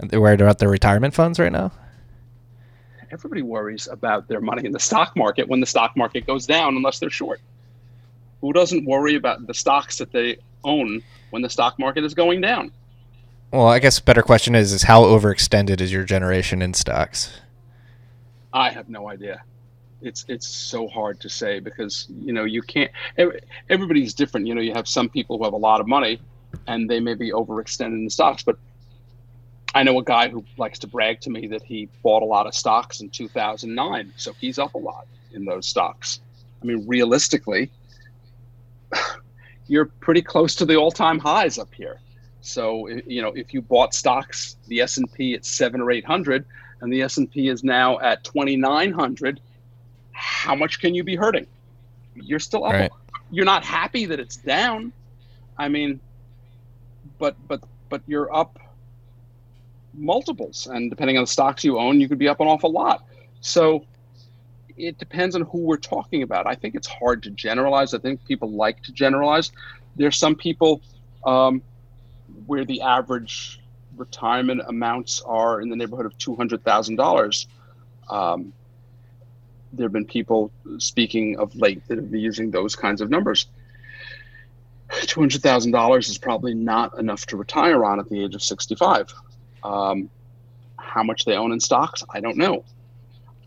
Are 0.00 0.08
they 0.08 0.16
worried 0.16 0.40
about 0.40 0.58
the 0.58 0.66
retirement 0.66 1.14
funds 1.14 1.38
right 1.38 1.52
now? 1.52 1.72
Everybody 3.10 3.42
worries 3.42 3.88
about 3.88 4.28
their 4.28 4.40
money 4.40 4.66
in 4.66 4.72
the 4.72 4.80
stock 4.80 5.16
market 5.16 5.48
when 5.48 5.60
the 5.60 5.66
stock 5.66 5.96
market 5.96 6.26
goes 6.26 6.46
down, 6.46 6.76
unless 6.76 6.98
they're 6.98 7.10
short. 7.10 7.40
Who 8.40 8.52
doesn't 8.52 8.84
worry 8.84 9.14
about 9.14 9.46
the 9.46 9.54
stocks 9.54 9.98
that 9.98 10.12
they 10.12 10.38
own 10.64 11.02
when 11.30 11.42
the 11.42 11.50
stock 11.50 11.78
market 11.78 12.04
is 12.04 12.14
going 12.14 12.40
down? 12.40 12.72
Well, 13.50 13.66
I 13.66 13.78
guess 13.78 13.98
a 13.98 14.02
better 14.02 14.22
question 14.22 14.54
is 14.54 14.72
is 14.72 14.82
how 14.82 15.04
overextended 15.04 15.80
is 15.80 15.92
your 15.92 16.04
generation 16.04 16.60
in 16.60 16.74
stocks? 16.74 17.40
I 18.52 18.70
have 18.70 18.88
no 18.88 19.08
idea. 19.08 19.42
It's 20.02 20.24
it's 20.28 20.46
so 20.46 20.86
hard 20.86 21.18
to 21.20 21.28
say 21.28 21.58
because 21.58 22.06
you 22.10 22.32
know 22.32 22.44
you 22.44 22.62
can't. 22.62 22.90
Everybody's 23.68 24.14
different. 24.14 24.46
You 24.46 24.54
know, 24.54 24.60
you 24.60 24.74
have 24.74 24.86
some 24.86 25.08
people 25.08 25.38
who 25.38 25.44
have 25.44 25.54
a 25.54 25.58
lot 25.58 25.80
of 25.80 25.88
money, 25.88 26.20
and 26.66 26.88
they 26.88 27.00
may 27.00 27.14
be 27.14 27.32
overextended 27.32 28.02
in 28.02 28.10
stocks. 28.10 28.42
But 28.42 28.58
I 29.78 29.84
know 29.84 29.96
a 29.96 30.02
guy 30.02 30.28
who 30.28 30.44
likes 30.56 30.80
to 30.80 30.88
brag 30.88 31.20
to 31.20 31.30
me 31.30 31.46
that 31.46 31.62
he 31.62 31.88
bought 32.02 32.24
a 32.24 32.26
lot 32.26 32.48
of 32.48 32.54
stocks 32.54 33.00
in 33.00 33.10
2009, 33.10 34.12
so 34.16 34.32
he's 34.32 34.58
up 34.58 34.74
a 34.74 34.78
lot 34.78 35.06
in 35.32 35.44
those 35.44 35.68
stocks. 35.68 36.18
I 36.60 36.66
mean, 36.66 36.84
realistically, 36.88 37.70
you're 39.68 39.84
pretty 39.84 40.20
close 40.20 40.56
to 40.56 40.66
the 40.66 40.74
all-time 40.74 41.20
highs 41.20 41.60
up 41.60 41.72
here. 41.72 42.00
So 42.40 42.88
you 42.88 43.22
know, 43.22 43.28
if 43.28 43.54
you 43.54 43.62
bought 43.62 43.94
stocks, 43.94 44.56
the 44.66 44.80
S 44.80 44.96
and 44.96 45.12
P 45.12 45.34
at 45.34 45.44
seven 45.44 45.80
or 45.80 45.92
eight 45.92 46.04
hundred, 46.04 46.44
and 46.80 46.92
the 46.92 47.02
S 47.02 47.16
and 47.16 47.30
P 47.30 47.48
is 47.48 47.62
now 47.62 48.00
at 48.00 48.24
twenty 48.24 48.56
nine 48.56 48.90
hundred, 48.90 49.40
how 50.10 50.56
much 50.56 50.80
can 50.80 50.92
you 50.92 51.04
be 51.04 51.14
hurting? 51.14 51.46
You're 52.16 52.40
still 52.40 52.64
up. 52.64 52.72
Right. 52.72 52.90
You're 53.30 53.44
not 53.44 53.64
happy 53.64 54.06
that 54.06 54.18
it's 54.18 54.38
down. 54.38 54.92
I 55.56 55.68
mean, 55.68 56.00
but 57.20 57.36
but 57.46 57.62
but 57.88 58.02
you're 58.08 58.34
up 58.34 58.58
multiples, 59.98 60.66
and 60.66 60.90
depending 60.90 61.16
on 61.16 61.24
the 61.24 61.28
stocks 61.28 61.64
you 61.64 61.78
own, 61.78 62.00
you 62.00 62.08
could 62.08 62.18
be 62.18 62.28
up 62.28 62.40
an 62.40 62.46
awful 62.46 62.72
lot. 62.72 63.04
So 63.40 63.84
it 64.76 64.98
depends 64.98 65.34
on 65.34 65.42
who 65.42 65.58
we're 65.58 65.76
talking 65.76 66.22
about. 66.22 66.46
I 66.46 66.54
think 66.54 66.74
it's 66.74 66.86
hard 66.86 67.22
to 67.24 67.30
generalize. 67.30 67.94
I 67.94 67.98
think 67.98 68.24
people 68.24 68.50
like 68.50 68.82
to 68.84 68.92
generalize. 68.92 69.50
There's 69.96 70.16
some 70.16 70.36
people 70.36 70.80
um, 71.24 71.62
where 72.46 72.64
the 72.64 72.82
average 72.82 73.60
retirement 73.96 74.62
amounts 74.66 75.20
are 75.22 75.60
in 75.60 75.68
the 75.68 75.76
neighborhood 75.76 76.06
of 76.06 76.16
two 76.18 76.36
hundred 76.36 76.62
thousand 76.64 77.00
um, 77.00 77.04
dollars. 77.04 77.46
There 79.72 79.84
have 79.84 79.92
been 79.92 80.06
people 80.06 80.50
speaking 80.78 81.36
of 81.38 81.54
late 81.54 81.86
that 81.88 81.98
have 81.98 82.10
been 82.10 82.20
using 82.20 82.50
those 82.50 82.74
kinds 82.74 83.00
of 83.00 83.10
numbers. 83.10 83.46
Two 85.02 85.20
hundred 85.20 85.42
thousand 85.42 85.72
dollars 85.72 86.08
is 86.08 86.16
probably 86.16 86.54
not 86.54 86.98
enough 86.98 87.26
to 87.26 87.36
retire 87.36 87.84
on 87.84 88.00
at 88.00 88.08
the 88.08 88.24
age 88.24 88.34
of 88.34 88.42
sixty-five. 88.42 89.12
Um, 89.62 90.10
how 90.76 91.02
much 91.02 91.24
they 91.24 91.34
own 91.34 91.52
in 91.52 91.60
stocks, 91.60 92.04
I 92.10 92.20
don't 92.20 92.36
know. 92.36 92.64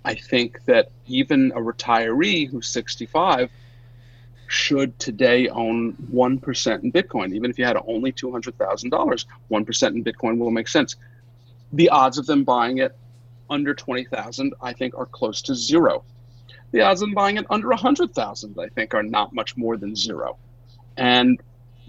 I 0.03 0.15
think 0.15 0.63
that 0.65 0.89
even 1.07 1.51
a 1.51 1.59
retiree 1.59 2.49
who's 2.49 2.67
65 2.67 3.49
should 4.47 4.97
today 4.99 5.47
own 5.47 5.93
1% 6.11 6.83
in 6.83 6.91
Bitcoin. 6.91 7.33
Even 7.33 7.49
if 7.49 7.57
you 7.57 7.65
had 7.65 7.77
only 7.87 8.11
$200,000, 8.11 9.25
1% 9.49 9.87
in 9.95 10.03
Bitcoin 10.03 10.37
will 10.37 10.51
make 10.51 10.67
sense. 10.67 10.95
The 11.71 11.89
odds 11.89 12.17
of 12.17 12.25
them 12.25 12.43
buying 12.43 12.79
it 12.79 12.95
under 13.49 13.73
20,000, 13.73 14.53
I 14.61 14.73
think, 14.73 14.97
are 14.97 15.05
close 15.05 15.41
to 15.43 15.55
zero. 15.55 16.03
The 16.71 16.81
odds 16.81 17.01
of 17.01 17.07
them 17.07 17.15
buying 17.15 17.37
it 17.37 17.45
under 17.49 17.69
100,000, 17.69 18.57
I 18.59 18.67
think, 18.69 18.93
are 18.93 19.03
not 19.03 19.33
much 19.33 19.55
more 19.55 19.77
than 19.77 19.95
zero. 19.95 20.37
And 20.97 21.41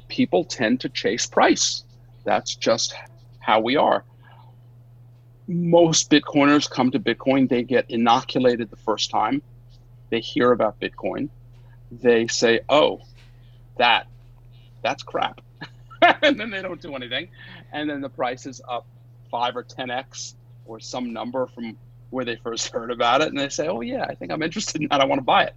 people 0.08 0.44
tend 0.44 0.80
to 0.80 0.88
chase 0.88 1.26
price. 1.26 1.84
That's 2.24 2.54
just 2.54 2.94
how 3.40 3.60
we 3.60 3.76
are. 3.76 4.04
Most 5.52 6.10
Bitcoiners 6.10 6.70
come 6.70 6.90
to 6.92 7.00
Bitcoin, 7.00 7.48
they 7.48 7.62
get 7.62 7.86
inoculated 7.88 8.70
the 8.70 8.76
first 8.76 9.10
time. 9.10 9.42
They 10.10 10.20
hear 10.20 10.52
about 10.52 10.80
Bitcoin 10.80 11.30
they 11.92 12.26
say, 12.26 12.60
"Oh, 12.68 13.00
that 13.78 14.06
that's 14.82 15.02
crap," 15.02 15.40
and 16.22 16.40
then 16.40 16.50
they 16.50 16.62
don't 16.62 16.80
do 16.80 16.94
anything, 16.96 17.28
and 17.72 17.88
then 17.88 18.00
the 18.00 18.08
price 18.08 18.46
is 18.46 18.60
up 18.68 18.86
five 19.30 19.56
or 19.56 19.62
ten 19.64 19.90
x 19.90 20.34
or 20.64 20.80
some 20.80 21.12
number 21.12 21.46
from 21.48 21.78
where 22.10 22.24
they 22.24 22.36
first 22.36 22.68
heard 22.72 22.90
about 22.90 23.20
it, 23.20 23.28
and 23.28 23.38
they 23.38 23.48
say, 23.48 23.68
"Oh 23.68 23.80
yeah, 23.82 24.04
I 24.08 24.14
think 24.14 24.32
I'm 24.32 24.42
interested 24.42 24.80
in 24.80 24.88
that. 24.90 25.00
I 25.00 25.04
want 25.04 25.18
to 25.18 25.24
buy 25.24 25.44
it." 25.44 25.54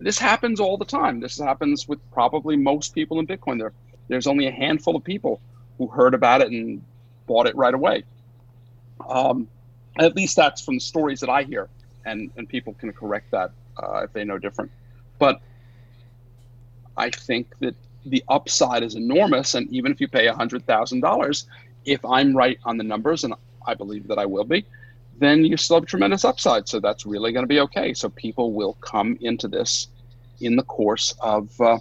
This 0.00 0.18
happens 0.18 0.60
all 0.60 0.76
the 0.76 0.84
time. 0.84 1.20
This 1.20 1.38
happens 1.38 1.86
with 1.86 2.00
probably 2.12 2.56
most 2.56 2.94
people 2.94 3.20
in 3.20 3.26
Bitcoin. 3.26 3.58
There, 3.58 3.72
there's 4.08 4.26
only 4.26 4.48
a 4.48 4.52
handful 4.52 4.96
of 4.96 5.04
people 5.04 5.40
who 5.78 5.86
heard 5.88 6.14
about 6.14 6.40
it 6.40 6.48
and 6.50 6.82
bought 7.26 7.46
it 7.46 7.56
right 7.56 7.74
away. 7.74 8.04
Um, 9.08 9.48
at 9.98 10.16
least 10.16 10.36
that's 10.36 10.64
from 10.64 10.76
the 10.76 10.80
stories 10.80 11.20
that 11.20 11.30
I 11.30 11.42
hear, 11.42 11.68
and 12.04 12.30
and 12.36 12.48
people 12.48 12.74
can 12.74 12.92
correct 12.92 13.30
that 13.30 13.52
uh, 13.82 14.02
if 14.04 14.12
they 14.12 14.24
know 14.24 14.38
different. 14.38 14.70
But 15.18 15.40
I 16.96 17.10
think 17.10 17.48
that 17.60 17.74
the 18.06 18.22
upside 18.28 18.82
is 18.82 18.94
enormous. 18.94 19.54
And 19.54 19.68
even 19.70 19.92
if 19.92 20.00
you 20.00 20.08
pay 20.08 20.26
$100,000, 20.26 21.46
if 21.84 22.04
I'm 22.04 22.36
right 22.36 22.58
on 22.64 22.76
the 22.76 22.84
numbers, 22.84 23.24
and 23.24 23.34
I 23.66 23.74
believe 23.74 24.06
that 24.08 24.18
I 24.18 24.26
will 24.26 24.44
be, 24.44 24.64
then 25.18 25.44
you 25.44 25.56
still 25.56 25.76
have 25.76 25.86
tremendous 25.86 26.24
upside. 26.24 26.68
So 26.68 26.80
that's 26.80 27.06
really 27.06 27.32
going 27.32 27.44
to 27.44 27.48
be 27.48 27.60
okay. 27.60 27.94
So 27.94 28.08
people 28.10 28.52
will 28.52 28.74
come 28.74 29.16
into 29.20 29.48
this 29.48 29.88
in 30.40 30.56
the 30.56 30.62
course 30.64 31.14
of 31.20 31.48
uh, 31.60 31.78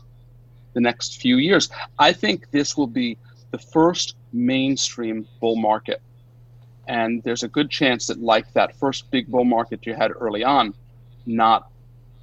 the 0.74 0.82
next 0.82 1.20
few 1.22 1.38
years. 1.38 1.70
I 2.00 2.14
think 2.14 2.52
this 2.52 2.78
will 2.78 2.88
be 2.88 3.18
the 3.52 3.58
first 3.58 4.16
mainstream 4.32 5.28
bull 5.40 5.56
market. 5.56 6.02
And 6.88 7.24
there's 7.24 7.44
a 7.44 7.48
good 7.48 7.70
chance 7.70 8.08
that, 8.08 8.22
like 8.22 8.52
that 8.54 8.76
first 8.76 9.10
big 9.12 9.28
bull 9.28 9.46
market 9.46 9.86
you 9.86 9.94
had 9.94 10.12
early 10.20 10.44
on, 10.44 10.74
not 11.26 11.70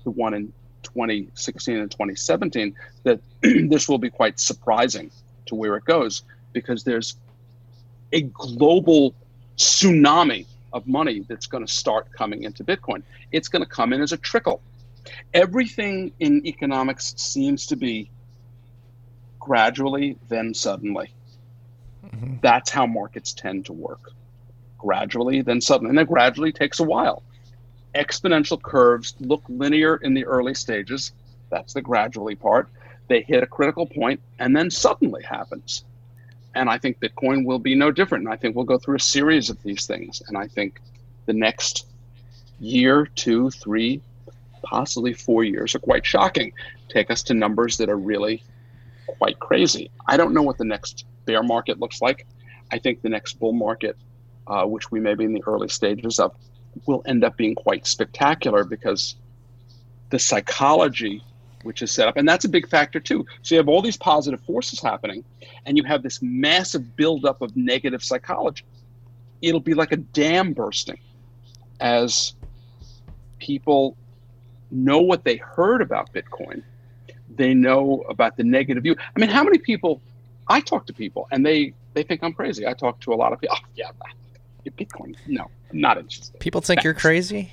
the 0.05 0.11
one 0.11 0.35
in 0.35 0.53
2016 0.83 1.77
and 1.77 1.91
2017 1.91 2.75
that 3.05 3.21
this 3.43 3.89
will 3.89 3.99
be 3.99 4.11
quite 4.11 4.39
surprising 4.39 5.11
to 5.47 5.55
where 5.55 5.77
it 5.77 5.85
goes 5.85 6.23
because 6.53 6.85
there's 6.85 7.17
a 8.13 8.23
global 8.23 9.15
tsunami 9.57 10.47
of 10.73 10.87
money 10.87 11.21
that's 11.29 11.47
going 11.47 11.65
to 11.65 11.73
start 11.73 12.11
coming 12.13 12.45
into 12.45 12.65
Bitcoin. 12.65 13.03
It's 13.33 13.49
going 13.49 13.63
to 13.63 13.69
come 13.69 13.93
in 13.93 14.01
as 14.01 14.13
a 14.13 14.17
trickle. 14.17 14.61
Everything 15.35 16.13
in 16.21 16.47
economics 16.47 17.15
seems 17.17 17.67
to 17.67 17.77
be 17.77 18.11
gradually, 19.39 20.17
then 20.29 20.55
suddenly. 20.55 21.13
Mm-hmm. 22.05 22.37
That's 22.43 22.71
how 22.71 22.87
markets 22.87 23.33
tend 23.33 23.67
to 23.67 23.73
work. 23.73 24.13
Gradually, 24.81 25.43
then 25.43 25.61
suddenly. 25.61 25.91
And 25.91 25.99
that 25.99 26.09
gradually 26.09 26.53
takes 26.53 26.81
a 26.81 26.85
while 26.85 27.23
exponential 27.95 28.61
curves 28.61 29.15
look 29.21 29.43
linear 29.49 29.97
in 29.97 30.15
the 30.15 30.25
early 30.25 30.55
stages. 30.55 31.13
That's 31.51 31.75
the 31.75 31.83
gradually 31.83 32.35
part. 32.35 32.69
They 33.09 33.23
hit 33.23 33.43
a 33.43 33.47
critical 33.47 33.87
point 33.87 34.21
and 34.39 34.55
then 34.55 34.71
suddenly 34.71 35.23
happens. 35.23 35.85
And 36.55 36.69
I 36.69 36.79
think 36.79 37.01
Bitcoin 37.01 37.45
will 37.45 37.59
be 37.59 37.75
no 37.75 37.91
different. 37.91 38.25
And 38.25 38.33
I 38.33 38.37
think 38.37 38.55
we'll 38.55 38.65
go 38.65 38.79
through 38.79 38.97
a 38.97 39.01
series 39.01 39.51
of 39.51 39.63
these 39.63 39.87
things. 39.87 40.23
And 40.29 40.37
I 40.37 40.47
think 40.47 40.81
the 41.27 41.33
next 41.33 41.87
year, 42.61 43.07
two, 43.15 43.51
three, 43.51 44.01
possibly 44.63 45.13
four 45.13 45.45
years 45.45 45.75
are 45.75 45.81
quite 45.81 46.07
shocking. 46.07 46.53
Take 46.89 47.11
us 47.11 47.23
to 47.25 47.35
numbers 47.35 47.79
that 47.79 47.89
are 47.89 47.99
really 47.99 48.43
quite 49.07 49.39
crazy. 49.39 49.91
I 50.07 50.17
don't 50.17 50.35
know 50.35 50.43
what 50.43 50.59
the 50.59 50.65
next 50.65 51.05
bear 51.25 51.43
market 51.43 51.81
looks 51.81 52.01
like. 52.01 52.27
I 52.71 52.79
think 52.79 53.03
the 53.03 53.09
next 53.09 53.35
bull 53.35 53.53
market, 53.53 53.97
uh, 54.47 54.65
which 54.65 54.91
we 54.91 55.01
may 55.01 55.15
be 55.15 55.25
in 55.25 55.33
the 55.33 55.43
early 55.47 55.69
stages 55.69 56.19
of, 56.19 56.35
will 56.87 57.03
end 57.07 57.25
up 57.25 57.37
being 57.37 57.55
quite 57.55 57.87
spectacular 57.87 58.65
because 58.65 59.17
the 60.11 60.19
psychology 60.19 61.23
which 61.63 61.83
is 61.83 61.91
set 61.91 62.09
up, 62.09 62.17
and 62.17 62.29
that's 62.29 62.45
a 62.45 62.49
big 62.49 62.69
factor 62.69 63.01
too. 63.01 63.27
So 63.43 63.55
you 63.55 63.59
have 63.59 63.69
all 63.69 63.83
these 63.83 63.97
positive 63.97 64.41
forces 64.41 64.81
happening, 64.81 65.25
and 65.67 65.77
you 65.77 65.85
have 65.85 66.03
this 66.03 66.21
massive 66.23 66.97
buildup 66.97 67.43
of 67.43 67.57
negative 67.57 68.03
psychology. 68.03 68.65
It'll 69.43 69.61
be 69.61 69.75
like 69.75 69.93
a 69.93 69.97
dam 69.97 70.53
bursting 70.53 70.99
as 71.81 72.35
people 73.39 73.97
know 74.71 75.01
what 75.01 75.25
they 75.25 75.37
heard 75.37 75.83
about 75.83 76.13
Bitcoin. 76.13 76.63
They 77.37 77.55
know 77.55 78.05
about 78.09 78.37
the 78.37 78.45
negative 78.45 78.83
view. 78.83 78.97
I 78.99 79.21
mean, 79.21 79.31
how 79.31 79.45
many 79.45 79.59
people? 79.59 80.01
I 80.49 80.61
talk 80.61 80.87
to 80.87 80.93
people, 80.93 81.29
and 81.31 81.47
they 81.47 81.75
they 81.95 82.03
think 82.03 82.23
I'm 82.23 82.33
crazy. 82.33 82.67
I 82.67 82.75
talk 82.75 83.01
to 83.01 83.13
a 83.13 83.17
lot 83.17 83.33
of 83.33 83.41
people. 83.41 83.57
Oh, 83.59 83.67
yeah, 83.75 83.91
Bitcoin. 84.69 85.17
No, 85.27 85.47
I'm 85.71 85.81
not 85.81 85.99
interested. 85.99 86.39
People 86.41 86.61
think 86.61 86.79
Thanks. 86.79 86.85
you're 86.85 86.95
crazy. 86.95 87.53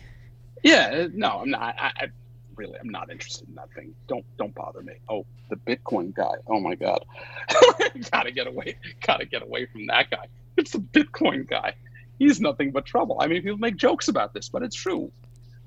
Yeah, 0.64 1.08
no, 1.14 1.40
I'm 1.42 1.50
not. 1.50 1.62
I, 1.62 1.92
I, 1.96 2.08
really, 2.56 2.78
I'm 2.80 2.90
not 2.90 3.10
interested 3.10 3.48
in 3.48 3.56
that 3.56 3.72
thing. 3.74 3.94
Don't 4.08 4.26
don't 4.38 4.54
bother 4.54 4.82
me. 4.82 4.94
Oh, 5.08 5.26
the 5.50 5.56
Bitcoin 5.56 6.14
guy. 6.14 6.34
Oh 6.48 6.60
my 6.60 6.76
God, 6.76 7.06
gotta 8.12 8.32
get 8.32 8.48
away. 8.48 8.76
Gotta 9.06 9.26
get 9.26 9.44
away 9.44 9.68
from 9.68 9.86
that 9.88 10.10
guy. 10.10 10.26
It's 10.58 10.72
the 10.72 10.80
Bitcoin 10.80 11.48
guy. 11.48 11.76
He's 12.20 12.42
nothing 12.42 12.72
but 12.72 12.86
trouble. 12.86 13.18
I 13.22 13.28
mean, 13.28 13.44
people 13.44 13.60
make 13.60 13.78
jokes 13.78 14.08
about 14.08 14.34
this, 14.34 14.50
but 14.50 14.64
it's 14.64 14.76
true. 14.76 15.12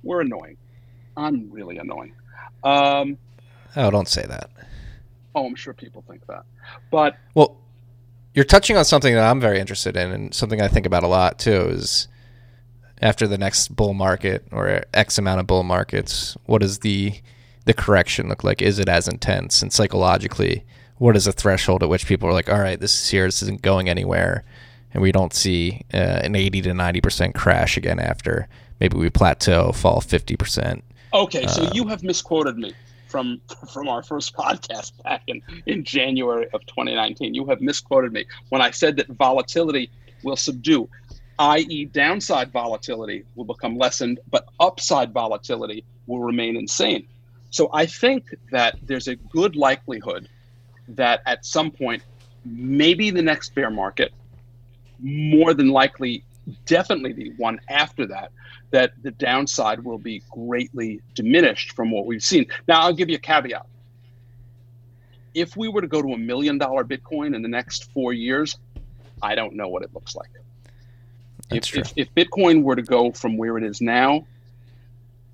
We're 0.02 0.22
annoying. 0.22 0.56
I'm 1.16 1.50
really 1.50 1.78
annoying. 1.78 2.14
Um, 2.64 3.16
oh, 3.76 3.90
don't 3.90 4.08
say 4.08 4.26
that. 4.26 4.50
Oh, 5.34 5.46
I'm 5.46 5.54
sure 5.54 5.72
people 5.72 6.04
think 6.08 6.26
that. 6.26 6.44
But 6.90 7.16
well, 7.34 7.58
you're 8.34 8.44
touching 8.44 8.76
on 8.76 8.84
something 8.84 9.14
that 9.14 9.24
I'm 9.24 9.40
very 9.40 9.58
interested 9.58 9.96
in, 9.96 10.12
and 10.12 10.34
something 10.34 10.60
I 10.60 10.68
think 10.68 10.86
about 10.86 11.02
a 11.02 11.08
lot 11.08 11.38
too. 11.38 11.68
Is 11.70 12.08
after 13.00 13.26
the 13.26 13.38
next 13.38 13.74
bull 13.74 13.94
market 13.94 14.44
or 14.52 14.82
X 14.94 15.18
amount 15.18 15.40
of 15.40 15.46
bull 15.46 15.62
markets, 15.62 16.36
what 16.46 16.60
does 16.60 16.80
the 16.80 17.14
the 17.64 17.74
correction 17.74 18.28
look 18.28 18.44
like? 18.44 18.62
Is 18.62 18.78
it 18.78 18.88
as 18.88 19.08
intense? 19.08 19.62
And 19.62 19.72
psychologically, 19.72 20.64
what 20.98 21.16
is 21.16 21.24
the 21.24 21.32
threshold 21.32 21.82
at 21.82 21.88
which 21.88 22.06
people 22.06 22.28
are 22.28 22.32
like, 22.32 22.48
all 22.48 22.60
right, 22.60 22.78
this 22.78 23.02
is 23.02 23.10
here, 23.10 23.26
this 23.26 23.42
isn't 23.42 23.62
going 23.62 23.88
anywhere, 23.88 24.44
and 24.92 25.02
we 25.02 25.12
don't 25.12 25.34
see 25.34 25.82
uh, 25.92 26.20
an 26.22 26.36
80 26.36 26.62
to 26.62 26.74
90 26.74 27.00
percent 27.00 27.34
crash 27.34 27.76
again 27.76 27.98
after 27.98 28.48
maybe 28.78 28.96
we 28.96 29.10
plateau, 29.10 29.72
fall 29.72 30.00
50 30.00 30.36
percent. 30.36 30.84
Okay, 31.12 31.46
so 31.48 31.64
uh, 31.64 31.70
you 31.74 31.88
have 31.88 32.04
misquoted 32.04 32.56
me 32.56 32.72
from 33.10 33.40
from 33.72 33.88
our 33.88 34.02
first 34.02 34.34
podcast 34.34 34.92
back 35.02 35.22
in, 35.26 35.42
in 35.66 35.84
January 35.84 36.46
of 36.54 36.64
2019. 36.66 37.34
You 37.34 37.46
have 37.46 37.60
misquoted 37.60 38.12
me 38.12 38.24
when 38.48 38.62
I 38.62 38.70
said 38.70 38.96
that 38.96 39.08
volatility 39.08 39.90
will 40.22 40.36
subdue, 40.36 40.88
i.e., 41.38 41.86
downside 41.86 42.52
volatility 42.52 43.24
will 43.34 43.44
become 43.44 43.76
lessened, 43.76 44.20
but 44.30 44.44
upside 44.60 45.12
volatility 45.12 45.84
will 46.06 46.20
remain 46.20 46.56
insane. 46.56 47.06
So 47.50 47.68
I 47.72 47.86
think 47.86 48.24
that 48.52 48.76
there's 48.82 49.08
a 49.08 49.16
good 49.16 49.56
likelihood 49.56 50.28
that 50.88 51.20
at 51.26 51.44
some 51.44 51.70
point, 51.70 52.02
maybe 52.44 53.10
the 53.10 53.22
next 53.22 53.54
bear 53.54 53.70
market, 53.70 54.12
more 55.00 55.54
than 55.54 55.68
likely, 55.68 56.24
definitely 56.66 57.12
the 57.12 57.32
one 57.36 57.60
after 57.68 58.06
that, 58.06 58.30
that 58.70 58.92
the 59.02 59.10
downside 59.10 59.84
will 59.84 59.98
be 59.98 60.22
greatly 60.30 61.00
diminished 61.14 61.72
from 61.72 61.90
what 61.90 62.06
we've 62.06 62.22
seen. 62.22 62.46
Now, 62.68 62.82
I'll 62.82 62.92
give 62.92 63.08
you 63.08 63.16
a 63.16 63.20
caveat. 63.20 63.66
If 65.34 65.56
we 65.56 65.68
were 65.68 65.80
to 65.80 65.86
go 65.86 66.02
to 66.02 66.12
a 66.12 66.18
million 66.18 66.58
dollar 66.58 66.84
Bitcoin 66.84 67.34
in 67.34 67.42
the 67.42 67.48
next 67.48 67.92
four 67.92 68.12
years, 68.12 68.56
I 69.22 69.34
don't 69.34 69.54
know 69.54 69.68
what 69.68 69.82
it 69.82 69.94
looks 69.94 70.16
like. 70.16 70.30
If, 71.50 71.76
if, 71.76 71.92
if, 71.96 72.14
Bitcoin 72.14 72.62
were 72.62 72.76
to 72.76 72.82
go 72.82 73.10
from 73.10 73.36
where 73.36 73.58
it 73.58 73.64
is 73.64 73.80
now 73.80 74.24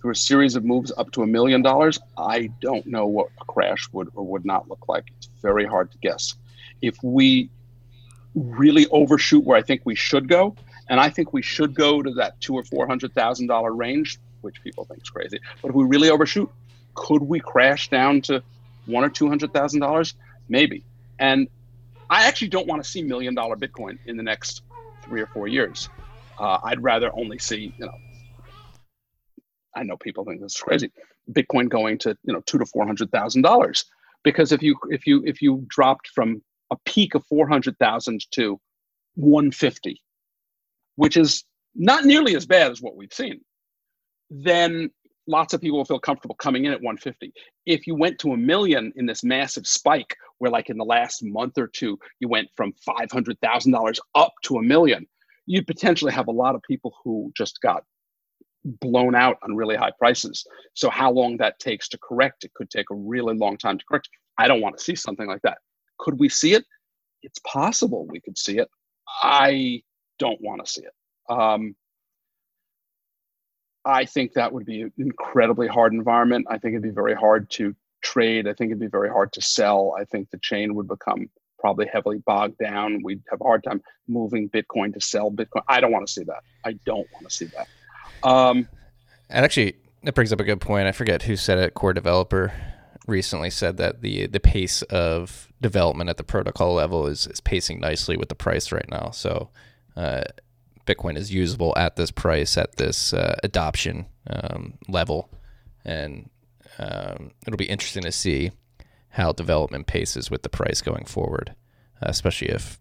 through 0.01 0.13
a 0.13 0.17
series 0.17 0.57
of 0.57 0.65
moves 0.65 0.93
up 0.97 1.11
to 1.13 1.23
a 1.23 1.27
million 1.27 1.63
dollars, 1.63 1.99
I 2.17 2.51
don't 2.61 2.87
know 2.87 3.07
what 3.07 3.29
a 3.41 3.45
crash 3.45 3.89
would 3.93 4.09
or 4.15 4.25
would 4.25 4.45
not 4.45 4.69
look 4.69 4.89
like. 4.89 5.05
It's 5.19 5.29
very 5.43 5.67
hard 5.67 5.91
to 5.93 5.99
guess. 5.99 6.35
If 6.81 7.03
we 7.03 7.51
really 8.35 8.87
overshoot 8.89 9.45
where 9.45 9.59
I 9.59 9.63
think 9.63 9.83
we 9.85 9.95
should 9.95 10.29
go, 10.29 10.57
and 10.89 11.01
I 11.01 11.11
think 11.11 11.33
we 11.33 11.43
should 11.43 11.75
go 11.75 12.03
to 12.03 12.13
that 12.15 12.41
two 12.41 12.55
or 12.55 12.65
four 12.65 12.87
hundred 12.87 13.15
thousand 13.15 13.49
dollar 13.49 13.73
range, 13.75 14.19
which 14.41 14.63
people 14.63 14.85
think 14.85 15.03
is 15.03 15.11
crazy. 15.11 15.39
But 15.63 15.71
if 15.71 15.75
we 15.75 15.85
really 15.85 16.11
overshoot, 16.11 16.51
could 16.95 17.23
we 17.23 17.41
crash 17.41 17.89
down 17.89 18.23
to 18.23 18.43
one 18.85 19.05
or 19.05 19.11
two 19.11 19.29
hundred 19.29 19.53
thousand 19.53 19.81
dollars? 19.81 20.15
Maybe. 20.49 20.85
And 21.19 21.49
I 22.11 22.27
actually 22.29 22.49
don't 22.49 22.67
want 22.69 22.83
to 22.83 22.89
see 22.89 23.03
million 23.03 23.35
dollar 23.35 23.57
Bitcoin 23.57 23.99
in 24.07 24.17
the 24.17 24.23
next 24.23 24.63
three 25.05 25.21
or 25.21 25.27
four 25.27 25.49
years. 25.49 25.91
Uh, 26.39 26.59
I'd 26.65 26.83
rather 26.83 27.11
only 27.17 27.39
see, 27.39 27.75
you 27.79 27.87
know, 27.87 27.99
I 29.75 29.83
know 29.83 29.97
people 29.97 30.25
think 30.25 30.41
this 30.41 30.55
is 30.55 30.61
crazy, 30.61 30.91
Bitcoin 31.33 31.69
going 31.69 31.99
to 31.99 32.17
you 32.25 32.33
know 32.33 32.43
two 32.47 32.59
to 32.59 32.67
four 32.67 32.87
hundred 32.87 33.11
thousand 33.11 33.43
dollars, 33.43 33.85
because 34.23 34.53
if 34.53 34.63
you 34.63 34.77
if 34.91 35.07
you 35.07 35.23
if 35.27 35.43
you 35.43 35.65
dropped 35.69 36.09
from 36.09 36.43
a 36.71 36.77
peak 36.85 37.15
of 37.15 37.25
four 37.27 37.49
hundred 37.49 37.79
thousand 37.79 38.25
to 38.33 38.61
one 39.15 39.51
fifty, 39.51 40.01
which 40.97 41.17
is 41.17 41.45
not 41.75 42.05
nearly 42.05 42.37
as 42.37 42.47
bad 42.47 42.71
as 42.71 42.83
what 42.83 42.97
we've 42.97 43.13
seen, 43.13 43.41
then 44.31 44.91
lots 45.27 45.55
of 45.55 45.61
people 45.61 45.79
will 45.79 45.85
feel 45.85 45.99
comfortable 45.99 46.35
coming 46.37 46.65
in 46.65 46.73
at 46.73 46.81
150. 46.81 47.33
If 47.67 47.87
you 47.87 47.95
went 47.95 48.19
to 48.21 48.33
a 48.33 48.37
million 48.37 48.93
in 48.97 49.07
this 49.07 49.25
massive 49.25 49.67
spike, 49.67 50.17
where 50.39 50.51
like 50.51 50.71
in 50.71 50.77
the 50.77 50.85
last 50.85 51.23
month 51.23 51.59
or 51.59 51.67
two, 51.67 51.99
you 52.21 52.29
went 52.29 52.49
from 52.57 52.73
$500,000 52.89 53.99
up 54.15 54.33
to 54.45 54.57
a 54.57 54.63
million, 54.63 55.07
you'd 55.47 55.67
potentially 55.67 56.13
have 56.13 56.29
a 56.29 56.33
lot 56.33 56.55
of 56.55 56.63
people 56.63 56.95
who 57.03 57.33
just 57.37 57.61
got 57.61 57.85
blown 58.65 59.15
out 59.15 59.37
on 59.43 59.55
really 59.55 59.77
high 59.77 59.93
prices. 59.99 60.45
So 60.75 60.91
how 60.91 61.11
long 61.11 61.37
that 61.39 61.59
takes 61.59 61.89
to 61.89 61.99
correct, 61.99 62.45
it 62.45 62.53
could 62.55 62.71
take 62.71 62.91
a 62.91 62.95
really 62.95 63.37
long 63.37 63.57
time 63.57 63.79
to 63.79 63.85
correct. 63.89 64.09
I 64.39 64.49
don't 64.49 64.61
want 64.61 64.77
to 64.77 64.85
see 64.85 64.95
something 64.95 65.27
like 65.27 65.43
that. 65.43 65.59
Could 65.99 66.19
we 66.19 66.29
see 66.29 66.55
it? 66.55 66.65
It's 67.23 67.39
possible 67.41 68.07
we 68.07 68.21
could 68.21 68.37
see 68.37 68.59
it. 68.59 68.69
I 69.23 69.83
don't 70.19 70.41
want 70.41 70.65
to 70.65 70.71
see 70.71 70.83
it. 70.83 70.93
Um, 71.29 71.75
I 73.85 74.05
think 74.05 74.33
that 74.33 74.53
would 74.53 74.67
be 74.67 74.83
an 74.83 74.93
incredibly 74.99 75.69
hard 75.69 75.93
environment. 75.93 76.47
I 76.51 76.59
think 76.59 76.73
it'd 76.73 76.83
be 76.83 76.91
very 76.91 77.15
hard 77.15 77.49
to 77.51 77.75
trade. 78.03 78.49
I 78.49 78.53
think 78.53 78.71
it'd 78.71 78.81
be 78.81 78.89
very 78.89 79.09
hard 79.09 79.33
to 79.35 79.43
sell. 79.43 79.95
I 79.99 80.05
think 80.05 80.31
the 80.31 80.39
chain 80.39 80.75
would 80.75 80.89
become 80.89 81.31
probably 81.59 81.87
heavily 81.93 82.19
bogged 82.19 82.59
down. 82.59 83.01
We'd 83.03 83.23
have 83.31 83.41
a 83.41 83.45
hard 83.45 83.63
time 83.65 83.83
moving 84.09 84.49
Bitcoin 84.51 84.93
to 84.95 85.01
sell 85.01 85.31
Bitcoin. 85.31 85.63
I 85.69 85.81
don't 85.81 85.93
want 85.93 86.07
to 86.07 86.13
see 86.13 86.25
that. 86.25 86.43
I 86.65 86.73
don't 86.85 87.07
want 87.13 87.29
to 87.29 87.35
see 87.35 87.47
that. 87.47 87.69
Um, 88.29 88.69
and 89.31 89.45
actually, 89.45 89.77
that 90.03 90.15
brings 90.15 90.33
up 90.33 90.41
a 90.41 90.45
good 90.45 90.61
point. 90.61 90.87
I 90.87 90.93
forget 90.93 91.23
who 91.23 91.37
said 91.37 91.59
it. 91.59 91.75
Core 91.75 91.93
developer 91.93 92.53
recently 93.07 93.51
said 93.51 93.77
that 93.77 94.03
the 94.03 94.27
the 94.27 94.41
pace 94.41 94.83
of 94.83 95.49
development 95.61 96.11
at 96.11 96.17
the 96.17 96.25
protocol 96.25 96.75
level 96.75 97.07
is 97.07 97.27
is 97.27 97.41
pacing 97.41 97.81
nicely 97.81 98.17
with 98.17 98.29
the 98.29 98.35
price 98.35 98.73
right 98.73 98.89
now. 98.89 99.11
So 99.11 99.51
uh, 99.97 100.23
Bitcoin 100.87 101.17
is 101.17 101.33
usable 101.33 101.75
at 101.77 101.97
this 101.97 102.11
price, 102.11 102.57
at 102.57 102.77
this 102.77 103.13
uh, 103.13 103.37
adoption 103.43 104.07
um, 104.29 104.75
level, 104.89 105.31
and 105.85 106.31
um, 106.79 107.33
it'll 107.47 107.57
be 107.57 107.65
interesting 107.65 108.03
to 108.03 108.13
see 108.13 108.53
how 109.11 109.33
development 109.33 109.87
paces 109.87 110.31
with 110.31 110.43
the 110.43 110.49
price 110.49 110.81
going 110.83 111.05
forward, 111.05 111.55
especially 112.03 112.49
if 112.49 112.79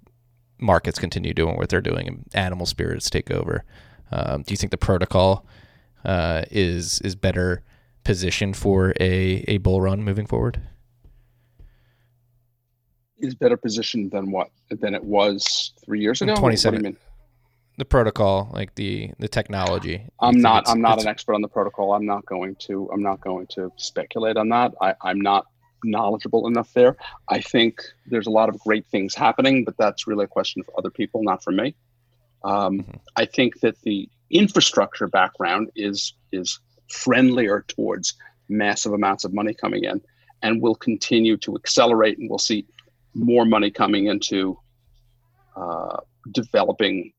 markets 0.59 0.99
continue 0.99 1.33
doing 1.33 1.55
what 1.57 1.69
they're 1.69 1.81
doing 1.81 2.07
and 2.07 2.27
animal 2.33 2.65
spirits 2.65 3.09
take 3.09 3.31
over. 3.31 3.63
Um, 4.11 4.43
do 4.43 4.53
you 4.53 4.57
think 4.57 4.71
the 4.71 4.77
protocol 4.77 5.45
uh, 6.03 6.43
is 6.51 6.99
is 7.01 7.15
better 7.15 7.63
positioned 8.03 8.55
for 8.55 8.93
a, 8.99 9.43
a 9.47 9.57
bull 9.57 9.81
run 9.81 10.03
moving 10.03 10.27
forward? 10.27 10.61
Is 13.19 13.35
better 13.35 13.57
positioned 13.57 14.11
than 14.11 14.31
what 14.31 14.49
than 14.69 14.93
it 14.93 15.03
was 15.03 15.71
three 15.85 16.01
years 16.01 16.21
ago. 16.21 16.35
Twenty 16.35 16.57
seven 16.57 16.97
the 17.77 17.85
protocol, 17.85 18.49
like 18.53 18.75
the 18.75 19.11
the 19.19 19.27
technology. 19.27 20.05
I'm 20.19 20.39
not 20.39 20.67
I'm 20.67 20.81
not 20.81 21.01
an 21.01 21.07
expert 21.07 21.33
on 21.35 21.41
the 21.41 21.47
protocol. 21.47 21.93
I'm 21.93 22.05
not 22.05 22.25
going 22.25 22.55
to 22.67 22.89
I'm 22.93 23.03
not 23.03 23.21
going 23.21 23.47
to 23.51 23.71
speculate 23.77 24.37
on 24.37 24.49
that. 24.49 24.73
I, 24.81 24.95
I'm 25.01 25.19
not 25.19 25.45
knowledgeable 25.83 26.47
enough 26.47 26.73
there. 26.73 26.95
I 27.29 27.41
think 27.41 27.81
there's 28.05 28.27
a 28.27 28.31
lot 28.31 28.49
of 28.49 28.59
great 28.59 28.87
things 28.87 29.13
happening, 29.13 29.65
but 29.65 29.75
that's 29.77 30.07
really 30.07 30.25
a 30.25 30.27
question 30.27 30.63
for 30.63 30.73
other 30.77 30.89
people, 30.89 31.21
not 31.23 31.43
for 31.43 31.51
me. 31.51 31.75
Um, 32.43 32.79
mm-hmm. 32.79 32.91
I 33.15 33.25
think 33.25 33.59
that 33.59 33.79
the 33.81 34.09
infrastructure 34.29 35.07
background 35.07 35.69
is 35.75 36.13
is 36.31 36.59
friendlier 36.89 37.65
towards 37.67 38.13
massive 38.47 38.93
amounts 38.93 39.25
of 39.25 39.33
money 39.33 39.53
coming 39.53 39.83
in 39.83 40.01
and 40.43 40.61
will 40.61 40.75
continue 40.75 41.35
to 41.37 41.55
accelerate 41.55 42.19
and 42.19 42.29
we'll 42.29 42.37
see 42.37 42.65
more 43.15 43.45
money 43.45 43.71
coming 43.71 44.07
into 44.07 44.59
uh, 45.55 45.97
developing 46.33 47.11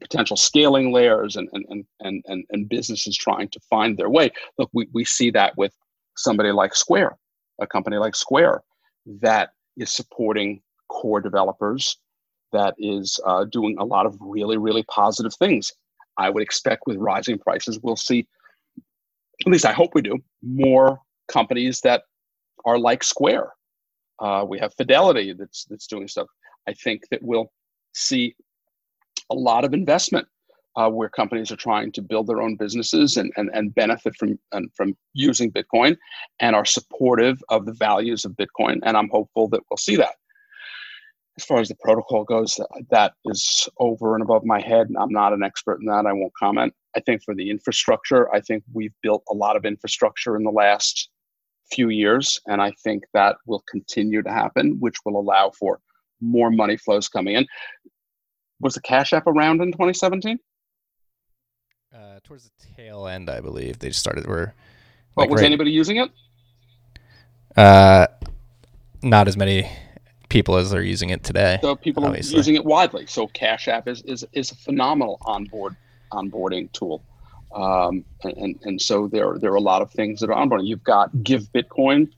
potential 0.00 0.36
scaling 0.36 0.92
layers 0.92 1.36
and, 1.36 1.48
and, 1.52 1.84
and, 2.00 2.24
and, 2.26 2.44
and 2.50 2.68
businesses 2.68 3.16
trying 3.16 3.48
to 3.48 3.60
find 3.70 3.96
their 3.96 4.10
way. 4.10 4.30
Look, 4.58 4.70
we, 4.72 4.88
we 4.92 5.04
see 5.04 5.30
that 5.30 5.56
with 5.56 5.72
somebody 6.16 6.50
like 6.50 6.74
Square, 6.74 7.16
a 7.60 7.66
company 7.66 7.96
like 7.96 8.16
Square 8.16 8.62
that 9.20 9.50
is 9.76 9.92
supporting 9.92 10.60
core 10.88 11.20
developers, 11.20 11.96
that 12.52 12.74
is 12.78 13.18
uh, 13.24 13.44
doing 13.44 13.76
a 13.78 13.84
lot 13.84 14.04
of 14.04 14.16
really, 14.20 14.58
really 14.58 14.82
positive 14.84 15.34
things. 15.34 15.72
I 16.18 16.28
would 16.28 16.42
expect 16.42 16.82
with 16.86 16.96
rising 16.96 17.38
prices, 17.38 17.78
we'll 17.82 17.96
see, 17.96 18.26
at 19.46 19.50
least 19.50 19.64
I 19.64 19.72
hope 19.72 19.94
we 19.94 20.02
do, 20.02 20.18
more 20.42 21.00
companies 21.28 21.80
that 21.82 22.02
are 22.64 22.78
like 22.78 23.02
Square. 23.02 23.52
Uh, 24.20 24.44
we 24.48 24.58
have 24.58 24.74
Fidelity 24.74 25.32
that's 25.32 25.64
that's 25.64 25.86
doing 25.86 26.08
stuff. 26.08 26.28
I 26.68 26.72
think 26.72 27.02
that 27.10 27.22
we'll 27.22 27.50
see 27.94 28.34
a 29.30 29.34
lot 29.34 29.64
of 29.64 29.74
investment 29.74 30.26
uh, 30.76 30.88
where 30.88 31.08
companies 31.08 31.50
are 31.50 31.56
trying 31.56 31.92
to 31.92 32.02
build 32.02 32.26
their 32.26 32.40
own 32.40 32.56
businesses 32.56 33.16
and, 33.16 33.32
and, 33.36 33.50
and 33.52 33.74
benefit 33.74 34.14
from 34.16 34.38
and 34.52 34.70
from 34.74 34.96
using 35.12 35.50
Bitcoin 35.50 35.96
and 36.40 36.56
are 36.56 36.64
supportive 36.64 37.42
of 37.48 37.66
the 37.66 37.72
values 37.72 38.24
of 38.24 38.32
Bitcoin. 38.32 38.78
And 38.84 38.96
I'm 38.96 39.08
hopeful 39.10 39.48
that 39.48 39.60
we'll 39.70 39.76
see 39.76 39.96
that. 39.96 40.14
As 41.38 41.44
far 41.44 41.60
as 41.60 41.68
the 41.68 41.76
protocol 41.82 42.24
goes, 42.24 42.60
that 42.90 43.14
is 43.24 43.68
over 43.78 44.14
and 44.14 44.22
above 44.22 44.44
my 44.44 44.60
head. 44.60 44.88
I'm 44.98 45.12
not 45.12 45.32
an 45.32 45.42
expert 45.42 45.80
in 45.80 45.86
that. 45.86 46.06
I 46.06 46.12
won't 46.12 46.34
comment. 46.34 46.74
I 46.94 47.00
think 47.00 47.22
for 47.22 47.34
the 47.34 47.48
infrastructure, 47.48 48.32
I 48.34 48.40
think 48.40 48.64
we've 48.74 48.92
built 49.02 49.22
a 49.30 49.34
lot 49.34 49.56
of 49.56 49.64
infrastructure 49.64 50.36
in 50.36 50.44
the 50.44 50.50
last 50.50 51.08
few 51.72 51.88
years, 51.88 52.40
and 52.46 52.60
I 52.60 52.72
think 52.82 53.04
that 53.14 53.36
will 53.46 53.62
continue 53.68 54.22
to 54.22 54.30
happen, 54.30 54.76
which 54.80 54.96
will 55.04 55.18
allow 55.18 55.50
for 55.50 55.80
more 56.20 56.50
money 56.50 56.76
flows 56.76 57.08
coming 57.08 57.34
in. 57.34 57.46
Was 58.60 58.74
the 58.74 58.80
Cash 58.80 59.12
App 59.12 59.26
around 59.26 59.60
in 59.60 59.72
2017? 59.72 60.38
Uh, 61.94 62.20
towards 62.24 62.44
the 62.44 62.66
tail 62.76 63.06
end, 63.06 63.28
I 63.28 63.40
believe 63.40 63.78
they 63.78 63.90
started. 63.90 64.26
Were 64.26 64.54
like 65.16 65.28
was 65.28 65.40
right, 65.40 65.46
anybody 65.46 65.70
using 65.70 65.98
it? 65.98 66.10
Uh, 67.56 68.06
not 69.02 69.28
as 69.28 69.36
many 69.36 69.70
people 70.28 70.56
as 70.56 70.72
are 70.72 70.82
using 70.82 71.10
it 71.10 71.22
today. 71.22 71.58
So 71.60 71.76
people 71.76 72.06
obviously. 72.06 72.36
are 72.36 72.38
using 72.38 72.54
it 72.54 72.64
widely. 72.64 73.06
So 73.06 73.26
Cash 73.26 73.68
App 73.68 73.88
is 73.88 74.02
is, 74.02 74.24
is 74.32 74.52
a 74.52 74.54
phenomenal 74.54 75.18
onboard 75.22 75.76
onboarding 76.12 76.72
tool. 76.72 77.02
Um, 77.54 78.04
and, 78.22 78.58
and, 78.62 78.80
so 78.80 79.08
there 79.08 79.36
there 79.38 79.52
are 79.52 79.56
a 79.56 79.60
lot 79.60 79.82
of 79.82 79.90
things 79.90 80.20
that 80.20 80.30
are 80.30 80.36
onboarding. 80.36 80.66
You've 80.66 80.84
got 80.84 81.22
Give 81.22 81.42
Bitcoin 81.52 82.10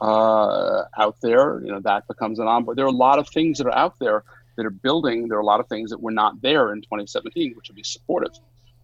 uh, 0.00 0.84
out 0.96 1.16
there. 1.22 1.60
You 1.64 1.72
know 1.72 1.80
that 1.80 2.06
becomes 2.06 2.38
an 2.38 2.46
onboard. 2.46 2.78
There 2.78 2.84
are 2.84 2.88
a 2.88 2.92
lot 2.92 3.18
of 3.18 3.28
things 3.28 3.58
that 3.58 3.66
are 3.66 3.76
out 3.76 3.98
there 3.98 4.22
that 4.56 4.64
are 4.64 4.70
building. 4.70 5.28
There 5.28 5.38
are 5.38 5.40
a 5.40 5.46
lot 5.46 5.60
of 5.60 5.66
things 5.68 5.90
that 5.90 6.00
were 6.00 6.12
not 6.12 6.40
there 6.40 6.72
in 6.72 6.82
2017, 6.82 7.54
which 7.56 7.68
would 7.68 7.76
be 7.76 7.82
supportive. 7.82 8.32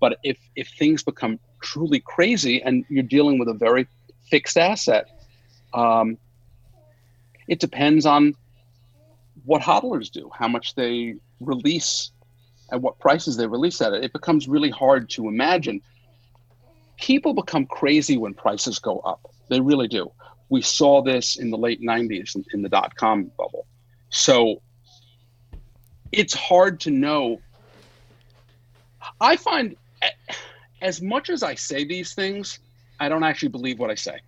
But 0.01 0.19
if 0.25 0.39
if 0.57 0.69
things 0.77 1.05
become 1.05 1.39
truly 1.63 2.01
crazy 2.01 2.61
and 2.61 2.85
you're 2.89 3.05
dealing 3.05 3.39
with 3.39 3.49
a 3.49 3.55
very 3.55 3.87
fixed 4.29 4.59
asset, 4.59 5.07
um, 5.73 6.19
it 7.47 7.61
depends 7.61 8.07
on 8.07 8.35
what 9.45 9.63
hodlers 9.63 10.11
do, 10.11 10.31
how 10.37 10.49
much 10.49 10.75
they 10.75 11.15
release, 11.41 12.11
at 12.71 12.81
what 12.81 12.99
prices 12.99 13.37
they 13.37 13.47
release 13.47 13.81
at 13.81 13.93
it. 13.93 14.05
It 14.05 14.13
becomes 14.13 14.49
really 14.49 14.71
hard 14.71 15.11
to 15.11 15.29
imagine. 15.29 15.81
People 17.03 17.35
become 17.35 17.67
crazy 17.67 18.17
when 18.17 18.33
prices 18.33 18.79
go 18.79 19.01
up. 19.01 19.29
They 19.49 19.61
really 19.61 19.89
do. 19.89 20.13
We 20.51 20.63
saw 20.63 21.03
this 21.03 21.37
in 21.37 21.51
the 21.51 21.59
late 21.59 21.81
90s 21.81 22.37
in, 22.37 22.45
in 22.55 22.63
the 22.63 22.69
dot 22.69 22.95
com 22.95 23.25
bubble. 23.37 23.67
So 24.11 24.63
it's 26.13 26.33
hard 26.33 26.79
to 26.81 26.93
know. 26.93 27.41
I 29.21 29.35
find 29.35 29.77
as 30.81 31.03
much 31.03 31.29
as 31.29 31.43
I 31.43 31.57
say 31.57 31.85
these 31.85 32.15
things, 32.15 32.61
I 33.01 33.09
don't 33.09 33.25
actually 33.25 33.49
believe 33.49 33.81
what 33.81 33.91
I 33.91 33.97
say. 33.97 34.21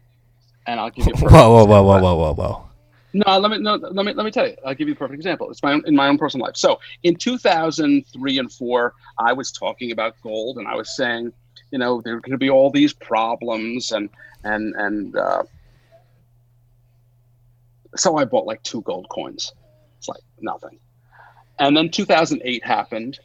And 0.66 0.80
I'll 0.80 0.90
give 0.90 1.06
you. 1.06 1.12
whoa, 1.16 1.30
whoa, 1.30 1.64
whoa, 1.66 1.82
whoa, 1.82 2.00
whoa, 2.00 2.16
whoa, 2.16 2.34
whoa. 2.34 2.68
No, 3.12 3.38
let 3.38 3.52
me 3.52 3.58
no, 3.58 3.76
let 3.76 4.04
me 4.04 4.12
let 4.12 4.24
me 4.24 4.32
tell 4.32 4.48
you. 4.48 4.56
I'll 4.66 4.74
give 4.74 4.88
you 4.88 4.94
a 4.94 4.96
perfect 4.96 5.18
example. 5.18 5.48
It's 5.48 5.62
my 5.62 5.74
own, 5.74 5.84
in 5.86 5.94
my 5.94 6.08
own 6.08 6.18
personal 6.18 6.46
life. 6.46 6.56
So 6.56 6.80
in 7.04 7.14
2003 7.14 8.38
and 8.40 8.52
four, 8.52 8.94
I 9.16 9.32
was 9.32 9.52
talking 9.52 9.92
about 9.92 10.16
gold, 10.24 10.58
and 10.58 10.66
I 10.66 10.74
was 10.74 10.96
saying, 10.96 11.32
you 11.74 11.78
know, 11.78 12.00
there 12.00 12.20
to 12.20 12.38
be 12.38 12.48
all 12.48 12.70
these 12.70 12.92
problems, 12.92 13.90
and 13.90 14.08
and 14.44 14.76
and 14.76 15.16
uh, 15.16 15.42
so 17.96 18.16
I 18.16 18.24
bought 18.24 18.46
like 18.46 18.62
two 18.62 18.80
gold 18.82 19.08
coins. 19.08 19.52
It's 19.98 20.06
like 20.06 20.22
nothing. 20.40 20.78
And 21.58 21.76
then 21.76 21.90
2008 21.90 22.64
happened, 22.64 23.18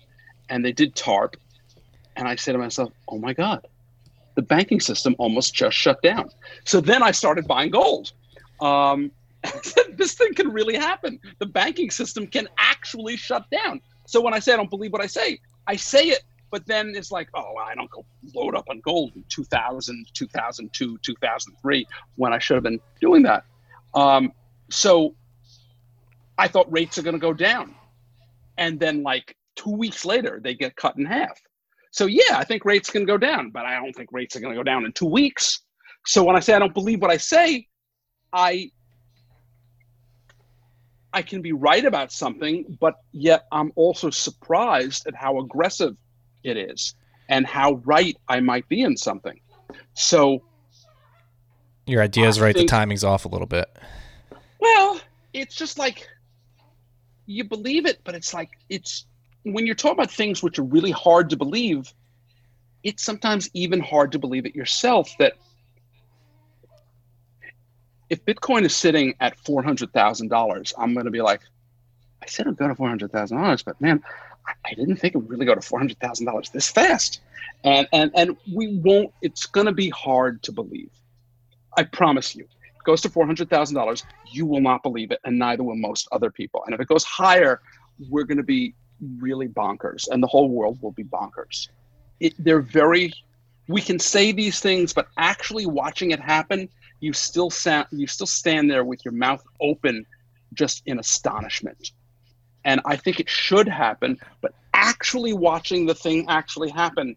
and 0.49 0.65
they 0.65 0.71
did 0.71 0.95
TARP, 0.95 1.35
and 2.15 2.27
I 2.27 2.35
said 2.37 2.53
to 2.53 2.57
myself, 2.57 2.91
oh 3.07 3.19
my 3.19 3.33
God, 3.33 3.67
the 4.33 4.41
banking 4.41 4.79
system 4.79 5.15
almost 5.19 5.53
just 5.53 5.77
shut 5.77 6.01
down. 6.01 6.31
So 6.65 6.81
then 6.81 7.03
I 7.03 7.11
started 7.11 7.47
buying 7.47 7.69
gold. 7.69 8.13
Um, 8.61 9.11
this 9.93 10.15
thing 10.15 10.33
can 10.33 10.51
really 10.51 10.75
happen. 10.75 11.19
The 11.37 11.45
banking 11.45 11.91
system 11.91 12.25
can 12.25 12.49
actually 12.57 13.15
shut 13.15 13.47
down. 13.51 13.79
So 14.07 14.21
when 14.21 14.33
I 14.33 14.39
say 14.39 14.53
I 14.53 14.57
don't 14.57 14.71
believe 14.71 14.91
what 14.91 15.03
I 15.03 15.07
say, 15.07 15.39
I 15.67 15.75
say 15.75 16.05
it, 16.07 16.23
but 16.51 16.65
then 16.65 16.93
it's 16.95 17.11
like, 17.11 17.29
oh, 17.33 17.55
I 17.55 17.75
don't 17.75 17.89
go 17.89 18.05
load 18.33 18.55
up 18.55 18.65
on 18.69 18.79
gold 18.81 19.11
in 19.15 19.23
2000, 19.29 20.07
2002, 20.13 20.97
2003 21.03 21.87
when 22.15 22.33
I 22.33 22.39
should 22.39 22.55
have 22.55 22.63
been 22.63 22.79
doing 23.01 23.23
that. 23.23 23.43
Um, 23.93 24.31
so 24.69 25.15
I 26.37 26.47
thought 26.47 26.71
rates 26.71 26.97
are 26.97 27.01
going 27.01 27.15
to 27.15 27.19
go 27.19 27.33
down. 27.33 27.75
And 28.57 28.79
then, 28.79 29.03
like 29.03 29.35
two 29.55 29.71
weeks 29.71 30.05
later, 30.05 30.39
they 30.43 30.53
get 30.53 30.75
cut 30.75 30.97
in 30.97 31.05
half. 31.05 31.39
So 31.91 32.05
yeah, 32.05 32.37
I 32.37 32.43
think 32.43 32.65
rates 32.65 32.89
can 32.89 33.05
go 33.05 33.17
down, 33.17 33.51
but 33.51 33.65
I 33.65 33.75
don't 33.75 33.93
think 33.93 34.09
rates 34.11 34.35
are 34.35 34.39
going 34.39 34.53
to 34.53 34.59
go 34.59 34.63
down 34.63 34.85
in 34.85 34.91
two 34.91 35.07
weeks. 35.07 35.61
So 36.05 36.23
when 36.23 36.35
I 36.35 36.39
say 36.39 36.53
I 36.53 36.59
don't 36.59 36.73
believe 36.73 37.01
what 37.01 37.11
I 37.11 37.17
say, 37.17 37.67
I 38.31 38.71
I 41.11 41.23
can 41.23 41.41
be 41.41 41.53
right 41.53 41.83
about 41.83 42.11
something, 42.11 42.77
but 42.79 42.95
yet 43.11 43.45
I'm 43.51 43.71
also 43.75 44.11
surprised 44.11 45.07
at 45.07 45.15
how 45.15 45.39
aggressive 45.39 45.95
it 46.43 46.57
is 46.57 46.95
and 47.29 47.45
how 47.45 47.73
right 47.85 48.17
I 48.27 48.39
might 48.39 48.67
be 48.67 48.81
in 48.81 48.97
something. 48.97 49.39
So 49.93 50.41
your 51.85 52.01
idea 52.01 52.27
is 52.27 52.39
right, 52.39 52.55
think, 52.55 52.69
the 52.69 52.71
timing's 52.71 53.03
off 53.03 53.25
a 53.25 53.27
little 53.27 53.47
bit. 53.47 53.69
Well, 54.59 54.99
it's 55.33 55.55
just 55.55 55.77
like 55.77 56.07
you 57.25 57.43
believe 57.43 57.85
it, 57.85 57.99
but 58.03 58.15
it's 58.15 58.33
like 58.33 58.49
it's 58.69 59.05
when 59.43 59.65
you're 59.65 59.75
talking 59.75 59.97
about 59.97 60.11
things 60.11 60.43
which 60.43 60.59
are 60.59 60.63
really 60.63 60.91
hard 60.91 61.29
to 61.29 61.37
believe, 61.37 61.93
it's 62.83 63.03
sometimes 63.03 63.49
even 63.53 63.79
hard 63.79 64.11
to 64.11 64.19
believe 64.19 64.45
it 64.45 64.55
yourself 64.55 65.11
that 65.19 65.33
if 68.09 68.25
Bitcoin 68.25 68.65
is 68.65 68.75
sitting 68.75 69.13
at 69.19 69.37
four 69.39 69.61
hundred 69.61 69.93
thousand 69.93 70.29
dollars, 70.29 70.73
I'm 70.77 70.93
going 70.93 71.05
to 71.05 71.11
be 71.11 71.21
like, 71.21 71.41
I 72.21 72.25
said 72.25 72.47
it'd 72.47 72.57
go 72.57 72.67
to 72.67 72.75
four 72.75 72.89
hundred 72.89 73.11
thousand 73.11 73.37
dollars, 73.37 73.61
but 73.61 73.79
man, 73.79 74.03
I, 74.65 74.73
didn't 74.73 74.97
think 74.97 75.15
it 75.15 75.17
would 75.17 75.29
really 75.29 75.45
go 75.45 75.55
to 75.55 75.61
four 75.61 75.79
hundred 75.79 75.99
thousand 75.99 76.25
dollars 76.25 76.49
this 76.49 76.69
fast, 76.69 77.21
and 77.63 77.87
and 77.93 78.11
and 78.15 78.37
we 78.53 78.77
won't. 78.77 79.13
It's 79.21 79.45
going 79.45 79.67
to 79.67 79.73
be 79.73 79.89
hard 79.89 80.41
to 80.43 80.51
believe. 80.51 80.91
I 81.77 81.83
promise 81.83 82.35
you. 82.35 82.43
It 82.43 82.83
goes 82.85 83.01
to 83.01 83.09
four 83.09 83.25
hundred 83.25 83.49
thousand 83.49 83.75
dollars, 83.75 84.03
you 84.31 84.45
will 84.45 84.61
not 84.61 84.83
believe 84.83 85.11
it, 85.11 85.19
and 85.23 85.37
neither 85.37 85.63
will 85.63 85.75
most 85.75 86.07
other 86.11 86.31
people. 86.31 86.63
And 86.65 86.73
if 86.73 86.79
it 86.79 86.87
goes 86.87 87.03
higher, 87.03 87.61
we're 88.09 88.23
going 88.23 88.37
to 88.37 88.43
be 88.43 88.73
really 89.19 89.47
bonkers, 89.47 90.07
and 90.09 90.21
the 90.21 90.27
whole 90.27 90.49
world 90.49 90.81
will 90.81 90.91
be 90.91 91.03
bonkers. 91.03 91.69
It, 92.19 92.33
they're 92.39 92.61
very. 92.61 93.13
We 93.67 93.81
can 93.81 93.99
say 93.99 94.31
these 94.31 94.59
things, 94.59 94.93
but 94.93 95.09
actually 95.17 95.67
watching 95.67 96.09
it 96.11 96.19
happen, 96.19 96.69
you 97.01 97.13
still 97.13 97.51
sound, 97.51 97.87
you 97.91 98.07
still 98.07 98.27
stand 98.27 98.69
there 98.69 98.83
with 98.83 99.05
your 99.05 99.13
mouth 99.13 99.43
open, 99.61 100.05
just 100.53 100.81
in 100.87 100.97
astonishment. 100.99 101.91
And 102.65 102.81
I 102.85 102.95
think 102.95 103.19
it 103.19 103.29
should 103.29 103.67
happen, 103.67 104.17
but 104.41 104.53
actually 104.73 105.33
watching 105.33 105.85
the 105.85 105.95
thing 105.95 106.25
actually 106.27 106.69
happen, 106.69 107.15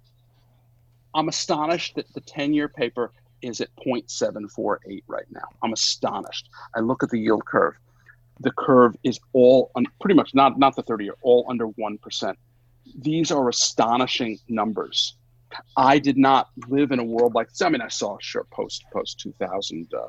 I'm 1.15 1.29
astonished 1.29 1.97
that 1.97 2.13
the 2.15 2.21
10 2.21 2.55
year 2.55 2.69
paper 2.69 3.13
is 3.43 3.61
at 3.61 3.69
0.748 3.85 5.03
right 5.09 5.25
now. 5.31 5.49
I'm 5.63 5.73
astonished. 5.73 6.49
I 6.77 6.81
look 6.81 7.03
at 7.03 7.11
the 7.11 7.19
yield 7.19 7.45
curve 7.45 7.75
the 8.43 8.53
curve 8.53 8.97
is 9.05 9.19
all 9.33 9.71
un, 9.77 9.87
pretty 10.01 10.15
much 10.15 10.35
not 10.35 10.59
not 10.59 10.75
the 10.77 10.83
30 10.83 11.05
year 11.05 11.15
all 11.23 11.47
under 11.49 11.69
1% 11.69 12.35
these 12.99 13.31
are 13.31 13.49
astonishing 13.49 14.39
numbers 14.49 15.15
i 15.77 15.99
did 15.99 16.17
not 16.17 16.49
live 16.69 16.91
in 16.91 16.99
a 16.99 17.05
world 17.05 17.35
like 17.35 17.49
this 17.49 17.63
i 17.63 17.69
mean 17.69 17.81
i 17.81 17.89
saw 17.89 18.17
sure 18.21 18.45
post 18.51 18.85
post 18.93 19.21
2000 19.21 19.93
uh, 19.95 20.09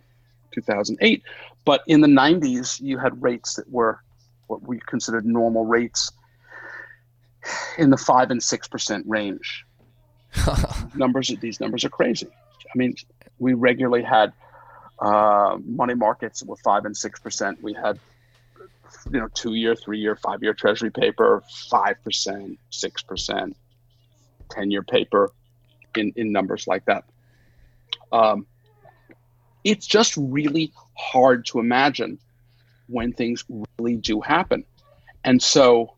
2008 0.51 1.23
but 1.65 1.81
in 1.87 2.01
the 2.01 2.07
90s 2.07 2.81
you 2.81 2.97
had 2.97 3.21
rates 3.21 3.55
that 3.55 3.69
were 3.69 3.99
what 4.53 4.67
we 4.67 4.79
considered 4.79 5.25
normal 5.25 5.65
rates 5.65 6.11
in 7.77 7.89
the 7.89 7.97
5 7.97 8.31
and 8.31 8.41
6% 8.41 9.03
range 9.05 9.65
numbers 10.95 11.27
these 11.41 11.59
numbers 11.59 11.83
are 11.85 11.89
crazy 11.89 12.27
i 12.73 12.77
mean 12.77 12.95
We 13.39 13.53
regularly 13.53 14.03
had 14.03 14.33
uh, 14.99 15.57
money 15.65 15.95
markets 15.95 16.39
that 16.39 16.47
were 16.47 16.55
five 16.57 16.85
and 16.85 16.95
six 16.95 17.19
percent. 17.19 17.61
We 17.61 17.73
had 17.73 17.99
you 19.11 19.19
know 19.19 19.27
two 19.33 19.55
year, 19.55 19.75
three 19.75 19.99
year, 19.99 20.15
five 20.15 20.41
year 20.43 20.53
Treasury 20.53 20.91
paper, 20.91 21.43
five 21.69 22.01
percent, 22.03 22.59
six 22.69 23.03
percent, 23.03 23.57
ten 24.49 24.71
year 24.71 24.83
paper, 24.83 25.31
in 25.95 26.13
in 26.15 26.31
numbers 26.31 26.67
like 26.67 26.85
that. 26.85 27.03
Um, 28.11 28.45
it's 29.63 29.85
just 29.85 30.15
really 30.15 30.71
hard 30.97 31.45
to 31.47 31.59
imagine 31.59 32.19
when 32.87 33.13
things 33.13 33.45
really 33.77 33.95
do 33.97 34.21
happen, 34.21 34.63
and 35.23 35.41
so 35.41 35.93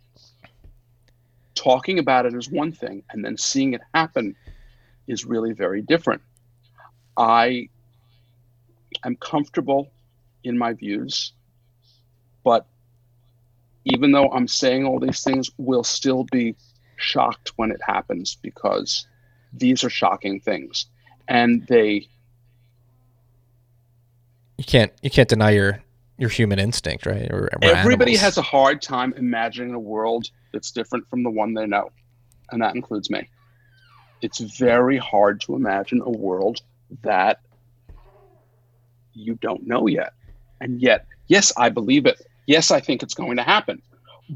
talking 1.56 2.00
about 2.00 2.26
it 2.26 2.34
is 2.34 2.50
one 2.50 2.72
thing, 2.72 3.04
and 3.10 3.24
then 3.24 3.38
seeing 3.38 3.74
it 3.74 3.82
happen 3.94 4.36
is 5.08 5.26
really 5.26 5.54
very 5.54 5.82
different. 5.82 6.22
I 7.18 7.70
am 9.04 9.16
comfortable 9.16 9.92
in 10.44 10.58
my 10.58 10.74
views, 10.74 11.34
but 12.44 12.68
even 13.86 14.12
though 14.12 14.30
I'm 14.32 14.48
saying 14.48 14.86
all 14.86 15.00
these 15.00 15.24
things, 15.24 15.50
we'll 15.58 15.84
still 15.84 16.26
be 16.32 16.56
shocked 16.98 17.54
when 17.56 17.72
it 17.72 17.82
happens 17.86 18.38
because 18.42 19.08
these 19.54 19.84
are 19.84 19.90
shocking 19.90 20.40
things, 20.40 20.88
and 21.28 21.66
they. 21.68 22.08
You 24.58 24.64
can't 24.66 24.92
you 25.02 25.10
can't 25.10 25.28
deny 25.28 25.52
your 25.52 25.82
your 26.18 26.30
human 26.30 26.60
instinct, 26.60 27.06
right? 27.06 27.30
Or, 27.32 27.50
or 27.54 27.60
everybody 27.64 28.12
animals. 28.12 28.22
has 28.22 28.38
a 28.38 28.42
hard 28.42 28.82
time 28.82 29.14
imagining 29.18 29.74
a 29.74 29.80
world 29.80 30.30
that's 30.54 30.72
different 30.72 31.08
from 31.10 31.24
the 31.24 31.30
one 31.30 31.54
they 31.54 31.66
know, 31.66 31.92
and 32.52 32.62
that 32.62 32.76
includes 32.76 33.10
me. 33.10 33.28
It's 34.22 34.40
very 34.40 34.98
hard 34.98 35.42
to 35.42 35.56
imagine 35.56 36.02
a 36.02 36.10
world 36.10 36.62
that 37.04 37.40
you 39.14 39.36
don't 39.36 39.66
know 39.68 39.88
yet. 39.88 40.14
And 40.62 40.82
yet, 40.82 41.06
yes, 41.28 41.52
I 41.58 41.70
believe 41.70 42.06
it. 42.06 42.22
Yes, 42.48 42.72
I 42.72 42.80
think 42.80 43.04
it's 43.04 43.14
going 43.14 43.38
to 43.38 43.44
happen. 43.44 43.82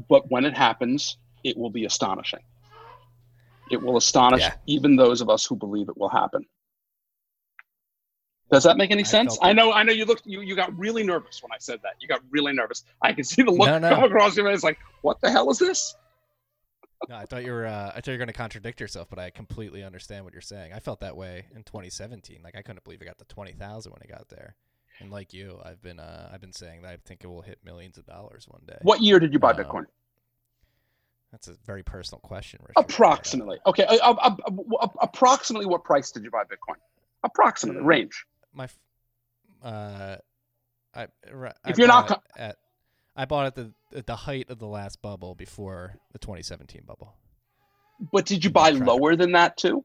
But 0.08 0.30
when 0.30 0.44
it 0.44 0.56
happens, 0.56 1.16
it 1.44 1.56
will 1.56 1.70
be 1.70 1.84
astonishing. 1.84 2.40
It 3.70 3.82
will 3.82 3.96
astonish 3.96 4.40
Yeah. 4.42 4.54
even 4.66 4.96
those 4.96 5.20
of 5.20 5.30
us 5.30 5.46
who 5.46 5.56
believe 5.56 5.88
it 5.88 5.96
will 5.96 6.08
happen. 6.08 6.44
Does 8.50 8.64
that 8.64 8.76
make 8.76 8.90
any 8.90 9.02
I 9.02 9.06
sense? 9.06 9.38
I 9.40 9.52
know, 9.52 9.72
I 9.72 9.82
know 9.84 9.92
you 9.92 10.04
looked 10.04 10.26
you, 10.26 10.40
you 10.40 10.56
got 10.56 10.76
really 10.76 11.04
nervous 11.04 11.42
when 11.42 11.52
I 11.52 11.58
said 11.58 11.80
that. 11.82 11.92
You 12.00 12.08
got 12.08 12.20
really 12.30 12.52
nervous. 12.52 12.84
I 13.00 13.12
can 13.12 13.24
see 13.24 13.42
the 13.42 13.50
look 13.50 13.68
No, 13.68 13.78
no. 13.78 13.90
come 13.90 14.04
across 14.04 14.36
your 14.36 14.50
face 14.50 14.64
like, 14.64 14.78
what 15.02 15.20
the 15.20 15.30
hell 15.30 15.50
is 15.50 15.58
this? 15.58 15.94
No, 17.08 17.16
I 17.16 17.24
thought 17.24 17.44
you 17.44 17.52
were. 17.52 17.66
Uh, 17.66 17.88
I 17.88 17.94
thought 17.94 18.08
you 18.08 18.12
were 18.14 18.18
going 18.18 18.26
to 18.28 18.34
contradict 18.34 18.80
yourself, 18.80 19.08
but 19.08 19.18
I 19.18 19.30
completely 19.30 19.82
understand 19.82 20.24
what 20.24 20.34
you're 20.34 20.42
saying. 20.42 20.72
I 20.74 20.80
felt 20.80 21.00
that 21.00 21.16
way 21.16 21.46
in 21.54 21.62
2017. 21.62 22.40
Like 22.44 22.56
I 22.56 22.62
couldn't 22.62 22.84
believe 22.84 23.00
it 23.00 23.06
got 23.06 23.18
to 23.18 23.24
20,000 23.24 23.90
when 23.90 24.02
it 24.02 24.08
got 24.08 24.28
there. 24.28 24.54
And 24.98 25.10
like 25.10 25.32
you, 25.32 25.58
I've 25.64 25.80
been. 25.80 25.98
Uh, 25.98 26.28
I've 26.30 26.42
been 26.42 26.52
saying 26.52 26.82
that 26.82 26.92
I 26.92 26.98
think 27.06 27.24
it 27.24 27.28
will 27.28 27.40
hit 27.40 27.58
millions 27.64 27.96
of 27.96 28.04
dollars 28.04 28.46
one 28.48 28.60
day. 28.66 28.76
What 28.82 29.00
year 29.00 29.18
did 29.18 29.32
you 29.32 29.38
buy 29.38 29.52
Um, 29.52 29.56
Bitcoin? 29.56 29.84
That's 31.32 31.48
a 31.48 31.54
very 31.64 31.82
personal 31.82 32.20
question, 32.20 32.60
Richard. 32.62 32.74
Approximately. 32.76 33.60
Okay. 33.64 33.84
Uh, 33.84 33.96
uh, 33.96 34.14
uh, 34.46 34.76
uh, 34.80 34.88
approximately 35.00 35.64
what 35.64 35.84
price 35.84 36.10
did 36.10 36.24
you 36.24 36.30
buy 36.30 36.42
Bitcoin? 36.42 36.76
Approximately 37.24 37.82
range. 37.82 38.26
My. 38.52 38.68
Uh, 39.62 40.16
I. 40.94 41.06
If 41.66 41.78
you're 41.78 41.88
not 41.88 42.08
bought 42.08 42.22
at, 42.36 42.56
I 43.16 43.24
bought 43.24 43.46
at 43.46 43.54
the 43.54 43.72
at 43.94 44.06
the 44.06 44.16
height 44.16 44.50
of 44.50 44.58
the 44.58 44.66
last 44.66 45.02
bubble 45.02 45.34
before 45.34 45.96
the 46.12 46.18
2017 46.18 46.82
bubble. 46.86 47.14
But 48.12 48.24
did 48.26 48.44
you 48.44 48.50
buy 48.50 48.70
lower 48.70 49.16
than 49.16 49.32
that 49.32 49.56
too? 49.56 49.84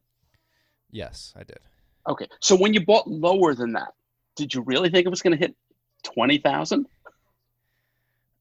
Yes, 0.89 1.33
I 1.35 1.43
did. 1.43 1.59
Okay. 2.07 2.27
So 2.39 2.55
when 2.55 2.73
you 2.73 2.85
bought 2.85 3.07
lower 3.07 3.53
than 3.53 3.73
that, 3.73 3.93
did 4.35 4.53
you 4.53 4.61
really 4.61 4.89
think 4.89 5.05
it 5.05 5.09
was 5.09 5.21
going 5.21 5.33
to 5.33 5.39
hit 5.39 5.55
20,000? 6.03 6.85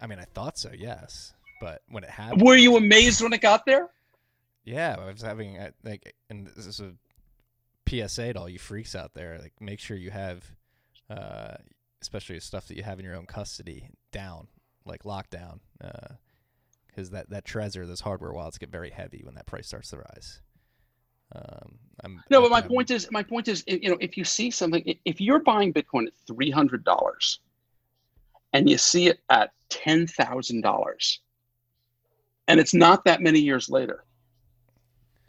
I 0.01 0.07
mean, 0.07 0.19
I 0.19 0.25
thought 0.25 0.59
so. 0.59 0.71
Yes, 0.77 1.33
but 1.61 1.83
when 1.89 2.05
it 2.05 2.11
happened, 2.11 2.43
Were 2.43 2.57
you 2.57 2.77
amazed 2.77 3.23
when 3.23 3.33
it 3.33 3.41
got 3.41 3.65
there? 3.67 3.89
Yeah, 4.65 4.97
I 4.99 5.11
was 5.11 5.23
having 5.23 5.59
uh, 5.59 5.71
like, 5.83 6.15
and 6.31 6.47
this 6.47 6.67
is 6.67 6.81
a 6.81 6.93
PSA 7.89 8.33
to 8.35 8.39
all 8.41 8.49
you 8.49 8.59
freaks 8.59 8.95
out 8.95 9.15
there. 9.15 9.39
Like, 9.41 9.53
make 9.61 9.81
sure 9.81 9.97
you 9.97 10.11
have, 10.11 10.45
uh, 11.11 11.55
especially 12.03 12.39
stuff 12.41 12.67
that 12.69 12.77
you 12.77 12.83
have 12.83 12.99
in 12.99 13.05
your 13.05 13.17
own 13.17 13.27
custody, 13.27 13.89
down, 14.13 14.49
like 14.87 15.03
lockdown, 15.05 15.61
because 16.89 17.11
that 17.11 17.31
that 17.31 17.45
Trezor, 17.45 17.87
those 17.87 18.01
hardware 18.01 18.33
wallets 18.33 18.59
get 18.59 18.71
very 18.71 18.91
heavy 18.91 19.21
when 19.25 19.35
that 19.35 19.47
price 19.47 19.67
starts 19.67 19.91
to 19.91 19.99
rise. 19.99 20.41
Um, 21.35 21.79
I'm, 22.05 22.23
No, 22.31 22.41
but 22.43 22.51
my 22.51 22.59
I'm- 22.59 22.69
point 22.69 22.91
is, 22.91 23.09
my 23.11 23.23
point 23.23 23.49
is, 23.49 23.65
you 23.67 23.91
know, 23.91 23.97
if 24.01 24.17
you 24.17 24.25
see 24.25 24.51
something, 24.51 24.97
if 25.05 25.21
you're 25.21 25.41
buying 25.41 25.73
Bitcoin 25.73 26.07
at 26.07 26.13
three 26.27 26.51
hundred 26.51 26.85
dollars, 26.85 27.41
and 28.53 28.69
you 28.71 28.79
see 28.79 29.09
it 29.09 29.21
at 29.31 29.53
ten 29.69 30.07
thousand 30.07 30.61
dollars, 30.61 31.21
and 32.47 32.61
it's 32.61 32.75
not 32.75 33.05
that 33.07 33.21
many 33.21 33.41
years 33.41 33.69
later, 33.69 34.05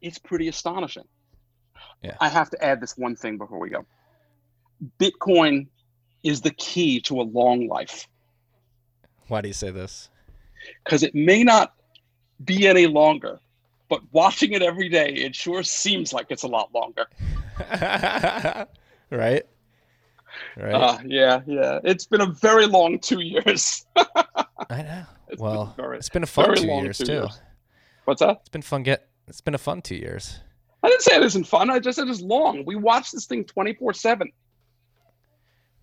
it's 0.00 0.18
pretty 0.18 0.48
astonishing. 0.48 1.04
Yeah. 2.02 2.16
I 2.20 2.28
have 2.28 2.50
to 2.50 2.64
add 2.64 2.80
this 2.80 2.96
one 2.98 3.14
thing 3.16 3.38
before 3.38 3.58
we 3.58 3.70
go. 3.70 3.84
Bitcoin 4.98 5.68
is 6.24 6.40
the 6.40 6.50
key 6.52 7.00
to 7.02 7.20
a 7.20 7.22
long 7.22 7.68
life 7.68 8.06
Why 9.28 9.40
do 9.40 9.48
you 9.48 9.54
say 9.54 9.70
this? 9.70 10.08
because 10.84 11.02
it 11.02 11.14
may 11.14 11.42
not 11.44 11.74
be 12.44 12.66
any 12.68 12.86
longer, 12.86 13.40
but 13.88 14.00
watching 14.12 14.52
it 14.52 14.62
every 14.62 14.88
day, 14.88 15.08
it 15.12 15.34
sure 15.34 15.62
seems 15.64 16.12
like 16.12 16.26
it's 16.30 16.44
a 16.44 16.48
lot 16.48 16.72
longer. 16.72 17.06
right, 17.70 18.66
right. 19.10 20.72
Uh, 20.74 20.98
yeah, 21.04 21.40
yeah. 21.46 21.80
It's 21.84 22.06
been 22.06 22.20
a 22.20 22.26
very 22.26 22.66
long 22.66 22.98
two 22.98 23.20
years. 23.20 23.84
I 23.96 24.82
know. 24.82 25.04
it's 25.28 25.36
been 25.40 25.44
Well, 25.44 25.74
very- 25.76 25.98
it's 25.98 26.08
been 26.08 26.22
a 26.22 26.26
fun 26.26 26.54
two 26.56 26.66
years 26.66 26.98
two 26.98 27.04
too. 27.04 27.12
years. 27.12 27.40
What's 28.04 28.20
that? 28.20 28.38
It's 28.40 28.48
been 28.48 28.62
fun. 28.62 28.82
Get. 28.82 29.08
It's 29.28 29.40
been 29.40 29.54
a 29.54 29.58
fun 29.58 29.82
two 29.82 29.96
years. 29.96 30.40
I 30.82 30.88
didn't 30.88 31.02
say 31.02 31.16
it 31.16 31.22
isn't 31.22 31.44
fun. 31.44 31.70
I 31.70 31.78
just 31.78 31.96
said 31.96 32.08
it's 32.08 32.20
long. 32.20 32.64
We 32.64 32.74
watch 32.76 33.12
this 33.12 33.26
thing 33.26 33.44
24 33.44 33.92
7. 33.94 34.30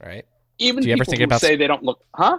Right. 0.04 0.26
Even 0.58 0.82
Do 0.84 0.88
you 0.90 0.94
ever 0.94 1.04
people 1.04 1.12
think 1.12 1.24
about- 1.24 1.42
say 1.42 1.56
they 1.56 1.68
don't 1.68 1.84
look, 1.84 2.04
huh? 2.14 2.38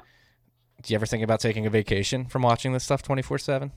Do 0.82 0.92
you 0.92 0.94
ever 0.94 1.06
think 1.06 1.22
about 1.22 1.40
taking 1.40 1.66
a 1.66 1.70
vacation 1.70 2.26
from 2.26 2.42
watching 2.42 2.72
this 2.72 2.84
stuff 2.84 3.02
twenty 3.02 3.20
four 3.22 3.38
seven? 3.38 3.70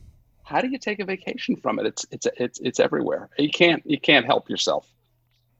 How 0.43 0.61
do 0.61 0.69
you 0.69 0.77
take 0.77 0.99
a 0.99 1.05
vacation 1.05 1.55
from 1.57 1.79
it? 1.79 1.85
It's 1.85 2.05
it's 2.11 2.27
it's 2.37 2.59
it's 2.61 2.79
everywhere. 2.79 3.29
You 3.37 3.49
can't 3.49 3.81
you 3.85 3.99
can't 3.99 4.25
help 4.25 4.49
yourself. 4.49 4.87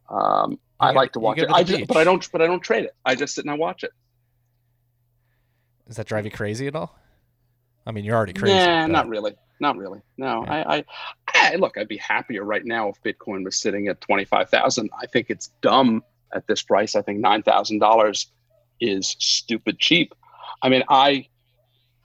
Um, 0.10 0.58
I 0.80 0.92
go- 0.94 1.00
like 1.00 1.12
to 1.14 1.20
watch 1.20 1.40
it. 1.40 1.48
to 1.48 1.54
I 1.54 1.64
just, 1.64 1.88
but 1.88 1.98
I 1.98 2.04
don't 2.06 2.30
but 2.32 2.42
I 2.42 2.48
don't 2.48 2.62
trade 2.62 2.86
it. 2.86 2.96
I 3.06 3.16
just 3.16 3.36
sit 3.36 3.44
and 3.44 3.52
I 3.52 3.56
watch 3.56 3.84
it. 3.84 3.92
Does 5.88 5.98
that 5.98 6.08
drive 6.08 6.24
you 6.26 6.32
crazy 6.32 6.68
at 6.68 6.76
all? 6.76 6.98
I 7.86 7.92
mean, 7.92 8.06
you're 8.06 8.16
already 8.16 8.34
crazy. 8.34 8.56
Nah, 8.56 8.84
but- 8.84 8.92
not 8.92 9.08
really. 9.10 9.36
Not 9.64 9.78
really. 9.78 10.02
No, 10.18 10.44
Yeah. 10.44 10.66
I, 10.68 10.76
I, 10.78 10.86
I 11.34 11.56
look. 11.56 11.78
I'd 11.78 11.88
be 11.88 11.96
happier 11.96 12.44
right 12.44 12.66
now 12.66 12.90
if 12.90 13.02
Bitcoin 13.02 13.46
was 13.46 13.56
sitting 13.56 13.88
at 13.88 14.02
twenty 14.02 14.26
five 14.26 14.50
thousand. 14.50 14.90
I 15.02 15.06
think 15.06 15.30
it's 15.30 15.52
dumb 15.62 16.04
at 16.36 16.46
this 16.48 16.62
price. 16.62 16.96
I 16.96 17.02
think 17.02 17.22
nine 17.22 17.44
thousand 17.44 17.80
dollars 17.80 18.30
is 18.82 19.16
stupid 19.20 19.80
cheap. 19.80 20.14
I 20.62 20.68
mean, 20.68 20.84
I, 20.90 21.28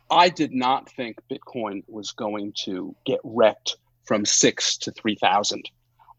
I 0.08 0.28
did 0.28 0.52
not 0.52 0.88
think 0.92 1.18
Bitcoin 1.28 1.82
was 1.88 2.12
going 2.12 2.52
to 2.64 2.94
get 3.04 3.18
wrecked 3.24 3.74
from 4.04 4.24
six 4.24 4.78
to 4.78 4.92
three 4.92 5.16
thousand. 5.16 5.68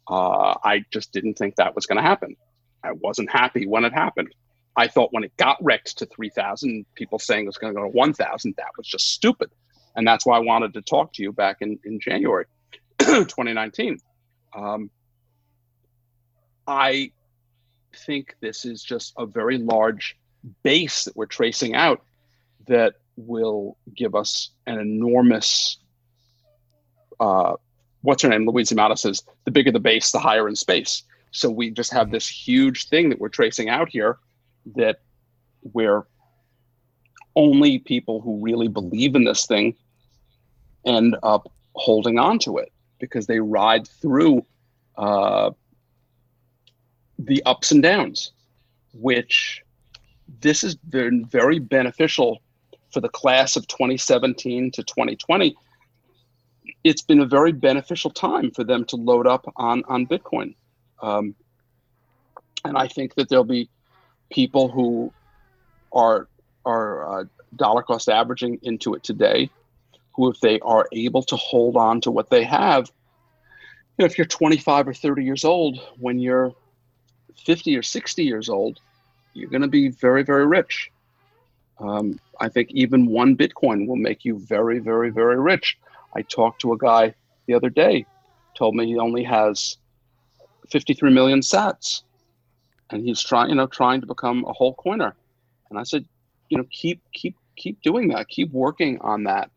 Uh, 0.10 0.56
I 0.62 0.84
just 0.92 1.14
didn't 1.14 1.36
think 1.36 1.56
that 1.56 1.74
was 1.74 1.86
going 1.86 2.00
to 2.00 2.04
happen. 2.04 2.36
I 2.84 2.92
wasn't 2.92 3.32
happy 3.32 3.66
when 3.66 3.86
it 3.86 3.94
happened. 3.94 4.36
I 4.76 4.90
thought 4.90 5.14
when 5.14 5.24
it 5.24 5.32
got 5.38 5.58
wrecked 5.62 5.98
to 6.00 6.06
3,000, 6.06 6.86
people 6.96 7.20
saying 7.20 7.44
it 7.44 7.48
was 7.48 7.58
going 7.58 7.74
to 7.74 7.78
go 7.78 7.84
to 7.84 7.90
1,000, 7.90 8.56
that 8.58 8.72
was 8.78 8.88
just 8.88 9.12
stupid. 9.12 9.52
And 9.96 10.08
that's 10.08 10.26
why 10.26 10.38
I 10.38 10.40
wanted 10.40 10.74
to 10.76 10.82
talk 10.82 11.14
to 11.14 11.24
you 11.24 11.32
back 11.32 11.58
in, 11.62 11.80
in 11.84 12.00
January 12.00 12.46
2019. 13.00 14.00
Um, 14.56 14.90
I 16.68 17.12
think 17.96 18.36
this 18.42 18.66
is 18.66 18.84
just 18.84 19.14
a 19.18 19.26
very 19.26 19.58
large 19.58 20.18
base 20.64 21.06
that 21.06 21.16
we're 21.16 21.26
tracing 21.26 21.76
out 21.76 22.02
that 22.68 22.96
will 23.18 23.78
give 23.96 24.16
us 24.16 24.52
an 24.68 24.80
enormous. 24.80 25.78
Uh, 27.20 27.56
what's 28.02 28.24
her 28.24 28.30
name? 28.30 28.48
Louise 28.48 28.70
Yamada 28.70 28.98
says 28.98 29.24
the 29.46 29.52
bigger 29.52 29.72
the 29.72 29.80
base, 29.80 30.12
the 30.12 30.20
higher 30.20 30.48
in 30.48 30.56
space. 30.56 31.04
So 31.32 31.50
we 31.50 31.70
just 31.70 31.92
have 31.92 32.12
this 32.12 32.28
huge 32.28 32.88
thing 32.88 33.10
that 33.10 33.20
we're 33.20 33.30
tracing 33.30 33.70
out 33.70 33.90
here 33.90 34.18
that 34.76 35.02
where 35.62 36.06
only 37.40 37.80
people 37.80 38.20
who 38.20 38.44
really 38.44 38.68
believe 38.68 39.16
in 39.16 39.24
this 39.24 39.46
thing 39.46 39.74
end 40.86 41.16
up 41.24 41.50
holding 41.74 42.20
on 42.20 42.38
to 42.40 42.58
it 42.58 42.72
because 43.00 43.28
they 43.28 43.40
ride 43.40 43.88
through 43.88 44.46
uh, 44.98 45.50
the 47.18 47.42
ups 47.46 47.72
and 47.72 47.82
downs, 47.82 48.34
which 48.94 49.64
this 50.42 50.62
has 50.62 50.76
been 50.76 51.26
very 51.26 51.60
beneficial 51.60 52.42
for 52.92 53.00
the 53.00 53.08
class 53.08 53.56
of 53.56 53.66
2017 53.68 54.72
to 54.72 54.84
2020. 54.84 55.56
It's 56.84 57.02
been 57.02 57.22
a 57.22 57.26
very 57.26 57.54
beneficial 57.54 58.12
time 58.12 58.52
for 58.52 58.66
them 58.66 58.84
to 58.86 58.98
load 58.98 59.28
up 59.28 59.52
on 59.56 59.84
on 59.88 60.06
Bitcoin. 60.08 60.56
Um, 61.02 61.36
and 62.66 62.78
I 62.78 62.88
think 62.88 63.16
that 63.16 63.30
there'll 63.30 63.46
be 63.46 63.70
people 64.30 64.68
who 64.68 65.14
are 65.94 66.29
are 66.66 67.22
uh, 67.22 67.24
dollar 67.56 67.82
cost 67.82 68.10
averaging 68.10 68.60
into 68.62 68.94
it 68.94 69.04
today, 69.04 69.50
who 70.14 70.30
if 70.30 70.40
they 70.40 70.60
are 70.62 70.88
able 70.92 71.24
to 71.24 71.36
hold 71.36 71.76
on 71.76 72.02
to 72.02 72.12
what 72.12 72.30
they 72.30 72.44
have, 72.44 72.92
you 73.98 74.04
know, 74.04 74.06
if 74.06 74.18
you're 74.18 74.26
25 74.26 74.88
or 74.88 74.94
30 74.94 75.24
years 75.24 75.44
old, 75.44 75.80
when 75.98 76.20
you're 76.20 76.54
50 77.46 77.76
or 77.78 77.84
60 77.84 78.24
years 78.24 78.50
old, 78.50 78.80
you're 79.34 79.50
going 79.50 79.62
to 79.62 79.68
be 79.68 79.90
very 79.90 80.24
very 80.24 80.46
rich. 80.46 80.92
Um, 81.80 82.20
I 82.40 82.50
think 82.50 82.72
even 82.72 83.06
one 83.06 83.38
Bitcoin 83.38 83.88
will 83.88 83.96
make 83.96 84.26
you 84.26 84.40
very 84.40 84.80
very 84.80 85.10
very 85.10 85.40
rich. 85.40 85.78
I 86.16 86.24
talked 86.24 86.62
to 86.62 86.74
a 86.74 86.78
guy 86.78 87.14
the 87.46 87.54
other 87.54 87.70
day, 87.70 88.06
told 88.56 88.76
me 88.76 88.86
he 88.86 88.98
only 88.98 89.24
has 89.24 89.78
53 90.70 91.12
million 91.12 91.40
sats 91.40 92.04
and 92.92 93.04
he's 93.04 93.22
trying, 93.22 93.50
you 93.50 93.56
know, 93.56 93.68
trying 93.68 94.02
to 94.02 94.08
become 94.08 94.46
a 94.46 94.54
whole 94.54 94.74
coiner. 94.76 95.16
And 95.70 95.78
I 95.78 95.84
said, 95.84 96.06
you 96.50 96.58
know, 96.58 96.66
keep 96.72 97.02
keep 97.14 97.36
keep 97.56 97.82
doing 97.82 98.10
that. 98.10 98.28
Keep 98.28 98.52
working 98.52 99.00
on 99.02 99.24
that. 99.24 99.52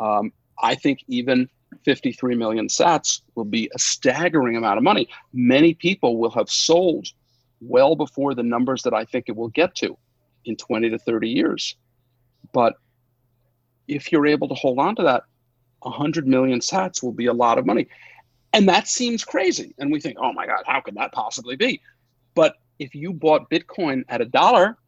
Um, 0.00 0.32
I 0.60 0.74
think 0.74 1.04
even 1.08 1.48
53 1.84 2.34
million 2.34 2.68
sats 2.68 3.22
will 3.34 3.44
be 3.44 3.70
a 3.74 3.78
staggering 3.78 4.56
amount 4.56 4.78
of 4.78 4.84
money. 4.84 5.08
Many 5.32 5.74
people 5.74 6.18
will 6.18 6.30
have 6.30 6.48
sold 6.48 7.08
well 7.60 7.96
before 7.96 8.34
the 8.34 8.42
numbers 8.42 8.82
that 8.82 8.94
I 8.94 9.04
think 9.04 9.26
it 9.28 9.36
will 9.36 9.48
get 9.48 9.74
to 9.76 9.96
in 10.44 10.56
20 10.56 10.90
to 10.90 10.98
30 10.98 11.28
years. 11.28 11.76
But 12.52 12.74
if 13.86 14.12
you're 14.12 14.26
able 14.26 14.48
to 14.48 14.54
hold 14.54 14.78
on 14.78 14.96
to 14.96 15.02
that, 15.02 15.24
100 15.80 16.26
million 16.26 16.60
sats 16.60 17.02
will 17.02 17.12
be 17.12 17.26
a 17.26 17.32
lot 17.32 17.58
of 17.58 17.66
money. 17.66 17.88
And 18.52 18.68
that 18.68 18.88
seems 18.88 19.24
crazy. 19.24 19.74
And 19.78 19.92
we 19.92 20.00
think, 20.00 20.16
oh 20.20 20.32
my 20.32 20.46
God, 20.46 20.62
how 20.66 20.80
could 20.80 20.94
that 20.96 21.12
possibly 21.12 21.56
be? 21.56 21.80
But 22.34 22.56
if 22.78 22.94
you 22.94 23.12
bought 23.12 23.50
Bitcoin 23.50 24.04
at 24.08 24.20
a 24.20 24.24
dollar 24.24 24.78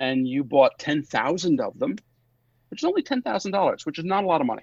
and 0.00 0.26
you 0.26 0.42
bought 0.42 0.78
10,000 0.78 1.60
of 1.60 1.78
them, 1.78 1.96
which 2.68 2.80
is 2.80 2.84
only 2.84 3.02
$10,000, 3.02 3.86
which 3.86 3.98
is 3.98 4.04
not 4.04 4.24
a 4.24 4.26
lot 4.26 4.40
of 4.40 4.46
money. 4.46 4.62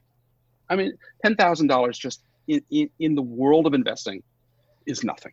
I 0.69 0.75
mean, 0.75 0.93
$10,000 1.23 1.93
just 1.93 2.23
in, 2.47 2.61
in, 2.69 2.89
in 2.99 3.15
the 3.15 3.21
world 3.21 3.67
of 3.67 3.73
investing 3.73 4.23
is 4.85 5.03
nothing. 5.03 5.31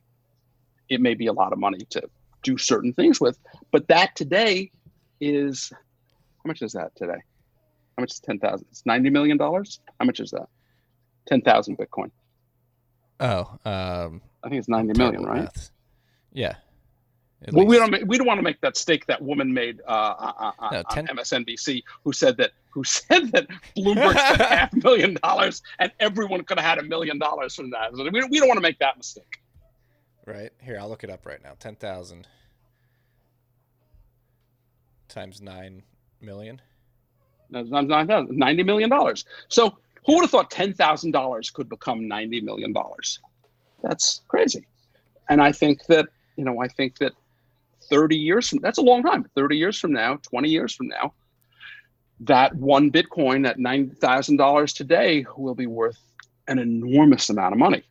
It 0.88 1.00
may 1.00 1.14
be 1.14 1.26
a 1.26 1.32
lot 1.32 1.52
of 1.52 1.58
money 1.58 1.78
to 1.90 2.02
do 2.42 2.58
certain 2.58 2.92
things 2.92 3.20
with, 3.20 3.38
but 3.72 3.88
that 3.88 4.14
today 4.14 4.70
is 5.20 5.72
how 5.72 6.48
much 6.48 6.60
is 6.60 6.72
that 6.72 6.94
today? 6.94 7.18
How 7.96 8.02
much 8.02 8.12
is 8.12 8.20
10,000? 8.20 8.66
It's 8.70 8.82
$90 8.82 9.10
million. 9.10 9.38
How 9.38 10.04
much 10.04 10.20
is 10.20 10.30
that? 10.32 10.46
10,000 11.26 11.78
Bitcoin. 11.78 12.10
Oh, 13.20 13.58
um, 13.64 14.20
I 14.42 14.48
think 14.48 14.58
it's 14.58 14.68
90 14.68 14.98
million, 14.98 15.22
right? 15.24 15.42
math. 15.42 15.70
Yeah. 16.32 16.56
Well, 17.52 17.66
we 17.66 17.76
don't. 17.76 18.06
We 18.08 18.16
don't 18.16 18.26
want 18.26 18.38
to 18.38 18.42
make 18.42 18.60
that 18.62 18.76
stake 18.76 19.06
that 19.06 19.20
woman 19.20 19.52
made 19.52 19.80
uh, 19.86 19.90
uh, 19.90 20.52
uh, 20.58 20.68
No, 20.72 20.78
on 20.78 20.84
10 20.84 21.06
MSNBC, 21.08 21.82
who 22.02 22.12
said 22.12 22.36
that 22.38 22.52
who 22.70 22.84
said 22.84 23.32
that 23.32 23.46
Bloomberg 23.76 24.12
spent 24.12 24.40
half 24.40 24.72
a 24.72 24.76
million 24.76 25.18
dollars 25.22 25.62
and 25.78 25.92
everyone 26.00 26.42
could 26.44 26.58
have 26.58 26.66
had 26.66 26.78
a 26.78 26.88
million 26.88 27.18
dollars 27.18 27.54
from 27.54 27.70
that. 27.70 27.94
So 27.94 28.04
we, 28.10 28.24
we 28.24 28.38
don't 28.38 28.48
want 28.48 28.56
to 28.58 28.62
make 28.62 28.78
that 28.78 28.96
mistake. 28.96 29.40
Right 30.26 30.52
here, 30.62 30.78
I'll 30.80 30.88
look 30.88 31.04
it 31.04 31.10
up 31.10 31.26
right 31.26 31.42
now. 31.42 31.52
Ten 31.58 31.76
thousand 31.76 32.26
times 35.08 35.40
nine 35.40 35.82
million. 36.20 36.60
Not- 37.50 37.68
not- 37.68 38.06
not- 38.06 38.30
Ninety 38.30 38.62
million 38.62 38.88
dollars. 38.90 39.24
So 39.48 39.76
who 40.06 40.14
would 40.14 40.22
have 40.22 40.30
thought 40.30 40.50
ten 40.50 40.72
thousand 40.72 41.10
dollars 41.12 41.50
could 41.50 41.68
become 41.68 42.08
ninety 42.08 42.40
million 42.40 42.72
dollars? 42.72 43.20
That's 43.82 44.22
crazy. 44.28 44.66
And 45.28 45.42
I 45.42 45.52
think 45.52 45.84
that 45.86 46.06
you 46.36 46.44
know, 46.44 46.60
I 46.60 46.68
think 46.68 46.98
that 46.98 47.12
thirty 47.90 48.16
years 48.16 48.48
from 48.48 48.60
that's 48.60 48.78
a 48.78 48.82
long 48.82 49.02
time. 49.02 49.24
Thirty 49.34 49.56
years 49.56 49.78
from 49.78 49.92
now, 49.92 50.18
twenty 50.22 50.48
years 50.48 50.74
from 50.74 50.88
now, 50.88 51.14
that 52.20 52.54
one 52.54 52.90
Bitcoin 52.90 53.46
at 53.48 53.58
nine 53.58 53.90
thousand 53.90 54.36
dollars 54.36 54.72
today 54.72 55.26
will 55.36 55.54
be 55.54 55.66
worth 55.66 55.98
an 56.48 56.58
enormous 56.58 57.30
amount 57.30 57.52
of 57.52 57.58
money. 57.58 57.82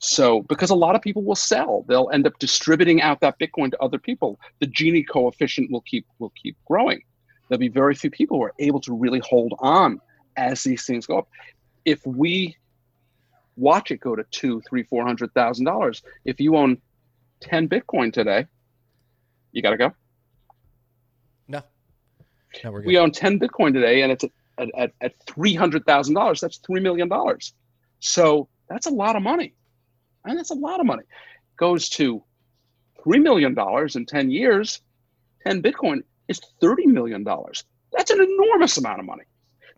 So, 0.00 0.42
because 0.42 0.70
a 0.70 0.76
lot 0.76 0.94
of 0.94 1.02
people 1.02 1.24
will 1.24 1.34
sell, 1.34 1.84
they'll 1.88 2.10
end 2.12 2.26
up 2.26 2.38
distributing 2.38 3.02
out 3.02 3.20
that 3.20 3.38
Bitcoin 3.38 3.72
to 3.72 3.82
other 3.82 3.98
people. 3.98 4.38
The 4.60 4.66
Gini 4.66 5.04
coefficient 5.06 5.70
will 5.72 5.80
keep 5.80 6.06
will 6.18 6.32
keep 6.40 6.56
growing. 6.66 7.02
There'll 7.48 7.58
be 7.58 7.68
very 7.68 7.94
few 7.94 8.10
people 8.10 8.38
who 8.38 8.44
are 8.44 8.54
able 8.58 8.80
to 8.82 8.92
really 8.92 9.20
hold 9.20 9.54
on 9.58 10.00
as 10.36 10.62
these 10.62 10.84
things 10.84 11.06
go 11.06 11.18
up. 11.18 11.28
If 11.84 12.06
we 12.06 12.56
watch 13.56 13.90
it 13.90 13.98
go 13.98 14.14
to 14.14 14.24
two, 14.30 14.60
three, 14.68 14.84
four 14.84 15.04
hundred 15.04 15.34
thousand 15.34 15.64
dollars, 15.64 16.02
if 16.24 16.38
you 16.40 16.56
own 16.56 16.80
ten 17.40 17.68
Bitcoin 17.68 18.12
today, 18.12 18.46
you 19.58 19.62
got 19.62 19.70
to 19.70 19.76
go. 19.76 19.92
No. 21.48 21.62
No, 22.62 22.70
we're 22.70 22.80
good. 22.80 22.86
We 22.86 22.98
own 22.98 23.10
ten 23.10 23.38
Bitcoin 23.38 23.74
today, 23.74 24.02
and 24.02 24.12
it's 24.12 24.24
at 24.56 24.68
at, 24.76 24.92
at 25.00 25.14
three 25.26 25.54
hundred 25.54 25.84
thousand 25.84 26.14
dollars. 26.14 26.40
That's 26.40 26.58
three 26.58 26.80
million 26.80 27.08
dollars. 27.08 27.52
So 27.98 28.48
that's 28.68 28.86
a 28.86 28.90
lot 28.90 29.16
of 29.16 29.22
money, 29.22 29.54
and 30.24 30.38
that's 30.38 30.50
a 30.50 30.54
lot 30.54 30.78
of 30.80 30.86
money. 30.86 31.02
Goes 31.56 31.88
to 31.90 32.22
three 33.02 33.18
million 33.18 33.54
dollars 33.54 33.96
in 33.96 34.06
ten 34.06 34.30
years. 34.30 34.80
Ten 35.44 35.60
Bitcoin 35.60 36.02
is 36.28 36.40
thirty 36.60 36.86
million 36.86 37.24
dollars. 37.24 37.64
That's 37.92 38.12
an 38.12 38.20
enormous 38.20 38.76
amount 38.76 39.00
of 39.00 39.06
money. 39.06 39.24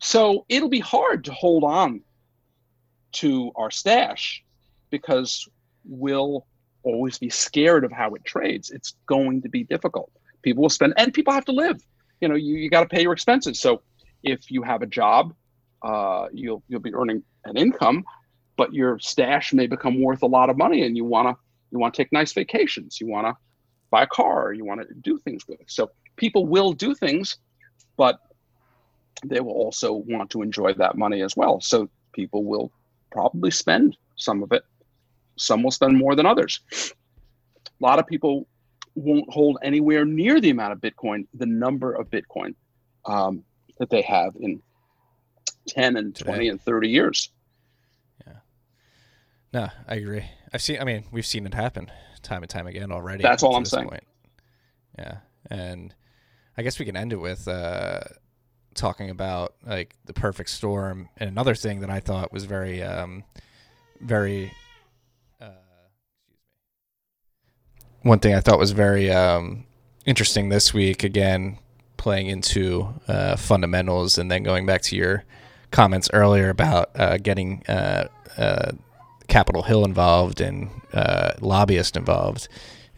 So 0.01 0.45
it'll 0.49 0.68
be 0.68 0.81
hard 0.81 1.24
to 1.24 1.33
hold 1.33 1.64
on 1.64 2.03
to 3.12 3.51
our 3.57 3.70
stash 3.70 4.43
because 4.91 5.49
we'll 5.85 6.47
always 6.83 7.18
be 7.18 7.31
scared 7.31 7.85
of 7.85 7.93
how 7.93 8.14
it 8.14 8.24
trades. 8.24 8.70
It's 8.70 8.95
going 9.07 9.43
to 9.43 9.49
be 9.49 9.64
difficult. 9.64 10.11
People 10.43 10.62
will 10.62 10.70
spend, 10.70 10.95
and 10.97 11.12
people 11.12 11.33
have 11.33 11.45
to 11.47 11.53
live. 11.53 11.81
You 12.20 12.28
know, 12.28 12.35
you, 12.35 12.57
you 12.57 12.70
got 12.70 12.81
to 12.81 12.89
pay 12.89 13.03
your 13.03 13.12
expenses. 13.12 13.61
So 13.61 13.83
if 14.22 14.51
you 14.51 14.62
have 14.62 14.83
a 14.83 14.87
job, 14.87 15.35
uh, 15.83 16.26
you'll 16.33 16.62
you'll 16.68 16.81
be 16.81 16.95
earning 16.95 17.22
an 17.45 17.57
income, 17.57 18.05
but 18.57 18.72
your 18.72 18.99
stash 18.99 19.53
may 19.53 19.66
become 19.66 20.03
worth 20.03 20.22
a 20.22 20.26
lot 20.26 20.51
of 20.51 20.57
money, 20.57 20.85
and 20.85 20.97
you 20.97 21.05
wanna 21.05 21.37
you 21.70 21.78
want 21.78 21.95
to 21.95 22.03
take 22.03 22.12
nice 22.12 22.33
vacations. 22.33 23.01
You 23.01 23.07
want 23.07 23.26
to 23.26 23.35
buy 23.91 24.03
a 24.03 24.07
car. 24.07 24.53
You 24.53 24.64
want 24.64 24.81
to 24.87 24.95
do 24.95 25.18
things 25.18 25.47
with 25.49 25.61
it. 25.61 25.70
So 25.70 25.91
people 26.16 26.47
will 26.47 26.72
do 26.72 26.95
things, 26.95 27.37
but 27.97 28.18
they 29.24 29.41
will 29.41 29.53
also 29.53 29.93
want 29.93 30.31
to 30.31 30.43
enjoy 30.43 30.74
that 30.74 30.97
money 30.97 31.22
as 31.22 31.37
well. 31.37 31.61
So 31.61 31.89
people 32.12 32.45
will 32.45 32.72
probably 33.11 33.51
spend 33.51 33.97
some 34.16 34.43
of 34.43 34.53
it. 34.53 34.62
Some 35.41 35.62
will 35.62 35.70
spend 35.70 35.97
more 35.97 36.14
than 36.14 36.26
others. 36.26 36.61
A 36.72 37.66
lot 37.80 37.99
of 37.99 38.07
people 38.07 38.47
won't 38.95 39.30
hold 39.32 39.59
anywhere 39.62 40.05
near 40.05 40.41
the 40.41 40.51
amount 40.51 40.72
of 40.72 40.80
Bitcoin, 40.80 41.26
the 41.34 41.47
number 41.47 41.93
of 41.93 42.11
Bitcoin 42.11 42.55
um, 43.07 43.45
that 43.78 43.91
they 43.91 44.03
have 44.03 44.34
in 44.41 44.61
10 45.68 45.97
and 45.97 46.14
20 46.14 46.49
and 46.49 46.61
30 46.61 46.88
years. 46.88 47.30
Yeah. 48.26 48.32
No, 49.53 49.68
I 49.88 49.95
agree. 49.95 50.24
I've 50.53 50.62
seen. 50.62 50.78
I 50.80 50.84
mean, 50.84 51.05
we've 51.11 51.26
seen 51.26 51.47
it 51.47 51.55
happen 51.55 51.91
time 52.22 52.43
and 52.43 52.51
time 52.51 52.66
again 52.66 52.93
already. 52.93 53.22
That's 53.22 53.43
all 53.43 53.57
I'm 53.57 53.64
saying. 53.64 53.88
Point. 53.88 54.05
Yeah, 54.99 55.18
and 55.51 55.95
I 56.57 56.62
guess 56.62 56.78
we 56.78 56.84
can 56.84 56.97
end 56.97 57.12
it 57.12 57.16
with 57.16 57.49
uh, 57.49 58.01
talking 58.74 59.11
about 59.11 59.55
like 59.66 59.97
the 60.05 60.12
perfect 60.12 60.51
storm 60.51 61.09
and 61.16 61.28
another 61.28 61.55
thing 61.55 61.80
that 61.80 61.91
I 61.91 62.01
thought 62.01 62.32
was 62.32 62.45
very, 62.45 62.82
um, 62.82 63.24
very. 64.01 64.53
Uh, 65.41 65.51
one 68.03 68.19
thing 68.19 68.35
I 68.35 68.41
thought 68.41 68.59
was 68.59 68.73
very 68.73 69.11
um, 69.11 69.65
interesting 70.07 70.49
this 70.49 70.73
week. 70.73 71.05
Again, 71.05 71.59
playing 71.97 72.29
into 72.29 72.95
uh, 73.09 73.37
fundamentals, 73.37 74.19
and 74.19 74.31
then 74.31 74.43
going 74.43 74.67
back 74.67 74.83
to 74.83 74.97
your 74.97 75.25
comments 75.71 76.11
earlier 76.13 76.49
about 76.49 76.91
uh, 76.95 77.17
getting. 77.19 77.65
Uh, 77.67 78.09
uh, 78.37 78.73
Capitol 79.31 79.63
Hill 79.63 79.85
involved 79.85 80.41
and 80.41 80.69
uh, 80.93 81.33
lobbyists 81.41 81.97
involved 81.97 82.49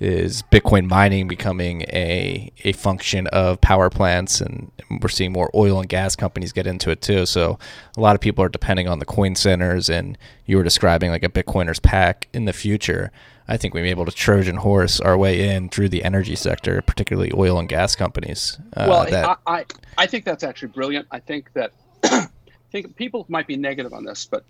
is 0.00 0.42
Bitcoin 0.50 0.88
mining 0.88 1.28
becoming 1.28 1.82
a 1.82 2.50
a 2.64 2.72
function 2.72 3.28
of 3.28 3.60
power 3.60 3.88
plants, 3.88 4.40
and 4.40 4.72
we're 5.00 5.08
seeing 5.08 5.32
more 5.32 5.48
oil 5.54 5.78
and 5.78 5.88
gas 5.88 6.16
companies 6.16 6.52
get 6.52 6.66
into 6.66 6.90
it 6.90 7.00
too. 7.00 7.24
So 7.24 7.58
a 7.96 8.00
lot 8.00 8.16
of 8.16 8.20
people 8.20 8.44
are 8.44 8.48
depending 8.48 8.88
on 8.88 8.98
the 8.98 9.04
coin 9.04 9.36
centers, 9.36 9.88
and 9.88 10.18
you 10.44 10.56
were 10.56 10.64
describing 10.64 11.10
like 11.10 11.22
a 11.22 11.28
Bitcoiners 11.28 11.80
PAC 11.80 12.26
in 12.32 12.46
the 12.46 12.52
future. 12.52 13.12
I 13.52 13.58
think 13.58 13.74
we 13.74 13.82
may 13.82 13.88
be 13.88 13.90
able 13.90 14.06
to 14.06 14.12
Trojan 14.12 14.56
horse 14.56 14.98
our 14.98 15.18
way 15.18 15.54
in 15.54 15.68
through 15.68 15.90
the 15.90 16.04
energy 16.04 16.36
sector, 16.36 16.80
particularly 16.80 17.30
oil 17.36 17.58
and 17.58 17.68
gas 17.68 17.94
companies. 17.94 18.58
Uh, 18.74 18.86
well, 18.88 19.04
that 19.10 19.38
I, 19.46 19.58
I, 19.58 19.64
I 19.98 20.06
think 20.06 20.24
that's 20.24 20.42
actually 20.42 20.68
brilliant. 20.68 21.06
I 21.10 21.18
think 21.18 21.52
that 21.52 21.74
think 22.72 22.96
people 22.96 23.26
might 23.28 23.46
be 23.46 23.58
negative 23.58 23.92
on 23.92 24.06
this, 24.06 24.24
but 24.24 24.46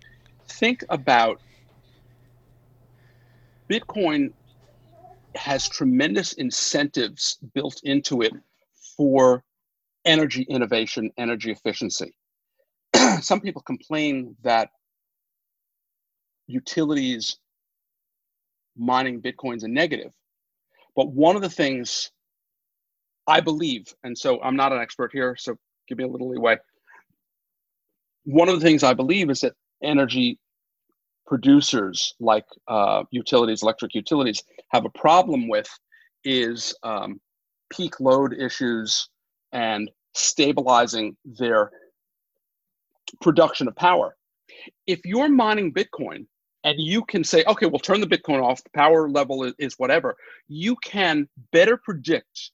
think 0.47 0.85
about 0.87 1.41
Bitcoin 3.69 4.31
has 5.35 5.67
tremendous 5.67 6.31
incentives 6.31 7.39
built 7.53 7.81
into 7.83 8.21
it 8.21 8.31
for 8.95 9.43
energy 10.05 10.43
innovation, 10.43 11.11
energy 11.17 11.51
efficiency. 11.51 12.13
Some 13.21 13.41
people 13.41 13.63
complain 13.63 14.37
that 14.43 14.69
utilities 16.47 17.35
mining 18.77 19.21
Bitcoins 19.21 19.63
a 19.63 19.67
negative, 19.67 20.11
But 20.95 21.11
one 21.11 21.35
of 21.35 21.41
the 21.41 21.49
things 21.49 22.11
I 23.27 23.39
believe, 23.39 23.93
and 24.03 24.17
so 24.17 24.41
I'm 24.41 24.55
not 24.55 24.73
an 24.73 24.79
expert 24.79 25.11
here, 25.13 25.35
so 25.37 25.55
give 25.87 25.97
me 25.97 26.03
a 26.03 26.07
little 26.07 26.29
leeway. 26.29 26.57
One 28.25 28.49
of 28.49 28.59
the 28.59 28.65
things 28.65 28.83
I 28.83 28.93
believe 28.93 29.29
is 29.29 29.41
that 29.41 29.53
energy 29.81 30.39
producers 31.25 32.13
like 32.19 32.45
uh, 32.67 33.03
utilities, 33.11 33.63
electric 33.63 33.95
utilities, 33.95 34.43
have 34.69 34.85
a 34.85 34.89
problem 34.89 35.47
with 35.47 35.69
is 36.23 36.75
um, 36.83 37.19
peak 37.71 37.99
load 37.99 38.33
issues 38.33 39.09
and 39.51 39.89
stabilizing 40.13 41.15
their 41.25 41.71
production 43.21 43.67
of 43.67 43.75
power. 43.75 44.15
If 44.87 45.01
you're 45.05 45.29
mining 45.29 45.73
Bitcoin 45.73 46.27
and 46.63 46.79
you 46.79 47.03
can 47.03 47.23
say, 47.23 47.43
okay, 47.45 47.65
we'll 47.65 47.79
turn 47.79 47.99
the 47.99 48.07
Bitcoin 48.07 48.41
off, 48.41 48.63
the 48.63 48.69
power 48.71 49.09
level 49.09 49.43
is, 49.43 49.53
is 49.59 49.73
whatever, 49.77 50.15
you 50.47 50.75
can 50.77 51.27
better 51.51 51.77
predict 51.77 52.51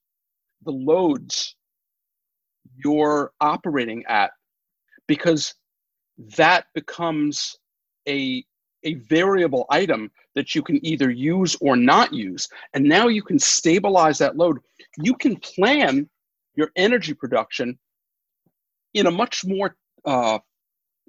the 0.65 0.71
loads 0.71 1.55
you're 2.83 3.31
operating 3.39 4.03
at 4.07 4.31
because 5.07 5.53
that 6.37 6.65
becomes 6.73 7.55
a 8.07 8.43
a 8.85 8.93
variable 8.93 9.65
item 9.69 10.09
that 10.35 10.55
you 10.55 10.61
can 10.61 10.83
either 10.85 11.09
use 11.09 11.57
or 11.59 11.75
not 11.75 12.13
use. 12.13 12.47
And 12.73 12.85
now 12.85 13.09
you 13.09 13.21
can 13.21 13.37
stabilize 13.37 14.17
that 14.19 14.37
load. 14.37 14.59
You 14.97 15.15
can 15.15 15.35
plan 15.35 16.09
your 16.55 16.71
energy 16.77 17.13
production 17.13 17.77
in 18.93 19.07
a 19.07 19.11
much 19.11 19.43
more 19.45 19.75
uh, 20.05 20.39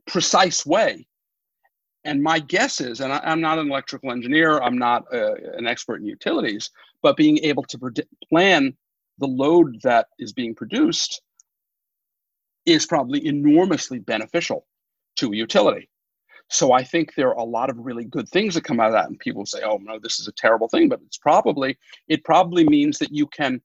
precise 0.07 0.67
way 0.67 1.07
and 2.05 2.23
my 2.23 2.39
guess 2.39 2.81
is 2.81 3.01
and 3.01 3.13
I, 3.13 3.21
am 3.25 3.41
not 3.41 3.59
an 3.59 3.71
electrical 3.71 4.11
engineer 4.11 4.59
i'm 4.61 4.79
not 4.79 5.05
uh, 5.13 5.35
an 5.57 5.67
expert 5.67 6.01
in 6.01 6.07
utilities 6.07 6.71
but 7.03 7.17
being 7.17 7.39
able 7.39 7.63
to 7.65 7.79
predict, 7.79 8.09
plan 8.29 8.75
the 9.19 9.27
load 9.27 9.81
that 9.83 10.09
is 10.19 10.33
being 10.33 10.55
produced 10.55 11.23
is 12.67 12.87
probably 12.87 13.25
enormously 13.27 13.99
beneficial 13.99 14.67
to 15.17 15.33
a 15.33 15.37
utility. 15.37 15.89
So 16.49 16.73
I 16.73 16.83
think 16.83 17.15
there 17.15 17.29
are 17.29 17.39
a 17.39 17.45
lot 17.45 17.71
of 17.71 17.79
really 17.79 18.05
good 18.05 18.29
things 18.29 18.55
that 18.55 18.65
come 18.65 18.81
out 18.81 18.89
of 18.89 18.93
that, 18.95 19.07
and 19.07 19.19
people 19.19 19.47
say, 19.47 19.61
"Oh 19.63 19.79
no, 19.81 19.99
this 20.01 20.19
is 20.19 20.27
a 20.27 20.33
terrible 20.33 20.69
thing," 20.69 20.89
but 20.89 21.01
it's 21.07 21.19
probably 21.19 21.79
it 22.09 22.25
probably 22.25 22.65
means 22.65 22.99
that 22.99 23.13
you 23.13 23.27
can 23.29 23.63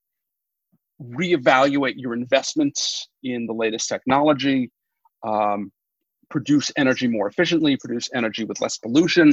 reevaluate 1.02 1.94
your 1.96 2.14
investments 2.14 3.08
in 3.24 3.46
the 3.46 3.52
latest 3.52 3.88
technology, 3.88 4.70
um, 5.24 5.72
produce 6.30 6.70
energy 6.76 7.06
more 7.06 7.28
efficiently, 7.28 7.76
produce 7.76 8.08
energy 8.14 8.44
with 8.44 8.60
less 8.60 8.78
pollution. 8.78 9.30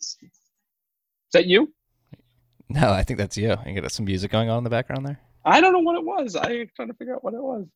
Is 0.00 1.32
that 1.32 1.46
you? 1.46 1.72
No, 2.68 2.90
I 2.90 3.02
think 3.02 3.18
that's 3.18 3.36
you. 3.36 3.56
You 3.66 3.80
got 3.80 3.92
some 3.92 4.06
music 4.06 4.30
going 4.30 4.50
on 4.50 4.58
in 4.58 4.64
the 4.64 4.70
background 4.70 5.06
there. 5.06 5.20
I 5.44 5.60
don't 5.60 5.72
know 5.72 5.80
what 5.80 5.96
it 5.96 6.04
was. 6.04 6.36
I 6.36 6.66
trying 6.76 6.88
to 6.88 6.94
figure 6.94 7.14
out 7.14 7.24
what 7.24 7.34
it 7.34 7.42
was. 7.42 7.66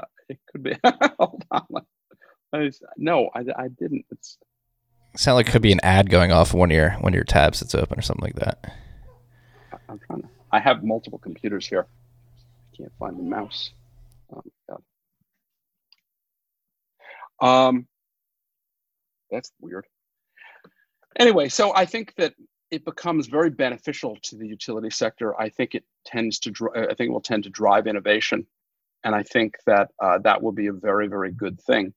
Uh, 0.00 0.04
it 0.28 0.38
could 0.50 0.62
be. 0.62 0.76
Hold 1.18 1.44
on. 1.50 1.66
I 2.52 2.70
no, 2.96 3.30
I, 3.34 3.40
I 3.56 3.68
didn't. 3.68 4.04
It's 4.12 4.38
sound 5.16 5.36
like 5.36 5.48
it 5.48 5.52
could 5.52 5.62
be 5.62 5.72
an 5.72 5.80
ad 5.82 6.10
going 6.10 6.32
off 6.32 6.54
one 6.54 6.70
of 6.70 6.76
your 6.76 6.90
one 6.92 7.12
of 7.12 7.14
your 7.14 7.24
tabs 7.24 7.60
that's 7.60 7.74
open 7.74 7.98
or 7.98 8.02
something 8.02 8.24
like 8.24 8.36
that. 8.36 8.74
I'm 9.88 9.98
trying 10.06 10.22
to. 10.22 10.28
I 10.52 10.60
have 10.60 10.84
multiple 10.84 11.18
computers 11.18 11.66
here. 11.66 11.86
I 12.72 12.76
can't 12.76 12.92
find 12.98 13.18
the 13.18 13.22
mouse. 13.22 13.70
Oh 14.32 14.42
my 14.44 14.74
god. 14.74 14.82
Um, 17.40 17.86
that's 19.30 19.52
weird. 19.60 19.86
Anyway, 21.18 21.48
so 21.48 21.74
I 21.74 21.84
think 21.84 22.14
that 22.16 22.34
it 22.70 22.84
becomes 22.84 23.26
very 23.26 23.50
beneficial 23.50 24.16
to 24.22 24.36
the 24.36 24.46
utility 24.46 24.90
sector. 24.90 25.40
I 25.40 25.48
think 25.48 25.74
it 25.74 25.84
tends 26.04 26.38
to, 26.40 26.52
I 26.74 26.94
think 26.94 27.08
it 27.08 27.12
will 27.12 27.20
tend 27.20 27.44
to 27.44 27.50
drive 27.50 27.86
innovation, 27.86 28.46
and 29.04 29.14
I 29.14 29.22
think 29.22 29.54
that 29.66 29.90
uh, 30.02 30.18
that 30.18 30.42
will 30.42 30.52
be 30.52 30.66
a 30.66 30.72
very, 30.72 31.06
very 31.06 31.30
good 31.30 31.60
thing. 31.60 31.94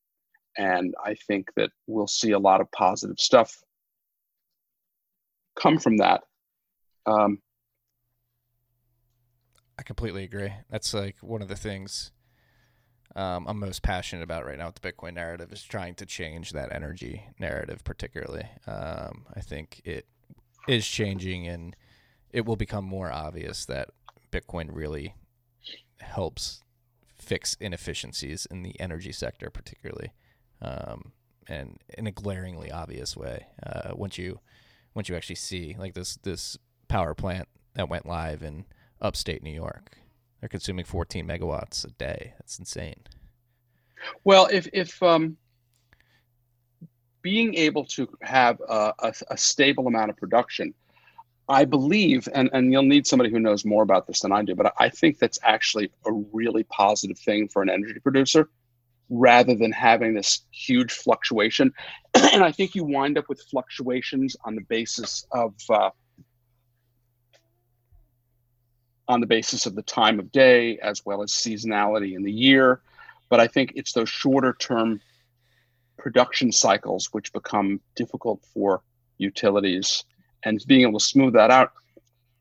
And 0.57 0.95
I 1.03 1.15
think 1.27 1.49
that 1.55 1.71
we'll 1.85 2.07
see 2.07 2.31
a 2.31 2.39
lot 2.39 2.61
of 2.61 2.71
positive 2.71 3.19
stuff 3.19 3.55
come 5.55 5.79
from 5.79 5.97
that. 5.97 6.23
Um, 7.05 7.39
I 9.79 9.83
completely 9.83 10.23
agree. 10.23 10.53
That's 10.69 10.93
like 10.93 11.17
one 11.21 11.41
of 11.41 11.47
the 11.47 11.55
things 11.55 12.11
um, 13.15 13.47
I'm 13.47 13.59
most 13.59 13.81
passionate 13.81 14.23
about 14.23 14.45
right 14.45 14.57
now 14.57 14.67
with 14.67 14.75
the 14.75 14.91
Bitcoin 14.91 15.15
narrative 15.15 15.51
is 15.51 15.63
trying 15.63 15.95
to 15.95 16.05
change 16.05 16.51
that 16.51 16.71
energy 16.71 17.23
narrative, 17.39 17.83
particularly. 17.83 18.47
Um, 18.67 19.25
I 19.35 19.41
think 19.41 19.81
it 19.83 20.05
is 20.67 20.87
changing 20.87 21.47
and 21.47 21.75
it 22.31 22.45
will 22.45 22.55
become 22.55 22.83
more 22.83 23.11
obvious 23.11 23.65
that 23.65 23.89
Bitcoin 24.31 24.69
really 24.71 25.15
helps 25.99 26.61
fix 27.15 27.55
inefficiencies 27.59 28.45
in 28.51 28.63
the 28.63 28.79
energy 28.79 29.11
sector, 29.11 29.49
particularly, 29.49 30.11
um, 30.61 31.13
and 31.47 31.79
in 31.97 32.07
a 32.07 32.11
glaringly 32.11 32.71
obvious 32.71 33.15
way. 33.15 33.47
Uh, 33.65 33.91
once 33.95 34.17
you 34.17 34.39
once 34.93 35.09
you 35.09 35.15
actually 35.15 35.35
see 35.35 35.75
like 35.77 35.93
this 35.93 36.15
this 36.17 36.57
power 36.87 37.13
plant 37.13 37.47
that 37.73 37.89
went 37.89 38.05
live 38.05 38.43
in 38.43 38.65
upstate 39.01 39.43
New 39.43 39.51
York, 39.51 39.97
they're 40.39 40.49
consuming 40.49 40.85
14 40.85 41.27
megawatts 41.27 41.85
a 41.85 41.89
day. 41.91 42.33
That's 42.37 42.59
insane. 42.59 43.01
Well, 44.23 44.47
if 44.51 44.67
if 44.73 45.01
um, 45.01 45.37
being 47.21 47.55
able 47.55 47.83
to 47.85 48.07
have 48.21 48.61
a, 48.61 48.93
a, 48.99 49.13
a, 49.31 49.37
stable 49.37 49.87
amount 49.87 50.09
of 50.09 50.17
production, 50.17 50.73
I 51.49 51.65
believe, 51.65 52.29
and, 52.33 52.49
and 52.53 52.71
you'll 52.71 52.83
need 52.83 53.07
somebody 53.07 53.29
who 53.31 53.39
knows 53.39 53.65
more 53.65 53.83
about 53.83 54.07
this 54.07 54.21
than 54.21 54.31
I 54.31 54.43
do, 54.43 54.55
but 54.55 54.73
I 54.79 54.89
think 54.89 55.17
that's 55.17 55.39
actually 55.43 55.91
a 56.05 56.11
really 56.11 56.63
positive 56.63 57.17
thing 57.17 57.47
for 57.47 57.61
an 57.61 57.69
energy 57.69 57.99
producer 57.99 58.49
rather 59.09 59.55
than 59.55 59.71
having 59.71 60.13
this 60.13 60.41
huge 60.51 60.91
fluctuation. 60.91 61.73
and 62.13 62.43
I 62.43 62.51
think 62.51 62.75
you 62.75 62.83
wind 62.83 63.17
up 63.17 63.29
with 63.29 63.41
fluctuations 63.49 64.35
on 64.43 64.55
the 64.55 64.61
basis 64.61 65.25
of 65.31 65.53
uh, 65.69 65.89
on 69.07 69.21
the 69.21 69.27
basis 69.27 69.65
of 69.65 69.75
the 69.75 69.81
time 69.81 70.19
of 70.19 70.31
day 70.31 70.77
as 70.79 71.05
well 71.05 71.21
as 71.23 71.31
seasonality 71.31 72.15
in 72.15 72.23
the 72.23 72.31
year. 72.31 72.81
But 73.29 73.39
I 73.39 73.47
think 73.47 73.73
it's 73.75 73.93
those 73.93 74.09
shorter 74.09 74.55
term 74.57 75.01
production 75.97 76.51
cycles 76.51 77.09
which 77.11 77.33
become 77.33 77.81
difficult 77.95 78.41
for 78.53 78.81
utilities 79.17 80.03
and 80.43 80.63
being 80.67 80.81
able 80.81 80.99
to 80.99 81.03
smooth 81.03 81.33
that 81.33 81.51
out 81.51 81.73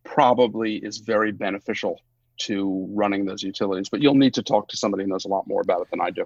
probably 0.04 0.76
is 0.76 0.98
very 0.98 1.32
beneficial 1.32 2.00
to 2.38 2.86
running 2.90 3.24
those 3.24 3.42
utilities 3.42 3.88
but 3.88 4.00
you'll 4.00 4.14
need 4.14 4.34
to 4.34 4.42
talk 4.42 4.68
to 4.68 4.76
somebody 4.76 5.02
who 5.02 5.08
knows 5.08 5.24
a 5.24 5.28
lot 5.28 5.46
more 5.46 5.62
about 5.62 5.80
it 5.80 5.88
than 5.90 6.00
i 6.00 6.10
do 6.10 6.24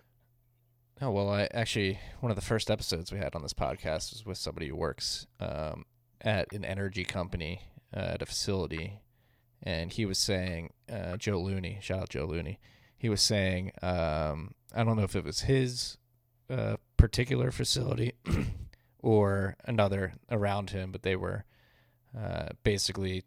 oh 1.01 1.11
well 1.11 1.31
i 1.31 1.49
actually 1.55 1.99
one 2.19 2.31
of 2.31 2.37
the 2.37 2.43
first 2.43 2.71
episodes 2.71 3.13
we 3.13 3.19
had 3.19 3.35
on 3.35 3.43
this 3.43 3.55
podcast 3.55 4.13
was 4.13 4.25
with 4.27 4.37
somebody 4.37 4.69
who 4.69 4.77
works 4.77 5.27
um, 5.39 5.85
at 6.21 6.53
an 6.53 6.65
energy 6.65 7.05
company 7.05 7.63
uh, 7.97 8.01
at 8.01 8.23
a 8.23 8.27
facility 8.27 8.99
and 9.63 9.93
he 9.93 10.05
was 10.07 10.19
saying 10.19 10.71
uh, 10.91 11.17
joe 11.17 11.41
looney 11.41 11.79
shout 11.81 12.01
out 12.01 12.09
joe 12.09 12.25
looney 12.25 12.59
he 12.97 13.09
was 13.09 13.21
saying 13.21 13.73
um, 13.83 14.55
i 14.75 14.85
don't 14.85 14.97
know 14.97 15.03
if 15.03 15.17
it 15.17 15.25
was 15.25 15.43
his 15.43 15.99
uh, 16.51 16.77
particular 16.97 17.51
facility 17.51 18.13
or 19.03 19.57
another 19.65 20.15
around 20.31 20.71
him, 20.71 20.93
but 20.93 21.03
they 21.03 21.17
were 21.17 21.45
uh, 22.19 22.49
basically 22.65 23.25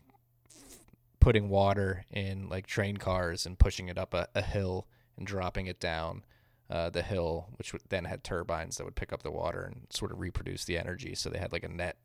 putting 1.20 1.50
water 1.50 2.04
in 2.12 2.50
like 2.50 2.68
train 2.68 2.98
cars 2.98 3.46
and 3.46 3.58
pushing 3.58 3.88
it 3.88 3.98
up 3.98 4.14
a, 4.14 4.28
a 4.36 4.42
hill 4.42 4.88
and 5.18 5.26
dropping 5.26 5.68
it 5.68 5.80
down 5.80 6.24
uh, 6.70 6.90
the 6.90 7.02
hill, 7.02 7.48
which 7.58 7.74
then 7.90 8.06
had 8.06 8.24
turbines 8.24 8.78
that 8.78 8.84
would 8.84 8.96
pick 8.96 9.14
up 9.14 9.24
the 9.24 9.32
water 9.32 9.64
and 9.64 9.88
sort 9.90 10.12
of 10.12 10.20
reproduce 10.20 10.66
the 10.66 10.78
energy. 10.78 11.16
So 11.16 11.30
they 11.30 11.40
had 11.40 11.52
like 11.52 11.64
a 11.64 11.70
net 11.70 11.98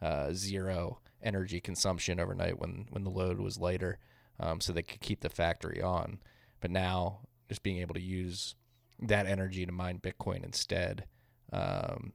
uh, 0.00 0.32
zero 0.32 1.00
energy 1.22 1.60
consumption 1.60 2.20
overnight 2.20 2.58
when 2.58 2.86
when 2.90 3.04
the 3.04 3.10
load 3.10 3.40
was 3.40 3.58
lighter, 3.58 3.98
um, 4.38 4.60
so 4.60 4.72
they 4.72 4.82
could 4.82 5.00
keep 5.00 5.20
the 5.20 5.28
factory 5.28 5.82
on. 5.82 6.18
But 6.60 6.70
now 6.70 7.20
just 7.48 7.62
being 7.62 7.78
able 7.78 7.94
to 7.94 8.00
use 8.00 8.54
that 9.00 9.26
energy 9.26 9.66
to 9.66 9.72
mine 9.72 9.98
Bitcoin 9.98 10.44
instead 10.44 11.04
um, 11.52 12.12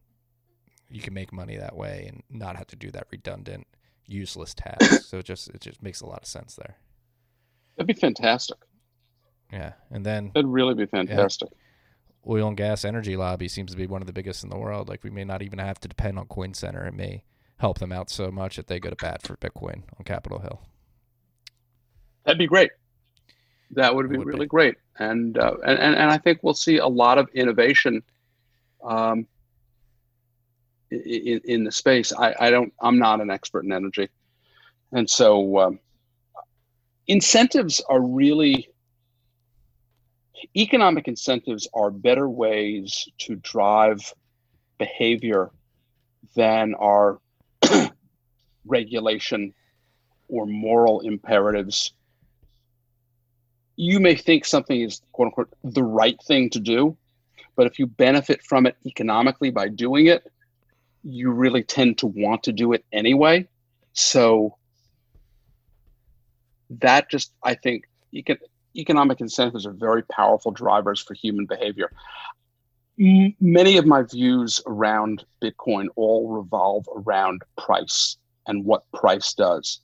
you 0.90 1.02
can 1.02 1.14
make 1.14 1.34
money 1.34 1.58
that 1.58 1.76
way 1.76 2.06
and 2.08 2.24
not 2.30 2.56
have 2.56 2.68
to 2.68 2.76
do 2.76 2.92
that 2.92 3.08
redundant, 3.12 3.68
useless 4.06 4.54
task. 4.54 5.04
so 5.08 5.20
it 5.20 5.26
just 5.26 5.50
it 5.50 5.62
just 5.62 5.82
makes 5.82 6.02
a 6.02 6.06
lot 6.06 6.22
of 6.22 6.28
sense 6.28 6.56
there. 6.56 6.78
That'd 7.76 7.88
be 7.88 8.00
fantastic. 8.00 8.58
Yeah, 9.52 9.74
and 9.92 10.06
then 10.06 10.32
that'd 10.34 10.50
really 10.50 10.74
be 10.74 10.86
fantastic. 10.86 11.50
Yeah, 11.52 12.32
oil 12.32 12.48
and 12.48 12.58
gas 12.58 12.86
energy 12.86 13.16
lobby 13.16 13.48
seems 13.48 13.72
to 13.72 13.78
be 13.78 13.88
one 13.88 14.02
of 14.02 14.08
the 14.08 14.14
biggest 14.14 14.44
in 14.44 14.50
the 14.50 14.58
world. 14.58 14.90
Like 14.90 15.04
we 15.04 15.10
may 15.10 15.24
not 15.24 15.42
even 15.42 15.60
have 15.60 15.80
to 15.82 15.88
depend 15.88 16.18
on 16.18 16.28
Coin 16.28 16.54
Center. 16.54 16.86
It 16.86 16.94
may 16.94 17.24
help 17.58 17.80
them 17.80 17.92
out 17.92 18.10
so 18.10 18.32
much 18.32 18.58
that 18.58 18.68
they 18.68 18.80
go 18.80 18.90
to 18.90 18.96
bat 18.96 19.22
for 19.22 19.38
Bitcoin 19.38 19.84
on 19.98 20.04
Capitol 20.06 20.40
Hill. 20.40 20.62
That'd 22.26 22.40
be 22.40 22.48
great. 22.48 22.72
That 23.72 23.96
would 23.96 24.10
be 24.10 24.18
would 24.18 24.28
really 24.28 24.46
be. 24.46 24.50
great, 24.50 24.76
and, 25.00 25.38
uh, 25.38 25.56
and 25.66 25.80
and 25.80 25.96
and 25.96 26.12
I 26.12 26.18
think 26.18 26.40
we'll 26.42 26.54
see 26.54 26.78
a 26.78 26.88
lot 26.88 27.18
of 27.18 27.28
innovation 27.34 28.04
um, 28.84 29.28
in, 30.92 31.42
in 31.44 31.64
the 31.64 31.72
space. 31.72 32.14
I, 32.14 32.36
I 32.40 32.50
don't. 32.52 32.74
I'm 32.82 33.00
not 33.00 33.22
an 33.22 33.32
expert 33.32 33.66
in 33.66 33.72
energy, 33.72 34.10
and 34.92 35.10
so 35.10 35.60
um, 35.60 35.80
incentives 37.08 37.82
are 37.90 38.02
really 38.02 38.70
economic 40.56 41.08
incentives 41.08 41.68
are 41.74 41.90
better 41.90 42.30
ways 42.30 43.08
to 43.20 43.36
drive 43.38 44.14
behavior 44.78 45.50
than 46.36 46.76
are 46.76 47.20
regulation 48.66 49.54
or 50.28 50.46
moral 50.46 51.02
imperatives. 51.02 51.94
You 53.76 54.00
may 54.00 54.16
think 54.16 54.46
something 54.46 54.82
is 54.82 55.02
quote 55.12 55.28
unquote 55.28 55.54
the 55.64 55.84
right 55.84 56.18
thing 56.24 56.50
to 56.52 56.60
do, 56.60 56.98
but 57.56 57.68
if 57.68 57.80
you 57.80 57.88
benefit 57.88 58.44
from 58.44 58.66
it 58.66 58.78
economically 58.86 59.52
by 59.52 59.68
doing 59.68 60.08
it, 60.08 60.24
you 61.04 61.32
really 61.32 61.64
tend 61.64 61.98
to 62.00 62.08
want 62.08 62.44
to 62.44 62.52
do 62.52 62.74
it 62.74 62.84
anyway. 62.92 63.48
So 63.94 64.58
that 66.70 67.10
just, 67.10 67.34
I 67.44 67.54
think, 67.54 67.86
econ- 68.14 68.40
economic 68.76 69.22
incentives 69.22 69.66
are 69.66 69.72
very 69.72 70.04
powerful 70.04 70.52
drivers 70.52 71.00
for 71.02 71.14
human 71.14 71.46
behavior. 71.46 71.92
M- 73.00 73.36
many 73.40 73.78
of 73.78 73.86
my 73.86 74.02
views 74.04 74.62
around 74.66 75.24
Bitcoin 75.42 75.88
all 75.96 76.30
revolve 76.30 76.86
around 76.96 77.44
price 77.58 78.18
and 78.48 78.66
what 78.66 78.90
price 78.92 79.34
does. 79.34 79.80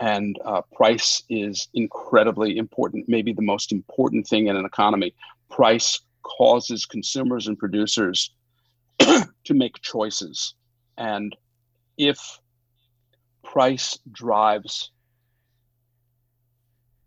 And 0.00 0.38
uh, 0.44 0.62
price 0.72 1.22
is 1.28 1.68
incredibly 1.74 2.56
important, 2.56 3.08
maybe 3.08 3.32
the 3.32 3.42
most 3.42 3.70
important 3.70 4.26
thing 4.26 4.46
in 4.46 4.56
an 4.56 4.64
economy. 4.64 5.14
Price 5.50 6.00
causes 6.22 6.86
consumers 6.86 7.46
and 7.46 7.58
producers 7.58 8.32
to 8.98 9.54
make 9.54 9.80
choices. 9.82 10.54
And 10.96 11.36
if 11.98 12.38
price 13.42 13.98
drives 14.10 14.90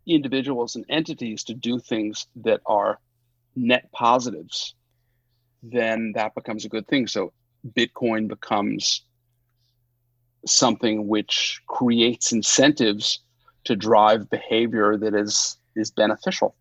individuals 0.06 0.76
and 0.76 0.84
entities 0.88 1.44
to 1.44 1.54
do 1.54 1.80
things 1.80 2.26
that 2.36 2.60
are 2.66 3.00
net 3.56 3.90
positives, 3.92 4.74
then 5.62 6.12
that 6.14 6.34
becomes 6.34 6.64
a 6.64 6.68
good 6.68 6.86
thing. 6.86 7.06
So 7.06 7.32
Bitcoin 7.72 8.28
becomes 8.28 9.02
something 10.46 11.08
which 11.08 11.60
creates 11.66 12.32
incentives 12.32 13.20
to 13.64 13.74
drive 13.76 14.28
behavior 14.30 14.96
that 14.96 15.14
is 15.14 15.56
is 15.76 15.90
beneficial. 15.90 16.54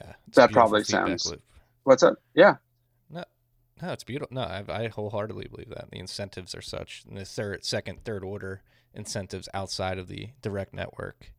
Yeah, 0.00 0.14
That 0.34 0.52
probably 0.52 0.84
sounds- 0.84 1.26
loop. 1.30 1.42
What's 1.84 2.02
that? 2.02 2.16
Yeah. 2.34 2.56
No, 3.10 3.24
no, 3.82 3.92
it's 3.92 4.04
beautiful. 4.04 4.34
No, 4.34 4.42
I, 4.42 4.64
I 4.68 4.88
wholeheartedly 4.88 5.48
believe 5.48 5.70
that 5.70 5.90
the 5.90 5.98
incentives 5.98 6.54
are 6.54 6.60
such. 6.62 7.04
And 7.08 7.16
the 7.16 7.24
third, 7.24 7.64
second, 7.64 8.04
third 8.04 8.22
order 8.24 8.62
incentives 8.94 9.48
outside 9.54 9.98
of 9.98 10.08
the 10.08 10.30
direct 10.42 10.74
network 10.74 11.32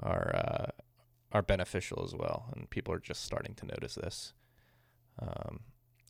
are 0.00 0.34
uh, 0.34 0.70
are 1.32 1.42
beneficial 1.42 2.02
as 2.04 2.14
well, 2.14 2.46
and 2.54 2.68
people 2.70 2.92
are 2.92 2.98
just 2.98 3.24
starting 3.24 3.54
to 3.54 3.66
notice 3.66 3.94
this. 3.94 4.34
Um, 5.20 5.60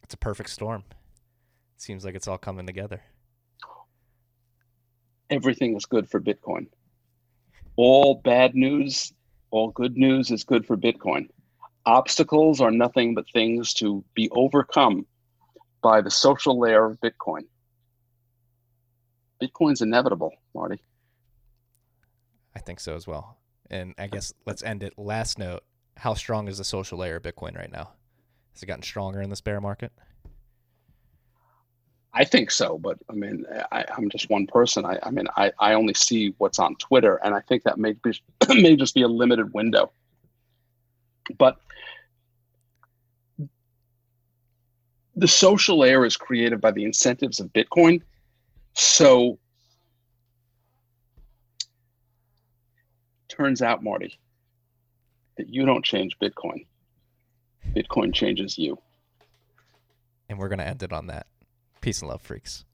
it's 0.03 0.15
a 0.15 0.19
perfect 0.19 0.51
storm. 0.51 0.85
It 0.91 1.83
seems 1.83 2.05
like 2.05 2.15
it's 2.17 2.27
all 2.29 2.39
coming 2.39 2.67
together. 2.67 3.03
Everything 5.33 5.75
is 5.75 5.87
good 5.87 6.09
for 6.09 6.21
Bitcoin. 6.21 6.67
All 7.77 8.21
bad 8.23 8.55
news, 8.55 9.13
all 9.51 9.71
good 9.71 9.97
news 9.97 10.31
is 10.31 10.45
good 10.45 10.67
for 10.67 10.77
Bitcoin. 10.77 11.29
Obstacles 11.87 12.61
are 12.61 12.71
nothing 12.71 13.15
but 13.15 13.25
things 13.33 13.73
to 13.75 14.05
be 14.15 14.29
overcome 14.31 15.07
by 15.83 16.03
the 16.03 16.11
social 16.11 16.61
layer 16.61 16.85
of 16.85 17.01
Bitcoin. 17.01 17.43
Bitcoin's 19.43 19.81
inevitable, 19.81 20.33
Marty. 20.55 20.81
I 22.55 22.61
think 22.61 22.79
so 22.79 22.95
as 22.95 23.07
well. 23.07 23.39
And 23.71 23.95
I 23.99 24.07
guess 24.07 24.33
let's 24.47 24.63
end 24.63 24.83
it. 24.83 24.93
Last 24.99 25.39
note: 25.39 25.65
How 25.97 26.13
strong 26.13 26.47
is 26.47 26.59
the 26.59 26.65
social 26.65 26.99
layer 26.99 27.17
of 27.17 27.23
Bitcoin 27.23 27.57
right 27.57 27.73
now? 27.73 27.95
Has 28.53 28.63
it 28.63 28.67
gotten 28.67 28.83
stronger 28.83 29.23
in 29.23 29.31
this 29.31 29.41
bear 29.41 29.63
market? 29.63 29.93
I 32.15 32.25
think 32.25 32.51
so, 32.51 32.79
but 32.79 32.99
I 33.09 33.15
mean, 33.15 33.47
I, 33.71 33.87
I'm 33.97 34.11
just 34.11 34.29
one 34.29 34.47
person. 34.47 34.85
I, 34.85 34.99
I 35.03 35.11
mean, 35.11 35.27
I, 35.37 35.51
I 35.59 35.73
only 35.73 35.95
see 35.95 36.35
what's 36.39 36.59
on 36.59 36.77
Twitter, 36.77 37.17
and 37.25 37.35
I 37.35 37.41
think 37.41 37.63
that 37.63 37.79
may 37.79 37.93
be, 37.93 38.21
may 38.49 38.77
just 38.77 38.95
be 38.95 39.03
a 39.03 39.09
limited 39.09 39.55
window. 39.55 39.93
But 41.39 41.57
the 45.17 45.29
social 45.29 45.79
layer 45.79 46.05
is 46.05 46.17
created 46.17 46.61
by 46.61 46.71
the 46.73 46.85
incentives 46.85 47.41
of 47.41 47.51
Bitcoin. 47.53 48.03
So 48.75 49.39
turns 53.29 53.63
out, 53.63 53.83
Marty, 53.83 54.19
that 55.39 55.49
you 55.49 55.65
don't 55.65 55.85
change 55.85 56.19
Bitcoin. 56.19 56.67
Bitcoin 57.75 58.13
changes 58.13 58.59
you. 58.59 58.79
And 60.29 60.39
we're 60.39 60.49
gonna 60.49 60.65
end 60.65 60.83
it 60.83 60.93
on 60.93 61.07
that. 61.07 61.27
Peace 61.83 62.01
and 62.01 62.09
love, 62.09 62.23
freaks. 62.23 62.65